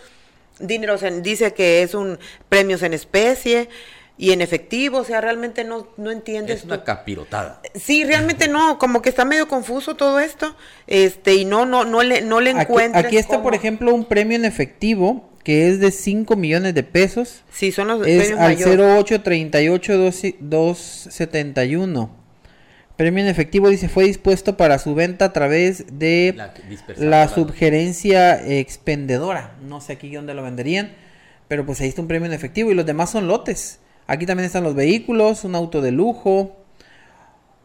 dinero, 0.59 0.95
en- 1.01 1.23
dice 1.23 1.53
que 1.53 1.81
es 1.81 1.93
un 1.95 2.19
premios 2.49 2.83
en 2.83 2.93
especie 2.93 3.69
y 4.17 4.33
en 4.33 4.41
efectivo, 4.41 4.99
o 4.99 5.03
sea, 5.03 5.19
realmente 5.21 5.63
no, 5.63 5.87
no 5.97 6.11
entiendes. 6.11 6.57
Es 6.59 6.63
una 6.65 6.79
tú. 6.79 6.83
capirotada. 6.83 7.61
Sí, 7.73 8.03
realmente 8.03 8.47
no, 8.49 8.77
como 8.77 9.01
que 9.01 9.09
está 9.09 9.25
medio 9.25 9.47
confuso 9.47 9.95
todo 9.95 10.19
esto, 10.19 10.55
este, 10.85 11.33
y 11.35 11.45
no, 11.45 11.65
no, 11.65 11.85
no 11.85 12.03
le, 12.03 12.21
no 12.21 12.39
le 12.41 12.51
Aquí, 12.51 12.59
encuentras 12.61 13.05
aquí 13.05 13.17
está, 13.17 13.41
por 13.41 13.55
ejemplo, 13.55 13.93
un 13.95 14.05
premio 14.05 14.35
en 14.37 14.45
efectivo 14.45 15.30
que 15.43 15.69
es 15.69 15.79
de 15.79 15.91
5 15.91 16.35
millones 16.35 16.73
de 16.73 16.83
pesos. 16.83 17.43
Sí, 17.51 17.71
son 17.71 17.87
los 17.87 18.05
Es 18.05 18.27
premios 18.27 18.39
al 18.39 18.53
mayores. 18.53 19.23
0838-271. 20.43 22.09
Premio 22.97 23.23
en 23.23 23.29
efectivo 23.29 23.69
dice 23.69 23.89
fue 23.89 24.03
dispuesto 24.03 24.57
para 24.57 24.77
su 24.77 24.93
venta 24.93 25.25
a 25.25 25.33
través 25.33 25.85
de 25.97 26.35
La 26.97 27.27
subgerencia 27.27 28.39
expendedora. 28.47 29.55
No 29.63 29.81
sé 29.81 29.93
aquí 29.93 30.13
dónde 30.13 30.35
lo 30.35 30.43
venderían, 30.43 30.91
pero 31.47 31.65
pues 31.65 31.81
ahí 31.81 31.87
está 31.89 32.01
un 32.01 32.07
premio 32.07 32.27
en 32.27 32.33
efectivo 32.33 32.69
y 32.69 32.75
los 32.75 32.85
demás 32.85 33.09
son 33.09 33.27
lotes. 33.27 33.79
Aquí 34.05 34.25
también 34.25 34.45
están 34.45 34.63
los 34.63 34.75
vehículos, 34.75 35.43
un 35.45 35.55
auto 35.55 35.81
de 35.81 35.91
lujo. 35.91 36.57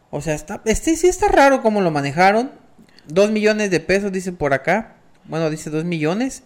O 0.09 0.21
sea, 0.21 0.33
está, 0.33 0.61
este 0.65 0.95
sí 0.95 1.07
está 1.07 1.27
raro 1.27 1.61
cómo 1.61 1.81
lo 1.81 1.91
manejaron. 1.91 2.51
Dos 3.05 3.29
millones 3.29 3.69
de 3.69 3.79
pesos 3.79 4.11
dice 4.11 4.31
por 4.31 4.53
acá. 4.53 4.95
Bueno, 5.25 5.49
dice 5.49 5.69
dos 5.69 5.83
millones. 5.85 6.43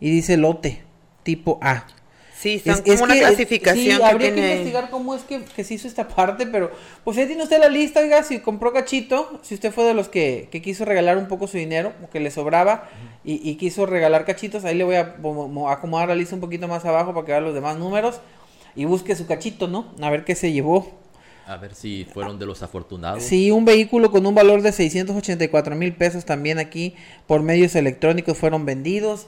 Y 0.00 0.10
dice 0.10 0.36
lote, 0.36 0.82
tipo 1.22 1.58
A. 1.62 1.86
Sí, 2.36 2.60
son 2.60 2.74
Es- 2.74 2.80
como 2.82 2.92
es 2.94 3.00
una 3.00 3.14
que, 3.14 3.20
clasificación 3.20 3.84
sí, 3.84 3.96
que 3.98 4.04
habría 4.04 4.28
que 4.28 4.34
tiene- 4.34 4.52
investigar 4.52 4.90
cómo 4.90 5.16
es 5.16 5.22
que, 5.22 5.42
que 5.42 5.64
se 5.64 5.74
hizo 5.74 5.88
esta 5.88 6.06
parte, 6.06 6.46
pero 6.46 6.70
pues 7.02 7.18
ahí 7.18 7.26
tiene 7.26 7.42
usted 7.42 7.58
la 7.58 7.68
lista, 7.68 7.98
oiga, 7.98 8.22
si 8.22 8.38
compró 8.38 8.72
cachito, 8.72 9.40
si 9.42 9.54
usted 9.56 9.72
fue 9.72 9.82
de 9.82 9.92
los 9.94 10.08
que, 10.08 10.48
que 10.52 10.62
quiso 10.62 10.84
regalar 10.84 11.18
un 11.18 11.26
poco 11.26 11.48
su 11.48 11.56
dinero, 11.56 11.92
o 12.04 12.08
que 12.10 12.20
le 12.20 12.30
sobraba, 12.30 12.88
y, 13.24 13.40
y 13.50 13.56
quiso 13.56 13.86
regalar 13.86 14.24
cachitos, 14.24 14.64
ahí 14.64 14.76
le 14.76 14.84
voy 14.84 14.94
a 14.94 15.16
mo- 15.20 15.48
mo- 15.48 15.68
acomodar 15.68 16.06
la 16.08 16.14
lista 16.14 16.36
un 16.36 16.40
poquito 16.40 16.68
más 16.68 16.84
abajo 16.84 17.12
para 17.12 17.26
que 17.26 17.32
vea 17.32 17.40
los 17.40 17.54
demás 17.54 17.76
números, 17.76 18.20
y 18.76 18.84
busque 18.84 19.16
su 19.16 19.26
cachito, 19.26 19.66
¿no? 19.66 19.92
A 20.00 20.08
ver 20.08 20.24
qué 20.24 20.36
se 20.36 20.52
llevó. 20.52 20.92
A 21.44 21.56
ver 21.56 21.74
si 21.74 22.04
fueron 22.14 22.38
de 22.38 22.46
los 22.46 22.62
afortunados. 22.62 23.24
Sí, 23.24 23.50
un 23.50 23.64
vehículo 23.64 24.12
con 24.12 24.24
un 24.24 24.34
valor 24.36 24.62
de 24.62 24.70
684 24.70 25.74
mil 25.74 25.92
pesos 25.92 26.24
también 26.24 26.60
aquí 26.60 26.94
por 27.26 27.42
medios 27.42 27.74
electrónicos 27.74 28.38
fueron 28.38 28.64
vendidos. 28.64 29.26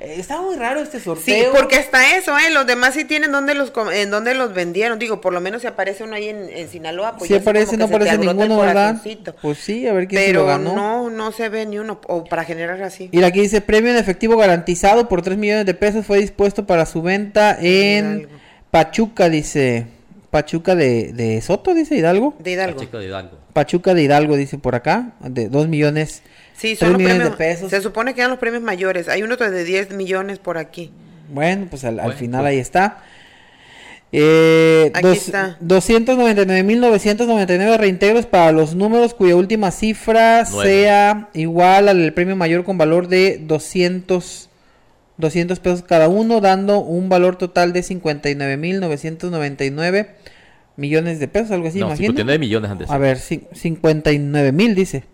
Eh, 0.00 0.14
está 0.18 0.40
muy 0.40 0.56
raro 0.56 0.80
este 0.80 0.98
Sí, 0.98 1.04
sorteo. 1.04 1.52
porque 1.52 1.76
hasta 1.76 2.16
eso, 2.16 2.36
¿eh? 2.38 2.50
Los 2.50 2.66
demás 2.66 2.94
sí 2.94 3.04
tienen 3.04 3.32
dónde 3.32 3.54
los, 3.54 3.70
en 3.92 4.10
dónde 4.10 4.34
los 4.34 4.54
vendieron. 4.54 4.98
Digo, 4.98 5.20
por 5.20 5.32
lo 5.34 5.40
menos 5.40 5.60
si 5.62 5.68
aparece 5.68 6.04
uno 6.04 6.14
ahí 6.16 6.28
en, 6.28 6.48
en 6.48 6.68
Sinaloa, 6.68 7.16
pues 7.18 7.28
sé 7.28 7.36
aparece, 7.36 7.76
no 7.76 7.84
aparece 7.84 8.16
ninguno, 8.18 8.58
¿verdad? 8.58 8.96
Pues 9.42 9.58
sí, 9.58 9.86
a 9.86 9.92
ver 9.92 10.08
quién 10.08 10.22
se 10.22 10.32
lo 10.32 10.40
Pero 10.40 10.46
ganó. 10.46 10.74
no, 10.74 11.10
no 11.10 11.32
se 11.32 11.48
ve 11.50 11.66
ni 11.66 11.78
uno, 11.78 12.00
o 12.06 12.24
para 12.24 12.44
generar 12.44 12.82
así. 12.82 13.08
Y 13.12 13.22
aquí 13.22 13.40
dice, 13.40 13.60
premio 13.60 13.90
en 13.90 13.98
efectivo 13.98 14.36
garantizado 14.36 15.06
por 15.08 15.22
3 15.22 15.36
millones 15.36 15.66
de 15.66 15.74
pesos 15.74 16.06
fue 16.06 16.18
dispuesto 16.18 16.66
para 16.66 16.86
su 16.86 17.02
venta 17.02 17.56
en 17.60 18.20
Hidalgo. 18.20 18.28
Pachuca, 18.70 19.28
dice. 19.28 19.86
Pachuca 20.30 20.76
de, 20.76 21.12
de 21.12 21.40
Soto, 21.42 21.74
dice 21.74 21.96
Hidalgo. 21.96 22.34
De 22.38 22.52
Hidalgo. 22.52 22.76
Pacheco 22.78 22.98
de 22.98 23.06
Hidalgo. 23.06 23.38
Pachuca 23.52 23.94
de 23.94 24.02
Hidalgo, 24.02 24.36
dice 24.36 24.58
por 24.58 24.76
acá, 24.76 25.12
de 25.20 25.48
2 25.48 25.66
millones. 25.66 26.22
Sí, 26.60 26.76
son 26.76 26.90
los 26.92 26.98
millones 26.98 27.18
premios. 27.28 27.38
de 27.38 27.44
pesos. 27.44 27.70
Se 27.70 27.80
supone 27.80 28.12
que 28.14 28.20
eran 28.20 28.30
los 28.30 28.38
premios 28.38 28.62
mayores. 28.62 29.08
Hay 29.08 29.22
uno 29.22 29.36
de 29.36 29.64
10 29.64 29.92
millones 29.92 30.38
por 30.38 30.58
aquí. 30.58 30.90
Bueno, 31.32 31.66
pues 31.70 31.84
al, 31.84 31.98
al 32.00 32.06
Bueno, 32.06 32.18
final 32.18 32.40
pues. 32.42 32.50
ahí 32.50 32.58
está. 32.58 32.98
Eh, 34.12 34.90
Aquí 34.92 35.06
dos- 35.06 35.16
está. 35.18 35.56
299.999 35.60 37.76
reintegros 37.78 38.26
para 38.26 38.50
los 38.52 38.74
números 38.74 39.14
cuya 39.14 39.36
última 39.36 39.70
cifra 39.70 40.44
Nueve. 40.50 40.70
sea 40.70 41.28
igual 41.34 41.88
al 41.88 42.12
premio 42.12 42.34
mayor 42.36 42.64
con 42.64 42.76
valor 42.76 43.06
de 43.08 43.38
200, 43.40 44.50
200 45.16 45.60
pesos 45.60 45.82
cada 45.82 46.08
uno, 46.08 46.40
dando 46.40 46.80
un 46.80 47.08
valor 47.08 47.36
total 47.36 47.72
de 47.72 47.82
59.999 47.84 50.08
millones 50.76 51.20
de 51.20 51.28
pesos, 51.28 51.52
algo 51.52 51.68
así, 51.68 51.78
no, 51.78 51.86
imagino. 51.86 52.08
59 52.08 52.38
millones 52.38 52.70
ser. 52.70 52.90
A 52.90 52.98
ver, 52.98 53.18
cin- 53.18 53.46
59.000 53.52 54.74
dice. 54.74 55.04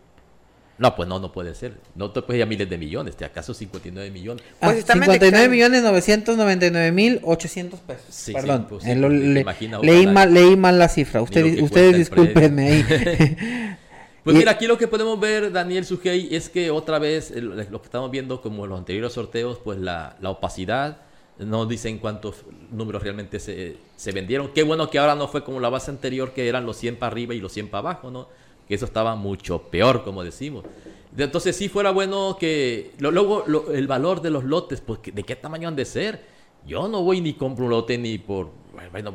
No, 0.79 0.95
pues 0.95 1.09
no, 1.09 1.19
no 1.19 1.33
puede 1.33 1.55
ser. 1.55 1.75
No 1.95 2.11
te 2.11 2.21
puedes 2.21 2.39
ir 2.39 2.43
a 2.43 2.47
miles 2.47 2.69
de 2.69 2.77
millones. 2.77 3.17
¿Te 3.17 3.25
acaso 3.25 3.55
59 3.55 4.11
millones? 4.11 4.45
Pues 4.61 4.73
Ah, 4.73 4.77
está 4.79 4.95
medio 4.95 5.13
59 5.15 5.27
extraño. 5.27 5.51
millones 5.51 5.83
999 5.83 6.93
mil 6.93 7.21
800 7.23 7.81
pesos. 7.81 8.05
Sí, 8.11 8.33
Perdón, 8.35 8.61
sí, 8.63 8.67
pues 8.69 8.85
sí, 8.85 8.95
lo- 8.95 9.09
le- 9.09 9.41
imaginas, 9.41 9.81
leí, 9.83 10.01
ojalá. 10.01 10.13
mal, 10.13 10.35
leí 10.35 10.57
mal 10.57 10.79
la 10.79 10.89
cifra. 10.89 11.21
Ni 11.21 11.61
Ustedes, 11.63 11.97
discúlpenme 11.97 12.69
ahí. 12.69 12.85
Pues 14.27 14.35
Y- 14.35 14.39
mira, 14.41 14.51
aquí 14.51 14.67
lo 14.67 14.77
que 14.77 14.89
podemos 14.89 15.21
ver, 15.21 15.53
Daniel 15.53 15.85
Sugey, 15.85 16.35
es 16.35 16.49
que 16.49 16.73
otra 16.73 16.99
vez 16.99 17.31
lo 17.31 17.81
que 17.81 17.85
estamos 17.87 18.11
viendo 18.11 18.43
como 18.43 18.67
los 18.67 18.77
anteriores 18.77 19.13
sorteos, 19.13 19.61
pues 19.63 19.79
la, 19.79 20.17
la 20.21 20.31
opacidad, 20.31 20.97
no 21.39 21.65
dicen 21.67 21.99
cuántos 21.99 22.45
números 22.73 23.05
realmente 23.05 23.39
se, 23.39 23.77
se 23.95 24.11
vendieron. 24.11 24.53
Qué 24.53 24.65
bueno 24.65 24.91
que 24.91 24.99
ahora 24.99 25.15
no 25.15 25.29
fue 25.29 25.45
como 25.45 25.61
la 25.61 25.69
base 25.69 25.93
anterior, 25.93 26.33
que 26.33 26.49
eran 26.49 26.67
los 26.67 26.77
100 26.77 26.97
para 26.97 27.13
arriba 27.13 27.35
y 27.35 27.41
los 27.41 27.53
100 27.53 27.69
para 27.69 27.79
abajo, 27.91 28.11
¿no? 28.11 28.29
Que 28.67 28.75
eso 28.75 28.85
estaba 28.85 29.15
mucho 29.17 29.63
peor, 29.63 30.03
como 30.05 30.25
decimos. 30.25 30.65
De- 31.13 31.25
Entonces 31.25 31.55
sí 31.57 31.69
fuera 31.69 31.91
bueno 31.93 32.37
que... 32.39 32.93
luego 32.99 33.45
lo- 33.47 33.73
el 33.73 33.87
valor 33.87 34.21
de 34.23 34.31
los 34.31 34.45
lotes, 34.45 34.81
pues 34.81 35.01
¿de 35.05 35.23
qué 35.23 35.37
tamaño 35.37 35.69
han 35.69 35.77
de 35.77 35.85
ser? 35.85 36.21
Yo 36.67 36.89
no 36.89 37.03
voy 37.03 37.21
ni 37.21 37.35
compro 37.35 37.65
un 37.67 37.71
lote 37.71 37.97
ni 37.97 38.19
por... 38.19 38.51
Bueno, 38.91 39.15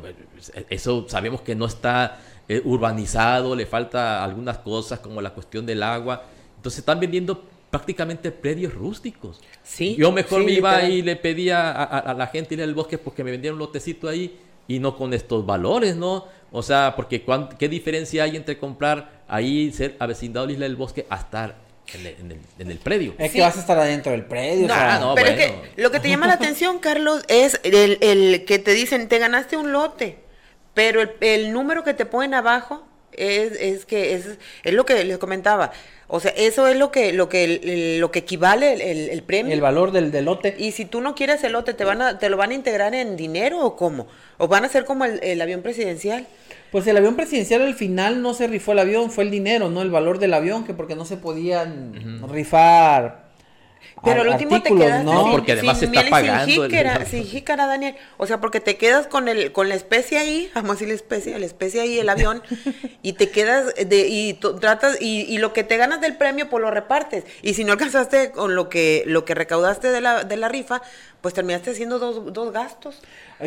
eso 0.70 1.04
sabemos 1.08 1.42
que 1.42 1.54
no 1.54 1.66
está 1.66 2.20
eh, 2.48 2.60
urbanizado, 2.64 3.54
le 3.54 3.66
falta 3.66 4.24
algunas 4.24 4.58
cosas 4.58 4.98
como 5.00 5.20
la 5.20 5.30
cuestión 5.34 5.64
del 5.66 5.82
agua. 5.82 6.24
Entonces 6.56 6.80
están 6.80 6.98
vendiendo 6.98 7.44
prácticamente 7.70 8.30
predios 8.32 8.74
rústicos. 8.74 9.40
Sí, 9.62 9.94
Yo 9.96 10.12
mejor 10.12 10.44
me 10.44 10.52
iba 10.52 10.82
y 10.84 11.02
le 11.02 11.16
pedía 11.16 11.70
a, 11.70 12.12
la 12.14 12.26
gente 12.26 12.54
ir 12.54 12.62
al 12.62 12.74
bosque 12.74 12.98
porque 12.98 13.22
me 13.24 13.30
vendieron 13.30 13.56
un 13.60 13.66
lotecito 13.66 14.08
ahí 14.08 14.36
y 14.68 14.78
no 14.78 14.96
con 14.96 15.12
estos 15.14 15.44
valores, 15.44 15.96
¿no? 15.96 16.26
O 16.50 16.62
sea, 16.62 16.94
porque 16.96 17.24
¿qué 17.58 17.68
diferencia 17.68 18.24
hay 18.24 18.36
entre 18.36 18.58
comprar 18.58 19.22
ahí, 19.28 19.72
ser 19.72 19.96
avecindado 19.98 20.50
Isla 20.50 20.64
del 20.64 20.76
Bosque, 20.76 21.06
a 21.08 21.16
estar 21.16 21.56
en 21.94 22.70
el, 22.70 22.78
predio? 22.78 23.14
Es 23.18 23.32
que 23.32 23.40
vas 23.40 23.56
a 23.56 23.60
estar 23.60 23.78
adentro 23.78 24.12
del 24.12 24.24
predio. 24.24 24.68
No, 24.68 25.14
pero 25.14 25.30
es 25.30 25.36
que 25.36 25.72
lo 25.76 25.90
que 25.90 26.00
te 26.00 26.08
llama 26.08 26.26
la 26.26 26.34
atención, 26.34 26.78
Carlos, 26.78 27.22
es 27.28 27.60
el, 27.64 27.98
el, 28.00 28.44
que 28.44 28.58
te 28.58 28.72
dicen, 28.72 29.08
te 29.08 29.18
ganaste 29.18 29.56
un 29.56 29.72
lote, 29.72 30.18
pero 30.74 31.00
el, 31.00 31.12
el 31.20 31.52
número 31.52 31.84
que 31.84 31.94
te 31.94 32.06
ponen 32.06 32.34
abajo 32.34 32.86
es, 33.16 33.52
es 33.52 33.84
que 33.86 34.14
es, 34.14 34.38
es 34.64 34.74
lo 34.74 34.84
que 34.84 35.04
les 35.04 35.18
comentaba 35.18 35.72
o 36.14 36.20
sea, 36.20 36.30
eso 36.32 36.66
es 36.66 36.76
lo 36.76 36.90
que 36.90 37.14
lo 37.14 37.30
que 37.30 37.96
lo 37.98 38.10
que 38.10 38.18
equivale 38.18 38.74
el, 38.74 39.08
el, 39.08 39.22
premio. 39.22 39.54
El 39.54 39.62
valor 39.62 39.92
del, 39.92 40.10
del, 40.12 40.26
lote. 40.26 40.54
Y 40.58 40.72
si 40.72 40.84
tú 40.84 41.00
no 41.00 41.14
quieres 41.14 41.42
el 41.42 41.52
lote, 41.52 41.72
te 41.72 41.86
van 41.86 42.02
a 42.02 42.18
te 42.18 42.28
lo 42.28 42.36
van 42.36 42.50
a 42.50 42.54
integrar 42.54 42.94
en 42.94 43.16
dinero 43.16 43.64
o 43.64 43.76
cómo? 43.76 44.08
O 44.36 44.46
van 44.46 44.62
a 44.66 44.68
ser 44.68 44.84
como 44.84 45.06
el, 45.06 45.40
avión 45.40 45.62
presidencial. 45.62 46.26
Pues 46.70 46.86
el 46.86 46.98
avión 46.98 47.16
presidencial 47.16 47.62
al 47.62 47.74
final 47.74 48.20
no 48.20 48.34
se 48.34 48.46
rifó 48.46 48.72
el 48.72 48.80
avión, 48.80 49.10
fue 49.10 49.24
el 49.24 49.30
dinero, 49.30 49.70
no 49.70 49.80
el 49.80 49.90
valor 49.90 50.18
del 50.18 50.34
avión, 50.34 50.64
que 50.64 50.74
porque 50.74 50.96
no 50.96 51.06
se 51.06 51.16
podían 51.16 52.20
rifar 52.28 53.32
pero 54.04 54.22
al 54.22 54.28
último 54.28 54.62
te 54.62 54.74
quedas 54.74 55.04
no, 55.04 55.30
porque 55.30 55.52
además 55.52 55.78
se 55.78 55.86
está 55.86 56.02
pagando 56.08 56.44
sin 56.44 56.62
jícara, 56.62 57.04
sin 57.06 57.24
jícara, 57.24 57.66
Daniel. 57.66 57.94
O 58.16 58.26
sea, 58.26 58.40
porque 58.40 58.60
te 58.60 58.76
quedas 58.76 59.06
con 59.06 59.28
el 59.28 59.52
con 59.52 59.68
la 59.68 59.74
especie 59.74 60.18
ahí, 60.18 60.50
vamos 60.54 60.70
a 60.70 60.72
decir 60.74 60.88
la 60.88 60.94
especie, 60.94 61.38
la 61.38 61.46
especie 61.46 61.80
ahí, 61.80 61.98
el 61.98 62.08
avión, 62.08 62.42
y 63.02 63.14
te 63.14 63.30
quedas 63.30 63.74
de 63.74 64.08
y 64.08 64.34
tratas 64.34 65.00
y, 65.00 65.22
y, 65.22 65.38
lo 65.38 65.52
que 65.52 65.64
te 65.64 65.76
ganas 65.76 66.00
del 66.00 66.16
premio 66.16 66.48
pues 66.48 66.62
lo 66.62 66.70
repartes. 66.70 67.24
Y 67.42 67.54
si 67.54 67.64
no 67.64 67.72
alcanzaste 67.72 68.32
con 68.32 68.54
lo 68.54 68.68
que 68.68 69.04
lo 69.06 69.24
que 69.24 69.34
recaudaste 69.34 69.88
de 69.88 70.00
la 70.00 70.24
de 70.24 70.36
la 70.36 70.48
rifa, 70.48 70.82
pues 71.22 71.34
terminaste 71.34 71.70
haciendo 71.70 72.00
dos, 72.00 72.32
dos 72.32 72.52
gastos. 72.52 73.00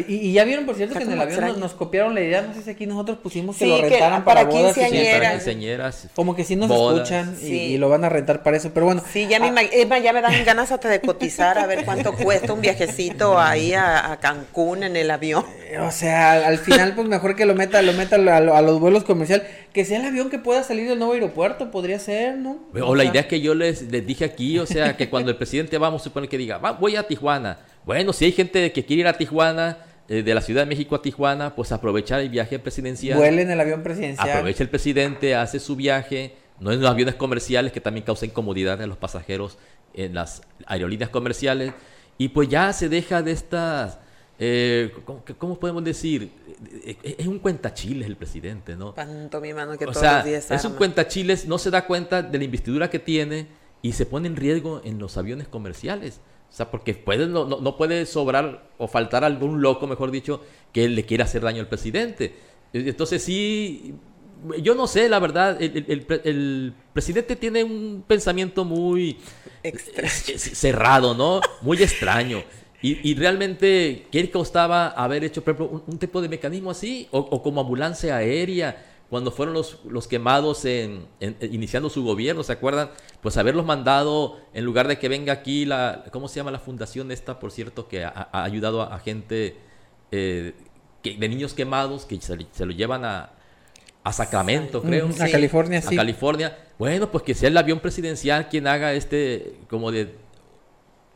Y, 0.08 0.34
ya 0.34 0.43
vieron, 0.43 0.66
por 0.66 0.76
cierto, 0.76 0.97
que 0.97 1.03
en 1.03 1.12
el 1.12 1.22
avión 1.22 1.60
nos, 1.60 1.74
copiaron 1.74 2.16
la 2.16 2.22
idea, 2.22 2.41
no 2.41 2.53
sé 2.53 2.62
si 2.64 2.70
aquí 2.70 2.86
nosotros 2.86 3.18
pusimos 3.18 3.56
que 3.56 3.66
lo 3.66 3.78
rentaran 3.78 4.24
para, 4.24 4.41
para, 4.41 4.49
bodas. 4.49 4.76
Quinceañeras. 4.76 6.08
Como 6.16 6.36
que 6.36 6.43
sí 6.43 6.56
nos 6.56 6.72
escuchan 6.72 7.38
y, 7.41 7.78
lo 7.78 7.89
van 7.89 8.03
a 8.03 8.10
rentar 8.10 8.43
para 8.43 8.58
eso, 8.58 8.72
pero 8.74 8.88
bueno. 8.88 9.03
Sí, 9.12 9.28
ya, 9.28 9.39
me, 9.39 9.47
ah, 9.47 9.99
ya 9.99 10.14
me 10.14 10.22
dan 10.22 10.34
ganas 10.46 10.72
hasta 10.72 10.88
de 10.88 11.02
cotizar 11.02 11.58
a 11.58 11.66
ver 11.66 11.84
cuánto 11.84 12.14
cuesta 12.14 12.54
un 12.54 12.62
viajecito 12.62 13.39
ahí 13.39 13.74
a, 13.74 14.18
Cancún 14.22 14.84
en 14.84 14.96
el 14.96 15.12
avión. 15.12 15.46
Eh, 15.70 15.80
o 15.80 15.91
sea, 15.91 16.48
al 16.48 16.58
final 16.58 16.96
pues 16.96 17.08
mejor 17.08 17.36
que 17.36 17.46
lo 17.46 17.56
meta, 17.56 17.82
lo 17.82 17.93
meta 17.93 18.16
a, 18.16 18.62
los 18.62 18.80
vuelos 18.80 19.04
comerciales, 19.04 19.48
que 19.74 19.84
sea 19.84 20.00
el 20.00 20.06
avión 20.06 20.30
que 20.30 20.39
pueda 20.39 20.64
salir 20.64 20.88
del 20.88 21.00
nuevo 21.00 21.14
aeropuerto, 21.14 21.72
podría 21.72 22.00
ser, 22.00 22.38
¿no? 22.38 22.60
O, 22.82 22.96
la 22.96 23.04
idea 23.04 23.28
que 23.28 23.41
yo 23.41 23.54
les, 23.54 23.82
les 23.82 24.06
dije 24.06 24.24
aquí, 24.24 24.60
o 24.60 24.66
sea, 24.66 24.96
que 24.96 25.10
cuando 25.10 25.32
el 25.32 25.38
presidente 25.38 25.78
vamos, 25.78 26.04
supone 26.04 26.30
que 26.30 26.38
diga, 26.38 26.58
va, 26.58 26.72
voy 26.72 26.96
a 26.96 27.04
Tijuana 27.04 27.58
bueno, 27.86 28.14
si 28.14 28.26
hay 28.26 28.32
gente 28.32 28.72
que 28.72 28.84
quiere 28.84 29.02
ir 29.02 29.08
a 29.08 29.14
Tijuana, 29.14 29.78
eh, 30.08 30.24
de 30.24 30.34
la 30.34 30.41
Ciudad 30.41 30.64
de 30.64 30.66
México 30.68 30.96
a 30.96 31.02
Tijuana, 31.02 31.56
pues 31.56 31.72
aprovechar 31.72 32.20
el 32.20 32.30
viaje 32.30 32.60
presidencial. 32.60 33.18
Vuelen 33.18 33.50
el 33.50 33.60
avión 33.60 33.84
presidencial. 33.84 34.30
Aprovecha 34.30 34.64
el 34.64 34.70
presidente, 34.70 35.36
hace 35.36 35.60
su 35.60 35.76
viaje, 35.76 36.34
no 36.60 36.72
en 36.72 36.82
los 36.82 36.89
aviones 36.89 37.16
comerciales 37.16 37.72
que 37.72 37.82
también 37.82 38.06
causa 38.06 38.26
incomodidad 38.26 38.82
a 38.82 38.88
los 38.88 38.98
pasajeros 38.98 39.58
en 39.96 40.14
las 40.14 40.41
aerolíneas 40.66 41.10
comerciales. 41.10 41.74
Y 42.18 42.30
pues 42.30 42.50
ya 42.50 42.72
se 42.74 42.89
deja 42.89 43.22
de 43.22 43.32
estas... 43.32 44.00
Eh, 44.38 44.93
¿cómo, 45.38 45.58
podemos 45.58 45.84
decir? 45.84 46.30
Eh, 46.84 47.16
es 47.18 47.28
un 47.28 47.39
cuentachiles 47.39 48.06
el 48.06 48.18
presidente, 48.18 48.76
¿no? 48.76 48.93
mi 49.41 49.54
mano 49.54 49.78
que 49.78 49.86
o 49.86 49.88
todos 49.88 50.00
sea, 50.00 50.18
los 50.18 50.26
días 50.26 50.52
es 50.52 50.66
un 50.66 50.74
cuentachiles, 50.74 51.48
no 51.48 51.58
se 51.58 51.72
da 51.72 51.86
cuenta 51.86 52.22
de 52.22 52.38
la 52.38 52.43
investidura 52.43 52.89
que 52.89 53.00
tiene 53.00 53.48
y 53.82 53.93
se 53.93 54.06
pone 54.06 54.28
en 54.28 54.36
riesgo 54.36 54.82
en 54.84 55.00
los 55.00 55.16
aviones 55.18 55.48
comerciales. 55.48 56.20
O 56.50 56.54
sea, 56.56 56.72
porque 56.72 56.93
puede, 56.93 57.28
no, 57.28 57.46
no, 57.46 57.78
puede 57.78 58.06
sobrar 58.06 58.70
o 58.78 58.88
faltar 58.88 59.24
algún 59.24 59.62
loco, 59.62 59.88
mejor 59.88 60.12
dicho, 60.12 60.41
que 60.72 60.88
le 60.88 61.06
quiera 61.06 61.26
hacer 61.26 61.41
daño 61.41 61.62
al 61.62 61.68
presidente. 61.68 62.36
Entonces 62.74 63.24
sí, 63.24 63.96
yo 64.62 64.76
no 64.76 64.88
sé, 64.88 65.10
la 65.10 65.20
verdad, 65.20 65.58
el, 65.62 66.74
presidente 66.94 67.36
tiene 67.36 67.64
un 67.64 68.04
pensamiento 68.08 68.64
muy 68.64 69.18
cerrado, 70.38 71.14
¿no? 71.14 71.42
Muy 71.62 71.82
extraño. 71.82 72.44
Y, 72.82 73.10
y, 73.10 73.16
realmente, 73.16 74.06
¿qué 74.12 74.30
costaba 74.30 74.90
haber 74.90 75.24
hecho, 75.24 75.44
por 75.44 75.56
ejemplo, 75.56 75.84
un, 75.88 75.98
tipo 75.98 76.22
de 76.22 76.30
mecanismo 76.30 76.70
así? 76.70 77.08
O, 77.12 77.20
o 77.20 77.42
como 77.42 77.62
ambulancia 77.62 78.18
aérea 78.18 78.78
cuando 79.10 79.32
fueron 79.32 79.54
los, 79.54 79.80
los 79.86 80.08
quemados 80.08 80.66
en, 80.66 81.08
iniciando 81.42 81.90
su 81.90 82.04
gobierno, 82.04 82.44
¿se 82.44 82.52
acuerdan? 82.54 82.90
Pues 83.22 83.38
haberlos 83.38 83.66
mandado, 83.66 84.38
en 84.54 84.66
lugar 84.66 84.88
de 84.88 84.98
que 84.98 85.10
venga 85.10 85.34
aquí 85.34 85.66
la, 85.66 86.06
¿cómo 86.12 86.28
se 86.28 86.38
llama 86.38 86.52
la 86.52 86.60
fundación 86.60 87.12
esta, 87.12 87.40
por 87.40 87.52
cierto, 87.52 87.88
que 87.88 88.04
ha, 88.04 88.30
ayudado 88.32 88.82
a, 88.82 88.98
gente 89.00 89.58
eh, 90.12 90.54
de 91.04 91.30
niños 91.30 91.54
quemados 91.54 92.06
que 92.06 92.20
se, 92.20 92.66
lo 92.66 92.72
llevan 92.72 93.06
a, 93.06 93.32
a 94.06 94.14
Sacramento, 94.14 94.84
creo. 94.84 95.10
A 95.20 95.28
California, 95.28 95.82
sí. 95.82 95.95
A 95.95 95.97
California. 95.97 96.56
Bueno, 96.78 97.10
pues 97.10 97.24
que 97.24 97.34
sea 97.34 97.49
el 97.49 97.58
avión 97.58 97.80
presidencial 97.80 98.49
quien 98.49 98.68
haga 98.68 98.93
este, 98.93 99.56
como 99.68 99.91
de 99.91 100.14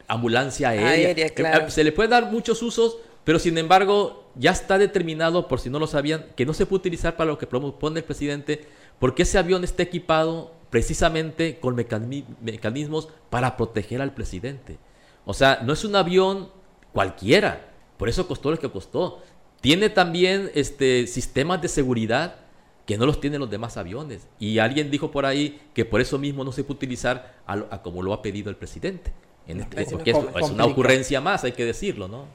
ambulancia 0.07 0.69
aérea. 0.69 0.89
aérea 0.89 1.29
claro. 1.29 1.69
Se 1.69 1.83
le 1.83 1.91
puede 1.91 2.09
dar 2.09 2.31
muchos 2.31 2.63
usos, 2.63 2.97
pero 3.23 3.37
sin 3.37 3.59
embargo, 3.59 4.31
ya 4.33 4.49
está 4.49 4.79
determinado, 4.79 5.47
por 5.47 5.59
si 5.59 5.69
no 5.69 5.77
lo 5.77 5.85
sabían, 5.85 6.25
que 6.35 6.47
no 6.47 6.53
se 6.55 6.65
puede 6.65 6.79
utilizar 6.79 7.15
para 7.15 7.29
lo 7.29 7.37
que 7.37 7.45
propone 7.45 7.99
el 7.99 8.05
presidente, 8.05 8.65
porque 8.97 9.21
ese 9.21 9.37
avión 9.37 9.63
está 9.63 9.83
equipado 9.83 10.55
precisamente 10.71 11.59
con 11.59 11.75
mecanismos 11.75 13.09
para 13.29 13.55
proteger 13.55 14.01
al 14.01 14.15
presidente. 14.15 14.79
O 15.25 15.35
sea, 15.35 15.59
no 15.63 15.73
es 15.73 15.85
un 15.85 15.95
avión 15.95 16.49
cualquiera, 16.91 17.69
por 17.97 18.09
eso 18.09 18.27
costó 18.27 18.49
lo 18.49 18.57
que 18.57 18.71
costó. 18.71 19.21
Tiene 19.61 19.91
también 19.91 20.49
este, 20.55 21.05
sistemas 21.05 21.61
de 21.61 21.67
seguridad 21.67 22.48
que 22.89 22.97
no 22.97 23.05
los 23.05 23.21
tienen 23.21 23.39
los 23.39 23.51
demás 23.51 23.77
aviones. 23.77 24.25
Y 24.39 24.57
alguien 24.57 24.89
dijo 24.89 25.11
por 25.11 25.27
ahí 25.27 25.61
que 25.75 25.85
por 25.85 26.01
eso 26.01 26.17
mismo 26.17 26.43
no 26.43 26.51
se 26.51 26.63
puede 26.63 26.77
utilizar 26.77 27.35
a, 27.45 27.83
como 27.83 28.01
lo 28.01 28.13
ha 28.13 28.23
pedido 28.23 28.49
el 28.49 28.55
presidente. 28.55 29.13
Este, 29.45 29.85
porque 29.85 30.09
es, 30.09 30.49
una 30.49 30.65
ocurrencia 30.65 31.21
más, 31.21 31.43
hay 31.43 31.51
que 31.51 31.65
decirlo, 31.65 32.07
¿no? 32.07 32.25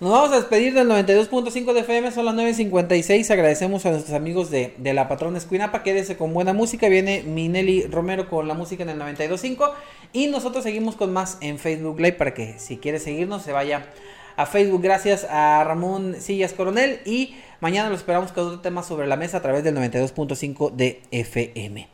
Nos 0.00 0.10
vamos 0.10 0.32
a 0.32 0.36
despedir 0.36 0.72
del 0.72 0.88
92.5 0.88 1.74
de 1.74 1.80
FM, 1.80 2.12
son 2.12 2.24
las 2.24 2.34
9.56. 2.34 3.30
Agradecemos 3.30 3.84
a 3.84 3.90
nuestros 3.90 4.16
amigos 4.16 4.50
de, 4.50 4.74
la 4.78 5.06
patrona 5.06 5.36
Escuinapa. 5.36 5.82
Quédese 5.82 6.16
con 6.16 6.32
buena 6.32 6.54
música. 6.54 6.88
Viene 6.88 7.22
Minelli 7.22 7.82
Romero 7.82 8.30
con 8.30 8.48
la 8.48 8.54
música 8.54 8.84
en 8.84 8.88
el 8.88 8.98
92.5. 8.98 9.70
Y 10.14 10.28
nosotros 10.28 10.64
seguimos 10.64 10.96
con 10.96 11.12
más 11.12 11.36
en 11.42 11.58
Facebook 11.58 12.00
Live 12.00 12.14
para 12.14 12.32
que 12.32 12.58
si 12.58 12.78
quiere 12.78 13.00
seguirnos 13.00 13.42
se 13.42 13.52
vaya 13.52 13.90
a 14.36 14.46
Facebook. 14.46 14.80
Gracias 14.80 15.26
a 15.28 15.62
Ramón 15.62 16.16
Sillas 16.18 16.54
Coronel. 16.54 17.00
Y 17.04 17.34
mañana 17.64 17.88
lo 17.88 17.94
esperamos 17.94 18.30
con 18.30 18.46
otro 18.46 18.60
tema 18.60 18.82
sobre 18.82 19.06
la 19.06 19.16
mesa 19.16 19.38
a 19.38 19.40
través 19.40 19.64
del 19.64 19.74
92.5 19.74 20.70
de 20.72 21.00
FM. 21.10 21.88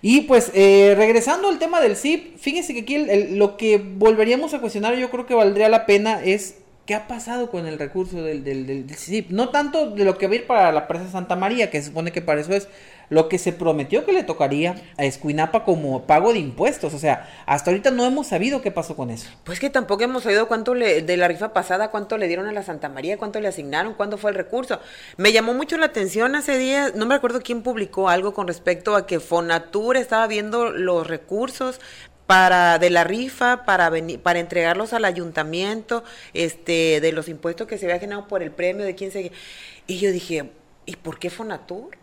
Y 0.00 0.20
pues 0.20 0.52
eh, 0.54 0.94
regresando 0.96 1.48
al 1.48 1.58
tema 1.58 1.80
del 1.80 1.96
ZIP, 1.96 2.38
fíjense 2.38 2.72
que 2.72 2.82
aquí 2.82 3.04
lo 3.34 3.56
que 3.56 3.78
volveríamos 3.78 4.54
a 4.54 4.60
cuestionar 4.60 4.94
yo 4.94 5.10
creo 5.10 5.26
que 5.26 5.34
valdría 5.34 5.68
la 5.68 5.86
pena 5.86 6.22
es 6.22 6.58
¿Qué 6.86 6.94
ha 6.94 7.08
pasado 7.08 7.50
con 7.50 7.66
el 7.66 7.80
recurso 7.80 8.22
del, 8.22 8.44
del, 8.44 8.64
del, 8.64 9.26
No 9.30 9.48
tanto 9.48 9.90
de 9.90 10.04
lo 10.04 10.16
que 10.16 10.28
va 10.28 10.34
a 10.34 10.36
ir 10.36 10.46
para 10.46 10.70
la 10.70 10.86
presa 10.86 11.10
Santa 11.10 11.34
María, 11.34 11.68
que 11.68 11.80
se 11.80 11.88
supone 11.88 12.12
que 12.12 12.22
para 12.22 12.40
eso 12.40 12.52
es 12.52 12.68
lo 13.08 13.28
que 13.28 13.38
se 13.38 13.52
prometió 13.52 14.04
que 14.04 14.12
le 14.12 14.22
tocaría 14.22 14.76
a 14.96 15.04
Escuinapa 15.04 15.64
como 15.64 16.06
pago 16.06 16.32
de 16.32 16.38
impuestos. 16.38 16.94
O 16.94 16.98
sea, 17.00 17.28
hasta 17.46 17.70
ahorita 17.70 17.90
no 17.90 18.04
hemos 18.04 18.28
sabido 18.28 18.62
qué 18.62 18.70
pasó 18.70 18.94
con 18.94 19.10
eso. 19.10 19.28
Pues 19.42 19.58
que 19.58 19.68
tampoco 19.68 20.04
hemos 20.04 20.22
sabido 20.22 20.46
cuánto 20.46 20.74
le, 20.76 21.02
de 21.02 21.16
la 21.16 21.26
rifa 21.26 21.52
pasada, 21.52 21.90
cuánto 21.90 22.18
le 22.18 22.28
dieron 22.28 22.46
a 22.46 22.52
la 22.52 22.62
Santa 22.62 22.88
María, 22.88 23.18
cuánto 23.18 23.40
le 23.40 23.48
asignaron, 23.48 23.94
cuándo 23.94 24.16
fue 24.16 24.30
el 24.30 24.36
recurso. 24.36 24.80
Me 25.16 25.32
llamó 25.32 25.54
mucho 25.54 25.76
la 25.78 25.86
atención 25.86 26.36
hace 26.36 26.56
días, 26.56 26.94
no 26.94 27.06
me 27.06 27.16
acuerdo 27.16 27.40
quién 27.42 27.62
publicó 27.62 28.08
algo 28.08 28.32
con 28.32 28.46
respecto 28.46 28.94
a 28.94 29.06
que 29.06 29.18
Fonatur 29.18 29.96
estaba 29.96 30.28
viendo 30.28 30.70
los 30.70 31.06
recursos 31.06 31.80
para 32.26 32.78
de 32.78 32.90
la 32.90 33.04
rifa 33.04 33.64
para 33.64 33.88
venir 33.90 34.20
para 34.20 34.38
entregarlos 34.38 34.92
al 34.92 35.04
ayuntamiento 35.04 36.02
este 36.34 37.00
de 37.00 37.12
los 37.12 37.28
impuestos 37.28 37.66
que 37.66 37.78
se 37.78 37.86
había 37.86 38.00
generado 38.00 38.26
por 38.28 38.42
el 38.42 38.50
premio 38.50 38.84
de 38.84 38.94
quién 38.94 39.12
se 39.12 39.32
y 39.86 39.98
yo 39.98 40.10
dije 40.10 40.50
y 40.86 40.96
por 40.96 41.18
qué 41.18 41.30
Fonatur 41.30 41.96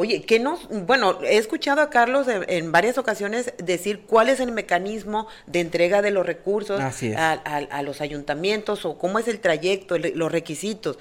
Oye, 0.00 0.22
¿qué 0.22 0.38
nos, 0.38 0.68
bueno, 0.86 1.18
he 1.24 1.38
escuchado 1.38 1.80
a 1.80 1.90
Carlos 1.90 2.28
en, 2.28 2.70
varias 2.70 2.98
ocasiones 2.98 3.52
decir 3.58 4.02
cuál 4.06 4.28
es 4.28 4.38
el 4.38 4.52
mecanismo 4.52 5.26
de 5.48 5.58
entrega 5.58 6.02
de 6.02 6.12
los 6.12 6.24
recursos 6.24 6.80
a, 7.16 7.32
a, 7.32 7.82
los 7.82 8.00
ayuntamientos 8.00 8.84
o 8.84 8.96
cómo 8.96 9.18
es 9.18 9.26
el 9.26 9.40
trayecto, 9.40 9.98
los 9.98 10.30
requisitos 10.30 11.00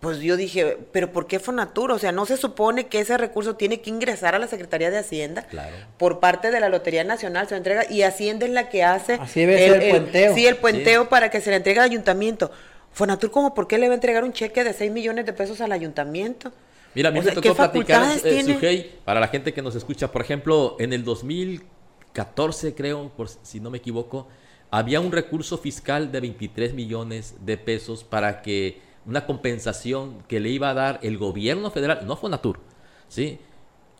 pues 0.00 0.18
yo 0.18 0.36
dije, 0.36 0.78
pero 0.92 1.12
¿por 1.12 1.26
qué 1.26 1.38
Fonatur? 1.38 1.90
O 1.90 1.98
sea, 1.98 2.12
¿no 2.12 2.26
se 2.26 2.36
supone 2.36 2.86
que 2.86 3.00
ese 3.00 3.16
recurso 3.16 3.56
tiene 3.56 3.80
que 3.80 3.90
ingresar 3.90 4.34
a 4.34 4.38
la 4.38 4.46
Secretaría 4.46 4.90
de 4.90 4.98
Hacienda 4.98 5.46
por 5.96 6.20
parte 6.20 6.50
de 6.50 6.60
la 6.60 6.68
Lotería 6.68 7.02
Nacional? 7.02 7.48
Se 7.48 7.56
entrega 7.56 7.90
y 7.90 8.02
Hacienda 8.02 8.46
es 8.46 8.52
la 8.52 8.68
que 8.68 8.84
hace 8.84 9.18
el, 9.34 9.90
puenteo. 9.90 10.34
sí, 10.34 10.46
el 10.46 10.56
puenteo 10.56 11.08
para 11.08 11.30
que 11.30 11.40
se 11.40 11.50
le 11.50 11.56
entregue 11.56 11.80
al 11.80 11.86
ayuntamiento. 11.86 12.50
Fonatur, 12.92 13.30
¿cómo 13.30 13.54
por 13.54 13.68
qué 13.68 13.78
le 13.78 13.88
va 13.88 13.92
a 13.92 13.96
entregar 13.96 14.24
un 14.24 14.32
cheque 14.32 14.64
de 14.64 14.72
6 14.72 14.90
millones 14.92 15.26
de 15.26 15.32
pesos 15.32 15.60
al 15.60 15.72
ayuntamiento? 15.72 16.52
Mira, 16.94 17.10
a 17.10 17.12
mí 17.12 17.20
me 17.20 17.30
tocó 17.30 17.54
platicar, 17.54 18.18
eh, 18.24 18.98
para 19.04 19.20
la 19.20 19.28
gente 19.28 19.52
que 19.52 19.60
nos 19.60 19.74
escucha, 19.74 20.10
por 20.10 20.22
ejemplo, 20.22 20.76
en 20.78 20.94
el 20.94 21.04
2014, 21.04 22.74
creo, 22.74 23.10
por 23.14 23.28
si 23.28 23.60
no 23.60 23.68
me 23.70 23.78
equivoco, 23.78 24.28
había 24.70 25.00
un 25.00 25.12
recurso 25.12 25.58
fiscal 25.58 26.10
de 26.10 26.20
23 26.20 26.72
millones 26.72 27.34
de 27.44 27.58
pesos 27.58 28.02
para 28.02 28.40
que 28.40 28.80
una 29.06 29.26
compensación 29.26 30.22
que 30.28 30.40
le 30.40 30.50
iba 30.50 30.70
a 30.70 30.74
dar 30.74 30.98
el 31.02 31.18
gobierno 31.18 31.70
federal, 31.70 32.06
no 32.06 32.16
Fonatur, 32.16 32.58
¿sí? 33.08 33.38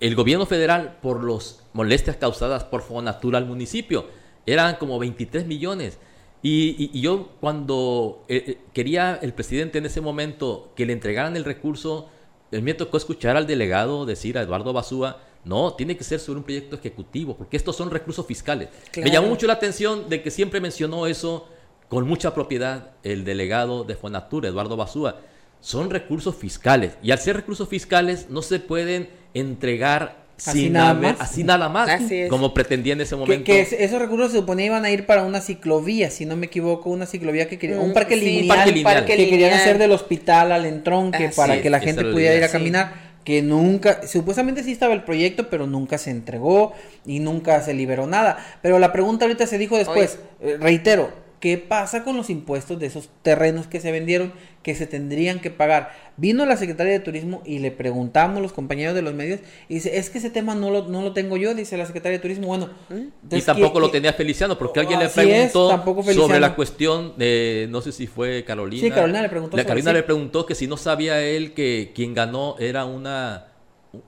El 0.01 0.15
gobierno 0.15 0.47
federal 0.47 0.99
por 1.01 1.25
las 1.25 1.63
molestias 1.73 2.17
causadas 2.17 2.65
por 2.65 2.83
Fonatur 2.83 3.37
al 3.37 3.47
municipio. 3.47 4.07
Eran 4.45 4.77
como 4.77 4.99
23 4.99 5.47
millones. 5.47 5.99
Y, 6.43 7.01
yo 7.01 7.31
cuando 7.41 8.25
eh, 8.29 8.45
eh, 8.47 8.59
quería 8.73 9.19
el 9.21 9.33
presidente 9.33 9.79
en 9.79 9.87
ese 9.87 10.01
momento 10.01 10.73
que 10.77 10.87
le 10.87 10.93
entregaran 10.93 11.35
el 11.37 11.45
recurso, 11.45 12.09
él 12.53 12.63
me 12.63 12.75
tocó 12.75 12.99
escuchar 12.99 13.37
al 13.37 13.47
delegado 13.47 14.07
decir 14.07 14.39
a 14.39 14.43
Eduardo 14.43 14.73
Basúa, 14.73 15.23
no, 15.45 15.75
tiene 15.75 15.97
que 15.97 16.05
ser 16.05 16.21
sobre 16.21 16.39
un 16.39 16.45
proyecto 16.45 16.77
ejecutivo, 16.77 17.37
porque 17.37 17.57
estos 17.57 17.77
son 17.77 17.91
recursos 17.91 18.27
fiscales. 18.27 18.69
Me 18.97 19.11
llamó 19.11 19.29
mucho 19.29 19.47
la 19.47 19.55
atención 19.55 20.09
de 20.09 20.23
que 20.23 20.31
siempre 20.31 20.61
mencionó 20.61 21.07
eso 21.07 21.49
con 21.89 22.07
mucha 22.07 22.35
propiedad 22.35 22.91
el 23.03 23.25
delegado 23.25 23.85
de 23.85 23.97
Fonatur, 23.97 24.47
Eduardo 24.47 24.77
Basúa. 24.77 25.21
Son 25.61 25.91
recursos 25.91 26.37
fiscales 26.37 26.93
y 27.03 27.11
al 27.11 27.19
ser 27.19 27.37
recursos 27.37 27.69
fiscales 27.69 28.27
no 28.31 28.43
se 28.43 28.61
pueden 28.61 29.09
entregar 29.35 30.27
así 30.45 30.71
nada 30.71 30.95
más, 30.95 31.17
así 31.19 31.45
nada 31.45 31.69
más 31.69 31.91
como 32.29 32.53
pretendía 32.53 32.93
en 32.93 33.01
ese 33.01 33.17
momento. 33.17 33.45
Que, 33.45 33.61
esos 33.61 33.99
recursos 34.01 34.33
se 34.33 34.39
suponía 34.39 34.67
iban 34.67 34.85
a 34.85 34.91
ir 34.91 35.07
para 35.07 35.23
una 35.23 35.41
ciclovía, 35.41 36.11
si 36.11 36.27
no 36.27 36.37
me 36.37 36.47
equivoco, 36.47 36.91
una 36.91 37.07
ciclovía 37.07 37.49
que 37.49 37.59
quería, 37.59 37.81
un 37.81 37.91
mm, 37.91 37.95
parque, 37.95 38.17
lineal, 38.17 39.05
que 39.05 39.17
querían 39.29 39.55
hacer 39.55 39.79
del 39.79 39.93
hospital 39.93 40.53
al 40.53 40.67
entronque 40.67 41.31
para 41.35 41.61
que 41.61 41.71
la 41.71 41.81
gente 41.81 42.05
pudiera 42.05 42.35
ir 42.35 42.45
a 42.45 42.49
caminar. 42.49 43.07
Que 43.25 43.43
nunca, 43.43 44.07
supuestamente 44.07 44.63
sí 44.63 44.71
estaba 44.71 44.95
el 44.95 45.03
proyecto, 45.03 45.51
pero 45.51 45.67
nunca 45.67 45.99
se 45.99 46.13
entregó 46.13 46.75
y 47.05 47.19
nunca 47.19 47.61
se 47.61 47.75
liberó 47.75 48.07
nada. 48.07 48.39
Pero 48.63 48.79
la 48.79 48.93
pregunta 48.93 49.25
ahorita 49.25 49.49
se 49.49 49.59
dijo 49.59 49.77
después, 49.77 50.21
eh, 50.41 50.57
reitero, 50.61 51.11
¿Qué 51.41 51.59
pasa 51.59 52.03
con 52.03 52.17
los 52.17 52.31
impuestos 52.31 52.79
de 52.79 52.87
esos 52.87 53.11
terrenos 53.23 53.67
que 53.67 53.81
se 53.81 53.93
vendieron 53.93 54.33
que 54.63 54.75
se 54.75 54.87
tendrían 54.87 55.41
que 55.41 55.51
pagar? 55.51 55.91
Vino 56.17 56.47
la 56.47 56.57
secretaria 56.57 56.93
de 56.93 57.01
Turismo 57.01 57.43
y 57.45 57.59
le 57.59 57.71
preguntamos 57.71 58.41
los 58.41 58.53
compañeros 58.53 58.95
de 58.95 59.03
los 59.03 59.13
medios 59.13 59.41
y 59.69 59.75
dice, 59.75 59.99
es 59.99 60.09
que 60.09 60.19
ese 60.19 60.31
tema 60.31 60.55
no 60.55 60.71
lo, 60.71 60.89
no 60.89 61.03
lo 61.03 61.13
tengo 61.13 61.37
yo, 61.37 61.55
dice 61.55 61.77
la 61.77 61.85
secretaria 61.85 62.19
de 62.19 62.23
Turismo. 62.23 62.47
Bueno, 62.47 62.71
¿Mm? 62.89 63.35
y 63.37 63.43
tampoco 63.43 63.81
lo 63.81 63.91
tenía 63.91 64.13
Feliciano 64.15 64.57
porque 64.57 64.81
alguien 64.81 64.99
le 64.99 65.09
preguntó 65.09 65.85
sobre 66.15 66.41
la 66.41 66.55
cuestión 66.55 67.15
de, 67.19 67.67
no 67.71 67.83
sé 67.83 67.93
si 67.93 68.07
fue 68.07 68.45
Carolina. 68.45 68.83
Sí, 68.83 68.91
Carolina 68.91 69.21
le 69.23 69.29
preguntó. 69.29 69.57
La 69.57 69.65
Carolina 69.65 69.93
le 69.93 70.03
preguntó 70.03 70.47
que 70.47 70.55
si 70.55 70.67
no 70.67 70.77
sabía 70.77 71.21
él 71.21 71.53
que 71.53 71.93
quien 71.95 72.15
ganó 72.15 72.57
era 72.59 72.85
una 72.87 73.49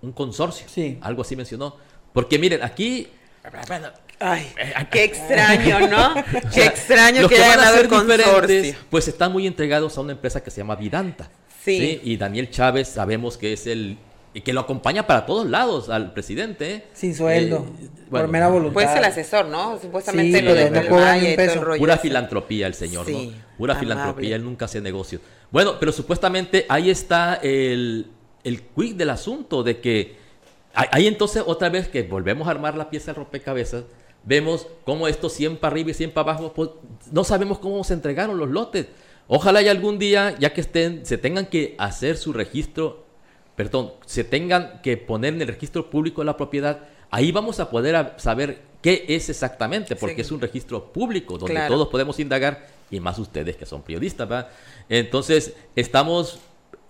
un 0.03 0.13
consorcio. 0.13 0.67
Sí. 0.69 0.99
Algo 1.01 1.23
así 1.23 1.37
mencionó. 1.37 1.77
Porque 2.13 2.39
miren, 2.39 2.63
aquí 2.63 3.09
Ay, 4.21 4.53
eh, 4.59 4.73
qué 4.91 5.05
extraño, 5.05 5.89
¿no? 5.89 6.15
qué 6.53 6.67
extraño 6.67 7.29
que, 7.29 7.37
que 7.37 7.43
hayan 7.43 7.59
ganado 7.59 7.81
el 7.81 7.89
consorcio. 7.89 8.75
Pues 8.91 9.09
están 9.09 9.33
muy 9.33 9.47
entregados 9.47 9.97
a 9.97 10.01
una 10.01 10.13
empresa 10.13 10.43
que 10.43 10.51
se 10.51 10.59
llama 10.59 10.77
Vidanta. 10.77 11.29
Sí. 11.65 12.01
Y 12.03 12.17
Daniel 12.17 12.51
Chávez 12.51 12.89
sabemos 12.89 13.37
que 13.37 13.53
es 13.53 13.67
el 13.67 13.99
que 14.45 14.53
lo 14.53 14.61
acompaña 14.61 15.07
para 15.07 15.27
todos 15.27 15.49
lados 15.49 15.89
al 15.89 16.13
presidente. 16.13 16.85
Sin 16.93 17.15
sueldo, 17.15 17.67
eh, 17.81 17.89
por 18.11 18.29
mera 18.29 18.49
voluntad. 18.49 18.75
Pues 18.75 18.91
el 18.91 19.05
asesor, 19.05 19.47
¿no? 19.47 19.79
Supuestamente 19.81 20.43
lo 20.43 20.55
de 20.55 20.67
y 20.67 21.37
todo 21.37 21.53
el 21.53 21.61
rollo. 21.61 21.81
Pura 21.81 21.99
filantropía 21.99 22.67
el 22.67 22.75
señor, 22.75 23.09
¿no? 23.09 23.33
Pura 23.57 23.75
filantropía, 23.77 24.37
él 24.37 24.45
nunca 24.45 24.67
hace 24.67 24.81
negocio. 24.81 25.21
Bueno, 25.51 25.77
pero 25.81 25.93
supuestamente 25.93 26.67
ahí 26.69 26.91
está 26.91 27.41
el, 27.43 28.07
el 28.45 28.63
quick 28.63 28.97
del 28.97 29.11
asunto 29.11 29.63
de 29.63 29.81
que 29.81 30.17
ahí 30.75 31.07
entonces 31.07 31.43
otra 31.45 31.71
vez 31.71 31.89
que 31.89 32.03
volvemos 32.03 32.47
a 32.49 32.51
armar 32.51 32.77
la 32.77 32.91
pieza 32.91 33.07
del 33.07 33.17
rompecabezas 33.17 33.85
vemos 34.29 34.67
cómo 34.85 35.09
estos 35.09 35.33
100 35.33 35.57
para 35.57 35.73
arriba 35.73 35.91
y 35.91 35.95
100 35.95 36.13
para 36.13 36.33
abajo, 36.33 36.53
pues, 36.53 36.71
no 37.11 37.25
sabemos 37.25 37.59
cómo 37.59 37.83
se 37.83 37.95
entregaron 37.95 38.39
los 38.39 38.51
lotes. 38.51 38.87
Ojalá 39.27 39.63
y 39.63 39.69
algún 39.69 39.99
día, 39.99 40.37
ya 40.39 40.53
que 40.53 40.61
estén, 40.61 41.07
se 41.07 41.17
tengan 41.17 41.47
que 41.47 41.75
hacer 41.79 42.19
su 42.19 42.35
registro, 42.35 43.05
perdón, 43.57 43.93
se 44.05 44.25
tengan 44.25 44.83
que 44.83 44.99
poner 44.99 45.33
en 45.35 45.41
el 45.41 45.49
registro 45.49 45.89
público 45.89 46.21
de 46.21 46.27
la 46.27 46.37
propiedad, 46.37 46.81
ahí 47.11 47.33
vamos 47.33 47.59
a 47.59 47.71
poder 47.71 48.15
saber 48.19 48.61
qué 48.83 49.07
es 49.09 49.31
exactamente, 49.31 49.97
porque 49.97 50.21
es 50.21 50.31
un 50.31 50.41
registro 50.41 50.93
público 50.93 51.39
donde 51.39 51.67
todos 51.67 51.89
podemos 51.89 52.21
indagar, 52.21 52.67
y 52.91 53.01
más 53.01 53.19
ustedes 53.19 53.57
que 53.57 53.65
son 53.65 53.81
periodistas, 53.81 54.29
¿verdad? 54.29 54.49
Entonces, 54.91 55.55
estamos, 55.75 56.39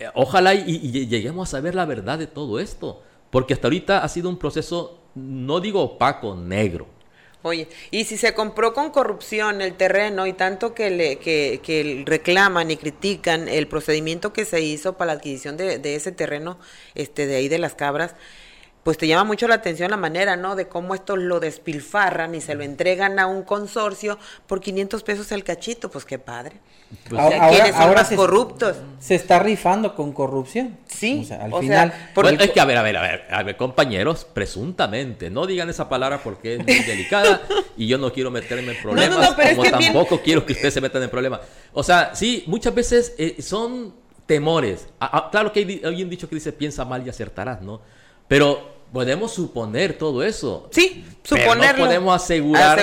eh, 0.00 0.08
ojalá 0.14 0.54
y 0.54 1.06
lleguemos 1.06 1.48
a 1.48 1.50
saber 1.52 1.76
la 1.76 1.86
verdad 1.86 2.18
de 2.18 2.26
todo 2.26 2.58
esto, 2.58 3.00
porque 3.30 3.54
hasta 3.54 3.68
ahorita 3.68 4.02
ha 4.02 4.08
sido 4.08 4.28
un 4.28 4.38
proceso, 4.38 4.98
no 5.14 5.60
digo 5.60 5.82
opaco, 5.82 6.34
negro 6.34 6.97
Oye, 7.42 7.68
y 7.92 8.04
si 8.04 8.16
se 8.18 8.34
compró 8.34 8.74
con 8.74 8.90
corrupción 8.90 9.62
el 9.62 9.76
terreno 9.76 10.26
y 10.26 10.32
tanto 10.32 10.74
que 10.74 10.90
le 10.90 11.18
que, 11.18 11.60
que 11.62 12.02
reclaman 12.04 12.70
y 12.72 12.76
critican 12.76 13.48
el 13.48 13.68
procedimiento 13.68 14.32
que 14.32 14.44
se 14.44 14.60
hizo 14.60 14.96
para 14.96 15.12
la 15.12 15.18
adquisición 15.18 15.56
de, 15.56 15.78
de 15.78 15.94
ese 15.94 16.10
terreno, 16.10 16.58
este, 16.96 17.26
de 17.26 17.36
ahí 17.36 17.48
de 17.48 17.58
las 17.60 17.74
cabras, 17.76 18.16
pues 18.88 18.96
te 18.96 19.06
llama 19.06 19.24
mucho 19.24 19.46
la 19.46 19.56
atención 19.56 19.90
la 19.90 19.98
manera, 19.98 20.34
¿no? 20.36 20.56
De 20.56 20.66
cómo 20.66 20.94
estos 20.94 21.18
lo 21.18 21.40
despilfarran 21.40 22.34
y 22.34 22.40
se 22.40 22.54
lo 22.54 22.62
entregan 22.62 23.18
a 23.18 23.26
un 23.26 23.42
consorcio 23.42 24.18
por 24.46 24.62
500 24.62 25.02
pesos 25.02 25.30
el 25.30 25.44
cachito, 25.44 25.90
pues 25.90 26.06
qué 26.06 26.18
padre. 26.18 26.56
Pues 27.06 27.20
ahora, 27.20 27.68
ahora, 27.74 28.04
se, 28.06 28.16
corruptos? 28.16 28.78
Se 28.98 29.14
está 29.14 29.40
rifando 29.40 29.94
con 29.94 30.14
corrupción. 30.14 30.78
Sí. 30.86 31.20
O 31.22 31.26
sea, 31.26 31.44
al 31.44 31.52
final. 31.60 31.92
es 32.40 32.50
que, 32.50 32.60
a 32.60 32.64
ver, 32.64 32.78
a 32.78 32.82
ver, 32.82 32.96
a 32.96 33.02
ver, 33.02 33.26
a 33.30 33.42
ver, 33.42 33.58
compañeros, 33.58 34.24
presuntamente, 34.24 35.28
no 35.28 35.46
digan 35.46 35.68
esa 35.68 35.86
palabra 35.90 36.22
porque 36.24 36.54
es 36.54 36.64
muy 36.64 36.78
delicada 36.78 37.42
y 37.76 37.88
yo 37.88 37.98
no 37.98 38.10
quiero 38.10 38.30
meterme 38.30 38.72
en 38.72 38.80
problemas, 38.80 39.34
como 39.54 39.64
tampoco 39.64 40.22
quiero 40.22 40.46
que 40.46 40.54
ustedes 40.54 40.72
se 40.72 40.80
metan 40.80 41.02
en 41.02 41.10
problemas. 41.10 41.40
O 41.74 41.82
sea, 41.82 42.14
sí, 42.14 42.42
muchas 42.46 42.74
veces 42.74 43.14
eh, 43.18 43.36
son 43.42 43.92
temores. 44.24 44.88
claro 45.30 45.52
que 45.52 45.60
hay 45.60 45.82
alguien 45.84 46.08
dicho 46.08 46.26
que 46.26 46.36
dice 46.36 46.54
piensa 46.54 46.86
mal 46.86 47.06
y 47.06 47.10
acertarás, 47.10 47.60
¿no? 47.60 47.82
Pero 48.28 48.77
podemos 48.92 49.32
suponer 49.32 49.98
todo 49.98 50.22
eso. 50.22 50.68
Sí, 50.72 51.04
suponerlo. 51.22 51.84
no 51.84 51.86
podemos 51.86 52.22
asegurar. 52.22 52.78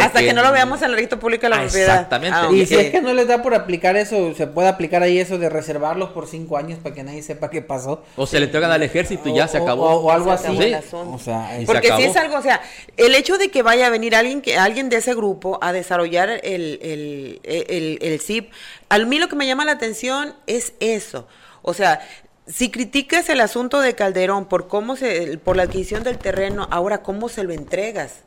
Hasta 0.00 0.20
que 0.20 0.32
no 0.32 0.42
lo 0.42 0.52
veamos 0.52 0.80
en 0.82 0.90
el 0.90 0.94
registro 0.94 1.18
público 1.18 1.42
de 1.42 1.50
la 1.50 1.62
propiedad. 1.62 1.94
Exactamente. 1.94 2.38
Ah, 2.40 2.48
y 2.52 2.66
si 2.66 2.76
es 2.76 2.90
que 2.90 3.00
no 3.00 3.12
les 3.12 3.26
da 3.26 3.42
por 3.42 3.54
aplicar 3.54 3.96
eso, 3.96 4.34
se 4.34 4.46
puede 4.46 4.68
aplicar 4.68 5.02
ahí 5.02 5.18
eso 5.18 5.38
de 5.38 5.48
reservarlos 5.48 6.10
por 6.10 6.26
cinco 6.26 6.56
años 6.56 6.78
para 6.82 6.94
que 6.94 7.02
nadie 7.02 7.22
sepa 7.22 7.50
qué 7.50 7.62
pasó. 7.62 8.02
O 8.16 8.26
se 8.26 8.38
le 8.38 8.46
entregan 8.46 8.70
al 8.70 8.82
ejército 8.82 9.28
y 9.28 9.34
ya 9.34 9.48
se 9.48 9.58
acabó. 9.58 9.88
O, 9.88 10.10
algo 10.10 10.30
así. 10.30 10.56
O 10.92 11.18
sea, 11.18 11.58
Porque 11.66 11.92
si 11.96 12.04
es 12.04 12.16
algo, 12.16 12.36
o 12.36 12.42
sea, 12.42 12.60
el 12.96 13.14
hecho 13.14 13.36
de 13.38 13.50
que 13.50 13.62
vaya 13.62 13.88
a 13.88 13.90
venir 13.90 14.14
alguien 14.14 14.40
que 14.42 14.56
alguien 14.56 14.88
de 14.88 14.96
ese 14.96 15.14
grupo 15.14 15.58
a 15.60 15.72
desarrollar 15.72 16.30
el, 16.30 16.78
el, 16.82 17.40
el, 17.42 17.98
el 18.00 18.20
CIP, 18.20 18.52
a 18.88 18.98
mí 18.98 19.18
lo 19.18 19.28
que 19.28 19.36
me 19.36 19.46
llama 19.46 19.64
la 19.64 19.72
atención 19.72 20.34
es 20.46 20.72
eso. 20.80 21.26
O 21.62 21.74
sea, 21.74 22.00
si 22.48 22.70
criticas 22.70 23.28
el 23.28 23.40
asunto 23.40 23.80
de 23.80 23.94
Calderón 23.94 24.46
por 24.46 24.68
cómo 24.68 24.96
se, 24.96 25.38
por 25.38 25.56
la 25.56 25.64
adquisición 25.64 26.02
del 26.02 26.18
terreno, 26.18 26.66
ahora 26.70 27.02
cómo 27.02 27.28
se 27.28 27.44
lo 27.44 27.52
entregas. 27.52 28.24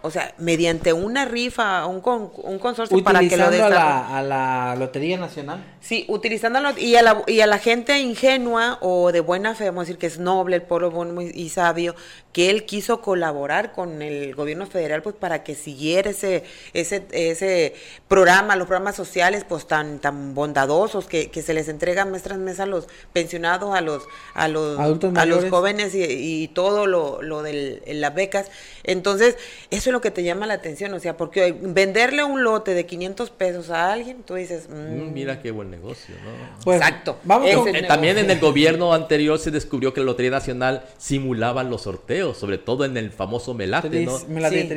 O 0.00 0.12
sea, 0.12 0.32
mediante 0.38 0.92
una 0.92 1.24
rifa, 1.24 1.84
un, 1.86 2.00
un 2.36 2.58
consorcio 2.60 3.02
para 3.02 3.18
que 3.20 3.36
lo 3.36 3.46
a 3.46 3.68
la, 3.68 4.18
a 4.18 4.22
la 4.22 4.76
Lotería 4.76 5.18
Nacional. 5.18 5.64
Sí, 5.80 6.04
utilizándolo 6.06 6.78
y 6.78 6.94
a, 6.94 7.02
la, 7.02 7.24
y 7.26 7.40
a 7.40 7.48
la 7.48 7.58
gente 7.58 7.98
ingenua 7.98 8.78
o 8.80 9.10
de 9.10 9.18
buena 9.18 9.56
fe, 9.56 9.64
vamos 9.64 9.80
a 9.80 9.84
decir 9.86 9.98
que 9.98 10.06
es 10.06 10.20
noble, 10.20 10.54
el 10.54 10.62
pueblo 10.62 10.92
bueno 10.92 11.20
y 11.20 11.48
sabio, 11.48 11.96
que 12.32 12.48
él 12.50 12.64
quiso 12.64 13.00
colaborar 13.00 13.72
con 13.72 14.00
el 14.00 14.36
gobierno 14.36 14.66
federal 14.66 15.02
pues 15.02 15.16
para 15.16 15.42
que 15.42 15.56
siguiera 15.56 16.10
ese, 16.10 16.44
ese, 16.74 17.06
ese 17.10 17.74
programa, 18.06 18.54
los 18.54 18.68
programas 18.68 18.94
sociales 18.94 19.44
pues 19.48 19.66
tan, 19.66 19.98
tan 19.98 20.32
bondadosos 20.32 21.06
que, 21.06 21.30
que 21.30 21.42
se 21.42 21.54
les 21.54 21.68
entrega 21.68 22.04
mes 22.04 22.22
tras 22.22 22.38
mes 22.38 22.60
a 22.60 22.66
los 22.66 22.86
pensionados, 23.12 23.74
a 23.74 23.80
los, 23.80 24.04
a 24.34 24.46
los, 24.46 24.78
a 24.78 25.26
los 25.26 25.50
jóvenes 25.50 25.92
y, 25.96 26.04
y 26.04 26.48
todo 26.48 26.86
lo, 26.86 27.20
lo 27.20 27.42
de 27.42 27.82
las 27.86 28.14
becas. 28.14 28.50
Entonces, 28.84 29.36
eso 29.70 29.87
es 29.88 29.92
lo 29.92 30.00
que 30.00 30.10
te 30.10 30.22
llama 30.22 30.46
la 30.46 30.54
atención, 30.54 30.92
o 30.94 31.00
sea, 31.00 31.16
porque 31.16 31.56
venderle 31.60 32.24
un 32.24 32.42
lote 32.44 32.74
de 32.74 32.86
500 32.86 33.30
pesos 33.30 33.70
a 33.70 33.92
alguien, 33.92 34.22
tú 34.22 34.34
dices... 34.34 34.68
Mm, 34.68 35.12
mira 35.12 35.40
qué 35.40 35.50
buen 35.50 35.70
negocio, 35.70 36.14
¿no? 36.24 36.62
Pues, 36.64 36.80
Exacto. 36.80 37.18
Vamos 37.24 37.48
eh, 37.48 37.84
también 37.86 38.18
en 38.18 38.30
el 38.30 38.40
gobierno 38.40 38.94
anterior 38.94 39.38
se 39.38 39.50
descubrió 39.50 39.92
que 39.92 40.00
la 40.00 40.06
Lotería 40.06 40.30
Nacional 40.30 40.84
simulaba 40.96 41.62
los 41.64 41.82
sorteos, 41.82 42.36
sobre 42.36 42.58
todo 42.58 42.84
en 42.84 42.96
el 42.96 43.10
famoso 43.10 43.54
Melate, 43.54 44.04
¿no? 44.04 44.18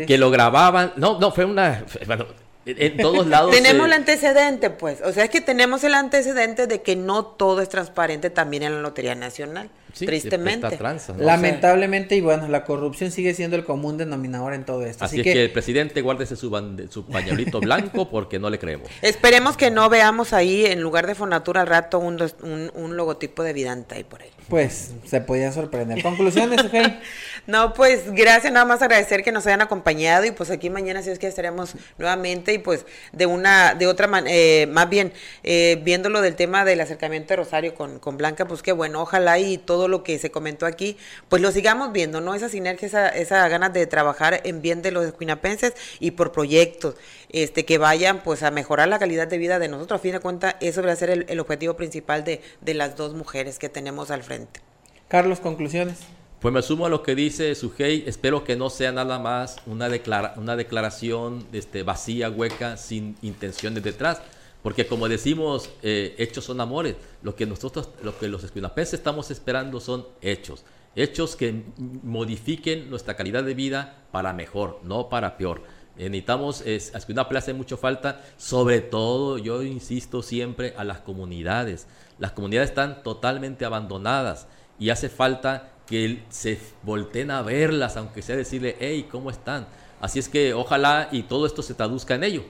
Que 0.06 0.18
lo 0.18 0.32
grababan, 0.32 0.94
no, 0.96 1.20
no, 1.20 1.32
fue 1.32 1.46
una... 1.46 1.86
Bueno, 2.06 2.26
en 2.66 2.98
todos 2.98 3.28
lados. 3.28 3.52
tenemos 3.56 3.88
el 3.88 3.94
antecedente, 3.94 4.70
pues. 4.70 5.02
O 5.02 5.12
sea, 5.12 5.24
es 5.24 5.30
que 5.30 5.42
tenemos 5.42 5.84
el 5.84 5.94
antecedente 5.94 6.68
de 6.68 6.82
que 6.82 6.96
no 6.96 7.26
todo 7.26 7.62
es 7.62 7.70
transparente 7.70 8.30
también 8.30 8.64
en 8.64 8.76
la 8.76 8.82
Lotería 8.82 9.16
Nacional. 9.16 9.70
tristemente. 9.94 10.80
Lamentablemente, 11.18 12.16
y 12.16 12.22
bueno, 12.22 12.48
la 12.48 12.64
corrupción 12.64 13.12
sigue 13.12 13.34
siendo 13.34 13.56
el 13.56 13.66
común 13.66 13.98
denominador 13.98 14.54
en 14.54 14.66
todo 14.66 14.86
esto. 14.86 15.04
Así, 15.04 15.18
es 15.20 15.24
que, 15.24 15.44
el 15.44 15.52
presidente 15.52 16.02
guárdese 16.02 16.36
su, 16.36 16.50
su 16.90 17.06
pañuelito 17.06 17.60
blanco 17.60 18.10
porque 18.10 18.40
no 18.40 18.50
le 18.50 18.60
creemos. 18.60 18.90
Esperemos 19.02 19.58
que 19.58 19.72
no 19.72 19.90
veamos 19.90 20.34
ahí, 20.34 20.66
en 20.66 20.82
lugar 20.82 21.08
de 21.08 21.16
Fonatura 21.16 21.62
al 21.62 21.68
rato, 21.68 22.00
un, 22.00 22.22
un, 22.42 22.96
logotipo 22.96 23.44
de 23.44 23.54
Vidanta 23.54 23.96
ahí 23.96 24.04
por 24.04 24.22
ahí. 24.22 24.30
Pues 24.52 24.92
se 25.06 25.22
podía 25.22 25.50
sorprender. 25.54 26.04
¿Conclusiones, 26.04 26.60
Sujei? 26.60 27.00
no, 27.48 27.74
pues 27.74 28.12
gracias, 28.12 28.52
nada 28.52 28.66
más 28.66 28.82
agradecer 28.82 29.24
que 29.24 29.32
nos 29.32 29.48
hayan 29.48 29.62
acompañado 29.62 30.26
y 30.26 30.32
pues 30.32 30.50
aquí 30.52 30.70
mañana 30.70 31.02
si 31.02 31.10
es 31.10 31.20
que 31.20 31.28
estaremos 31.28 31.76
nuevamente 31.98 32.52
y 32.54 32.58
pues 32.58 32.86
de 33.14 33.28
una, 33.28 33.76
de 33.76 33.88
otra 33.88 34.08
manera, 34.08 34.36
eh, 34.36 34.68
más 34.70 34.90
bien 34.90 35.14
eh, 35.44 35.80
viéndolo 35.86 36.20
del 36.20 36.36
tema 36.36 36.66
del 36.66 36.82
acercamiento 36.82 37.30
de 37.30 37.38
Rosario 37.38 37.76
con, 37.76 38.00
con 38.00 38.18
Blanca, 38.18 38.46
pues 38.46 38.62
que 38.62 38.74
bueno, 38.74 39.02
ojalá 39.02 39.40
y 39.40 39.58
todo 39.58 39.88
lo 39.88 40.04
que 40.04 40.20
se 40.20 40.32
comentó 40.32 40.66
aquí, 40.66 40.98
pues 41.30 41.42
lo 41.42 41.50
sigamos 41.54 41.94
viendo, 41.94 42.20
¿no? 42.20 42.36
Esa 42.36 42.50
sinergia, 42.50 42.90
esa, 42.90 43.08
esa 43.08 43.48
ganas 43.48 43.72
de 43.72 43.88
trabajar 43.88 44.42
en 44.44 44.62
bien 44.62 44.82
de 44.82 44.92
los 44.92 45.06
escuinapenses 45.06 45.76
y 46.02 46.12
por 46.12 46.34
proyectos 46.34 46.96
este, 47.32 47.66
que 47.66 47.78
vayan 47.78 48.22
pues 48.24 48.44
a 48.44 48.52
mejorar 48.52 48.88
la 48.88 49.00
calidad 49.00 49.28
de 49.28 49.38
vida 49.38 49.60
de 49.60 49.68
nosotros. 49.68 50.00
A 50.00 50.02
fin 50.02 50.12
de 50.12 50.20
cuentas, 50.20 50.56
eso 50.62 50.82
debe 50.82 50.96
ser 50.96 51.10
el, 51.10 51.26
el 51.30 51.40
objetivo 51.40 51.76
principal 51.76 52.24
de, 52.24 52.42
de 52.62 52.74
las 52.74 52.96
dos 52.96 53.14
mujeres 53.14 53.60
que 53.60 53.70
tenemos 53.70 54.12
al 54.12 54.24
frente. 54.24 54.60
Carlos, 55.08 55.40
conclusiones. 55.40 56.00
Pues 56.42 56.54
me 56.54 56.64
sumo 56.64 56.88
a 56.88 56.90
lo 56.90 57.04
que 57.04 57.14
dice 57.14 57.54
Sujei. 57.54 58.04
Espero 58.08 58.44
que 58.44 58.56
no 58.56 58.72
sea 58.72 58.92
nada 58.92 59.20
más 59.20 59.58
una, 59.68 59.90
declara 59.90 60.34
una 60.38 60.56
declaración 60.56 61.46
este, 61.54 61.84
vacía, 61.84 62.32
hueca, 62.32 62.78
sin 62.78 63.16
intenciones 63.22 63.84
detrás. 63.84 64.22
Porque 64.64 64.88
como 64.88 65.08
decimos, 65.08 65.70
eh, 65.84 66.16
hechos 66.18 66.46
son 66.46 66.60
amores. 66.60 66.96
Lo 67.22 67.36
que 67.36 67.46
nosotros, 67.46 67.90
lo 68.02 68.18
que 68.18 68.28
los 68.28 68.44
escuinapenses 68.44 68.96
estamos 68.96 69.30
esperando 69.30 69.80
son 69.80 70.08
hechos. 70.22 70.64
Hechos 70.96 71.36
que 71.36 71.64
modifiquen 71.78 72.90
nuestra 72.90 73.16
calidad 73.16 73.44
de 73.44 73.54
vida 73.54 74.04
para 74.12 74.34
mejor, 74.34 74.80
no 74.84 75.10
para 75.10 75.38
peor. 75.38 75.62
Necesitamos, 75.98 76.62
es, 76.62 76.96
a 76.96 76.98
Escuinapa 76.98 77.32
le 77.34 77.40
hace 77.40 77.54
mucho 77.54 77.78
falta, 77.78 78.22
sobre 78.38 78.82
todo, 78.82 79.38
yo 79.38 79.62
insisto 79.62 80.24
siempre, 80.24 80.74
a 80.78 80.84
las 80.84 81.00
comunidades. 81.00 81.88
Las 82.18 82.32
comunidades 82.32 82.70
están 82.70 83.04
totalmente 83.04 83.66
abandonadas 83.66 84.48
y 84.80 84.90
hace 84.90 85.10
falta 85.10 85.70
que 85.86 86.24
se 86.30 86.60
volteen 86.84 87.32
a 87.32 87.42
verlas, 87.42 87.98
aunque 87.98 88.22
sea 88.22 88.36
decirle, 88.36 88.78
hey, 88.80 89.08
¿cómo 89.12 89.30
están? 89.30 89.68
Así 90.00 90.20
es 90.20 90.30
que 90.30 90.54
ojalá 90.54 91.10
y 91.12 91.24
todo 91.24 91.46
esto 91.46 91.62
se 91.62 91.74
traduzca 91.74 92.16
en 92.16 92.24
ello. 92.24 92.44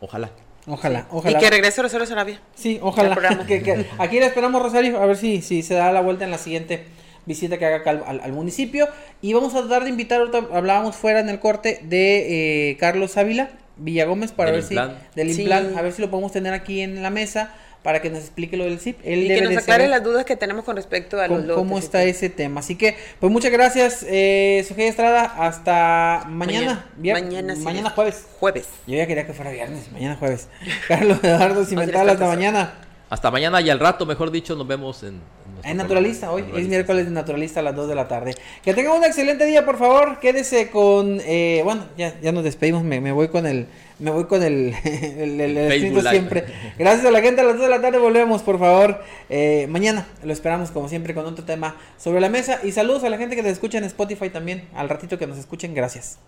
Ojalá. 0.00 0.30
Ojalá, 0.66 1.06
ojalá. 1.10 1.38
Y 1.38 1.40
que 1.40 1.50
regrese 1.50 1.80
Rosario 1.80 2.06
Sarabia. 2.06 2.40
Sí, 2.54 2.78
ojalá. 2.82 3.16
aquí 3.98 4.18
le 4.18 4.26
esperamos, 4.26 4.62
Rosario, 4.62 5.00
a 5.00 5.06
ver 5.06 5.16
si, 5.16 5.40
si 5.40 5.62
se 5.62 5.74
da 5.74 5.92
la 5.92 6.00
vuelta 6.00 6.24
en 6.24 6.30
la 6.30 6.38
siguiente 6.38 6.86
visita 7.28 7.58
que 7.58 7.66
haga 7.66 7.76
acá 7.76 7.90
al, 7.90 8.32
municipio. 8.32 8.88
Y 9.22 9.34
vamos 9.34 9.54
a 9.54 9.60
tratar 9.60 9.84
de 9.84 9.90
invitar, 9.90 10.20
hablábamos 10.52 10.96
fuera 10.96 11.20
en 11.20 11.28
el 11.28 11.38
corte 11.38 11.80
de 11.84 12.70
eh, 12.70 12.76
Carlos 12.78 13.16
Ávila, 13.16 13.50
Villagómez, 13.76 14.32
para 14.32 14.50
ver 14.50 14.64
si. 14.64 14.74
Del 15.14 15.30
Implan, 15.30 15.78
a 15.78 15.82
ver 15.82 15.92
si 15.92 16.02
lo 16.02 16.10
podemos 16.10 16.32
tener 16.32 16.52
aquí 16.52 16.80
en 16.80 17.02
la 17.02 17.10
mesa 17.10 17.54
para 17.82 18.02
que 18.02 18.10
nos 18.10 18.20
explique 18.20 18.56
lo 18.56 18.64
del 18.64 18.80
zip. 18.80 18.98
Él 19.04 19.24
y 19.24 19.28
que 19.28 19.40
nos 19.42 19.56
aclare 19.56 19.88
las 19.88 20.02
dudas 20.02 20.24
que 20.24 20.36
tenemos 20.36 20.64
con 20.64 20.76
respecto 20.76 21.20
a 21.20 21.28
los 21.28 21.40
lotes. 21.40 21.56
¿Cómo 21.56 21.78
está 21.78 22.02
ese 22.02 22.28
tema? 22.28 22.60
Así 22.60 22.76
que, 22.76 22.96
pues 23.20 23.32
muchas 23.32 23.52
gracias, 23.52 24.04
eh, 24.08 24.66
Estrada. 24.76 25.22
Hasta 25.22 26.24
mañana. 26.28 26.86
Mañana, 26.96 27.54
mañana, 27.56 27.90
jueves. 27.90 28.26
Jueves. 28.40 28.66
Yo 28.86 28.96
ya 28.96 29.06
quería 29.06 29.26
que 29.26 29.32
fuera 29.32 29.50
viernes, 29.52 29.92
mañana 29.92 30.16
jueves. 30.16 30.48
Carlos 30.88 31.18
Eduardo 31.22 31.64
Cimental, 31.64 32.08
hasta 32.08 32.26
mañana. 32.26 32.74
Hasta 33.10 33.30
mañana 33.30 33.60
y 33.60 33.70
al 33.70 33.80
rato, 33.80 34.04
mejor 34.04 34.30
dicho, 34.30 34.54
nos 34.54 34.66
vemos 34.66 35.02
en... 35.02 35.20
En, 35.64 35.76
Naturalista, 35.76 36.32
hoy 36.32 36.44
es 36.54 36.68
miércoles 36.68 37.06
de 37.06 37.10
Naturalista 37.10 37.60
a 37.60 37.62
las 37.62 37.76
2 37.76 37.88
de 37.88 37.94
la 37.94 38.08
tarde. 38.08 38.34
Que 38.62 38.74
tengan 38.74 38.96
un 38.96 39.04
excelente 39.04 39.44
día, 39.44 39.64
por 39.64 39.78
favor. 39.78 40.20
Quédese 40.20 40.70
con... 40.70 41.20
Eh, 41.24 41.62
bueno, 41.64 41.86
ya, 41.96 42.18
ya 42.20 42.32
nos 42.32 42.44
despedimos, 42.44 42.84
me, 42.84 43.00
me 43.00 43.12
voy 43.12 43.28
con 43.28 43.46
el 43.46 43.66
me 43.98 44.12
voy 44.12 44.24
con 44.24 44.42
el, 44.42 44.74
el, 44.84 46.02
siempre. 46.08 46.44
Gracias 46.78 47.04
a 47.04 47.10
la 47.10 47.20
gente, 47.20 47.40
a 47.40 47.44
las 47.44 47.54
2 47.54 47.62
de 47.62 47.68
la 47.68 47.80
tarde 47.80 47.98
volvemos, 47.98 48.42
por 48.42 48.58
favor. 48.58 49.02
Eh, 49.28 49.66
mañana 49.68 50.06
lo 50.22 50.32
esperamos, 50.32 50.70
como 50.70 50.88
siempre, 50.88 51.14
con 51.14 51.26
otro 51.26 51.44
tema 51.44 51.76
sobre 51.98 52.20
la 52.20 52.28
mesa. 52.28 52.60
Y 52.62 52.72
saludos 52.72 53.02
a 53.04 53.10
la 53.10 53.18
gente 53.18 53.34
que 53.34 53.42
nos 53.42 53.52
escucha 53.52 53.78
en 53.78 53.84
Spotify 53.84 54.30
también. 54.30 54.68
Al 54.74 54.88
ratito 54.88 55.18
que 55.18 55.26
nos 55.26 55.38
escuchen, 55.38 55.74
gracias. 55.74 56.18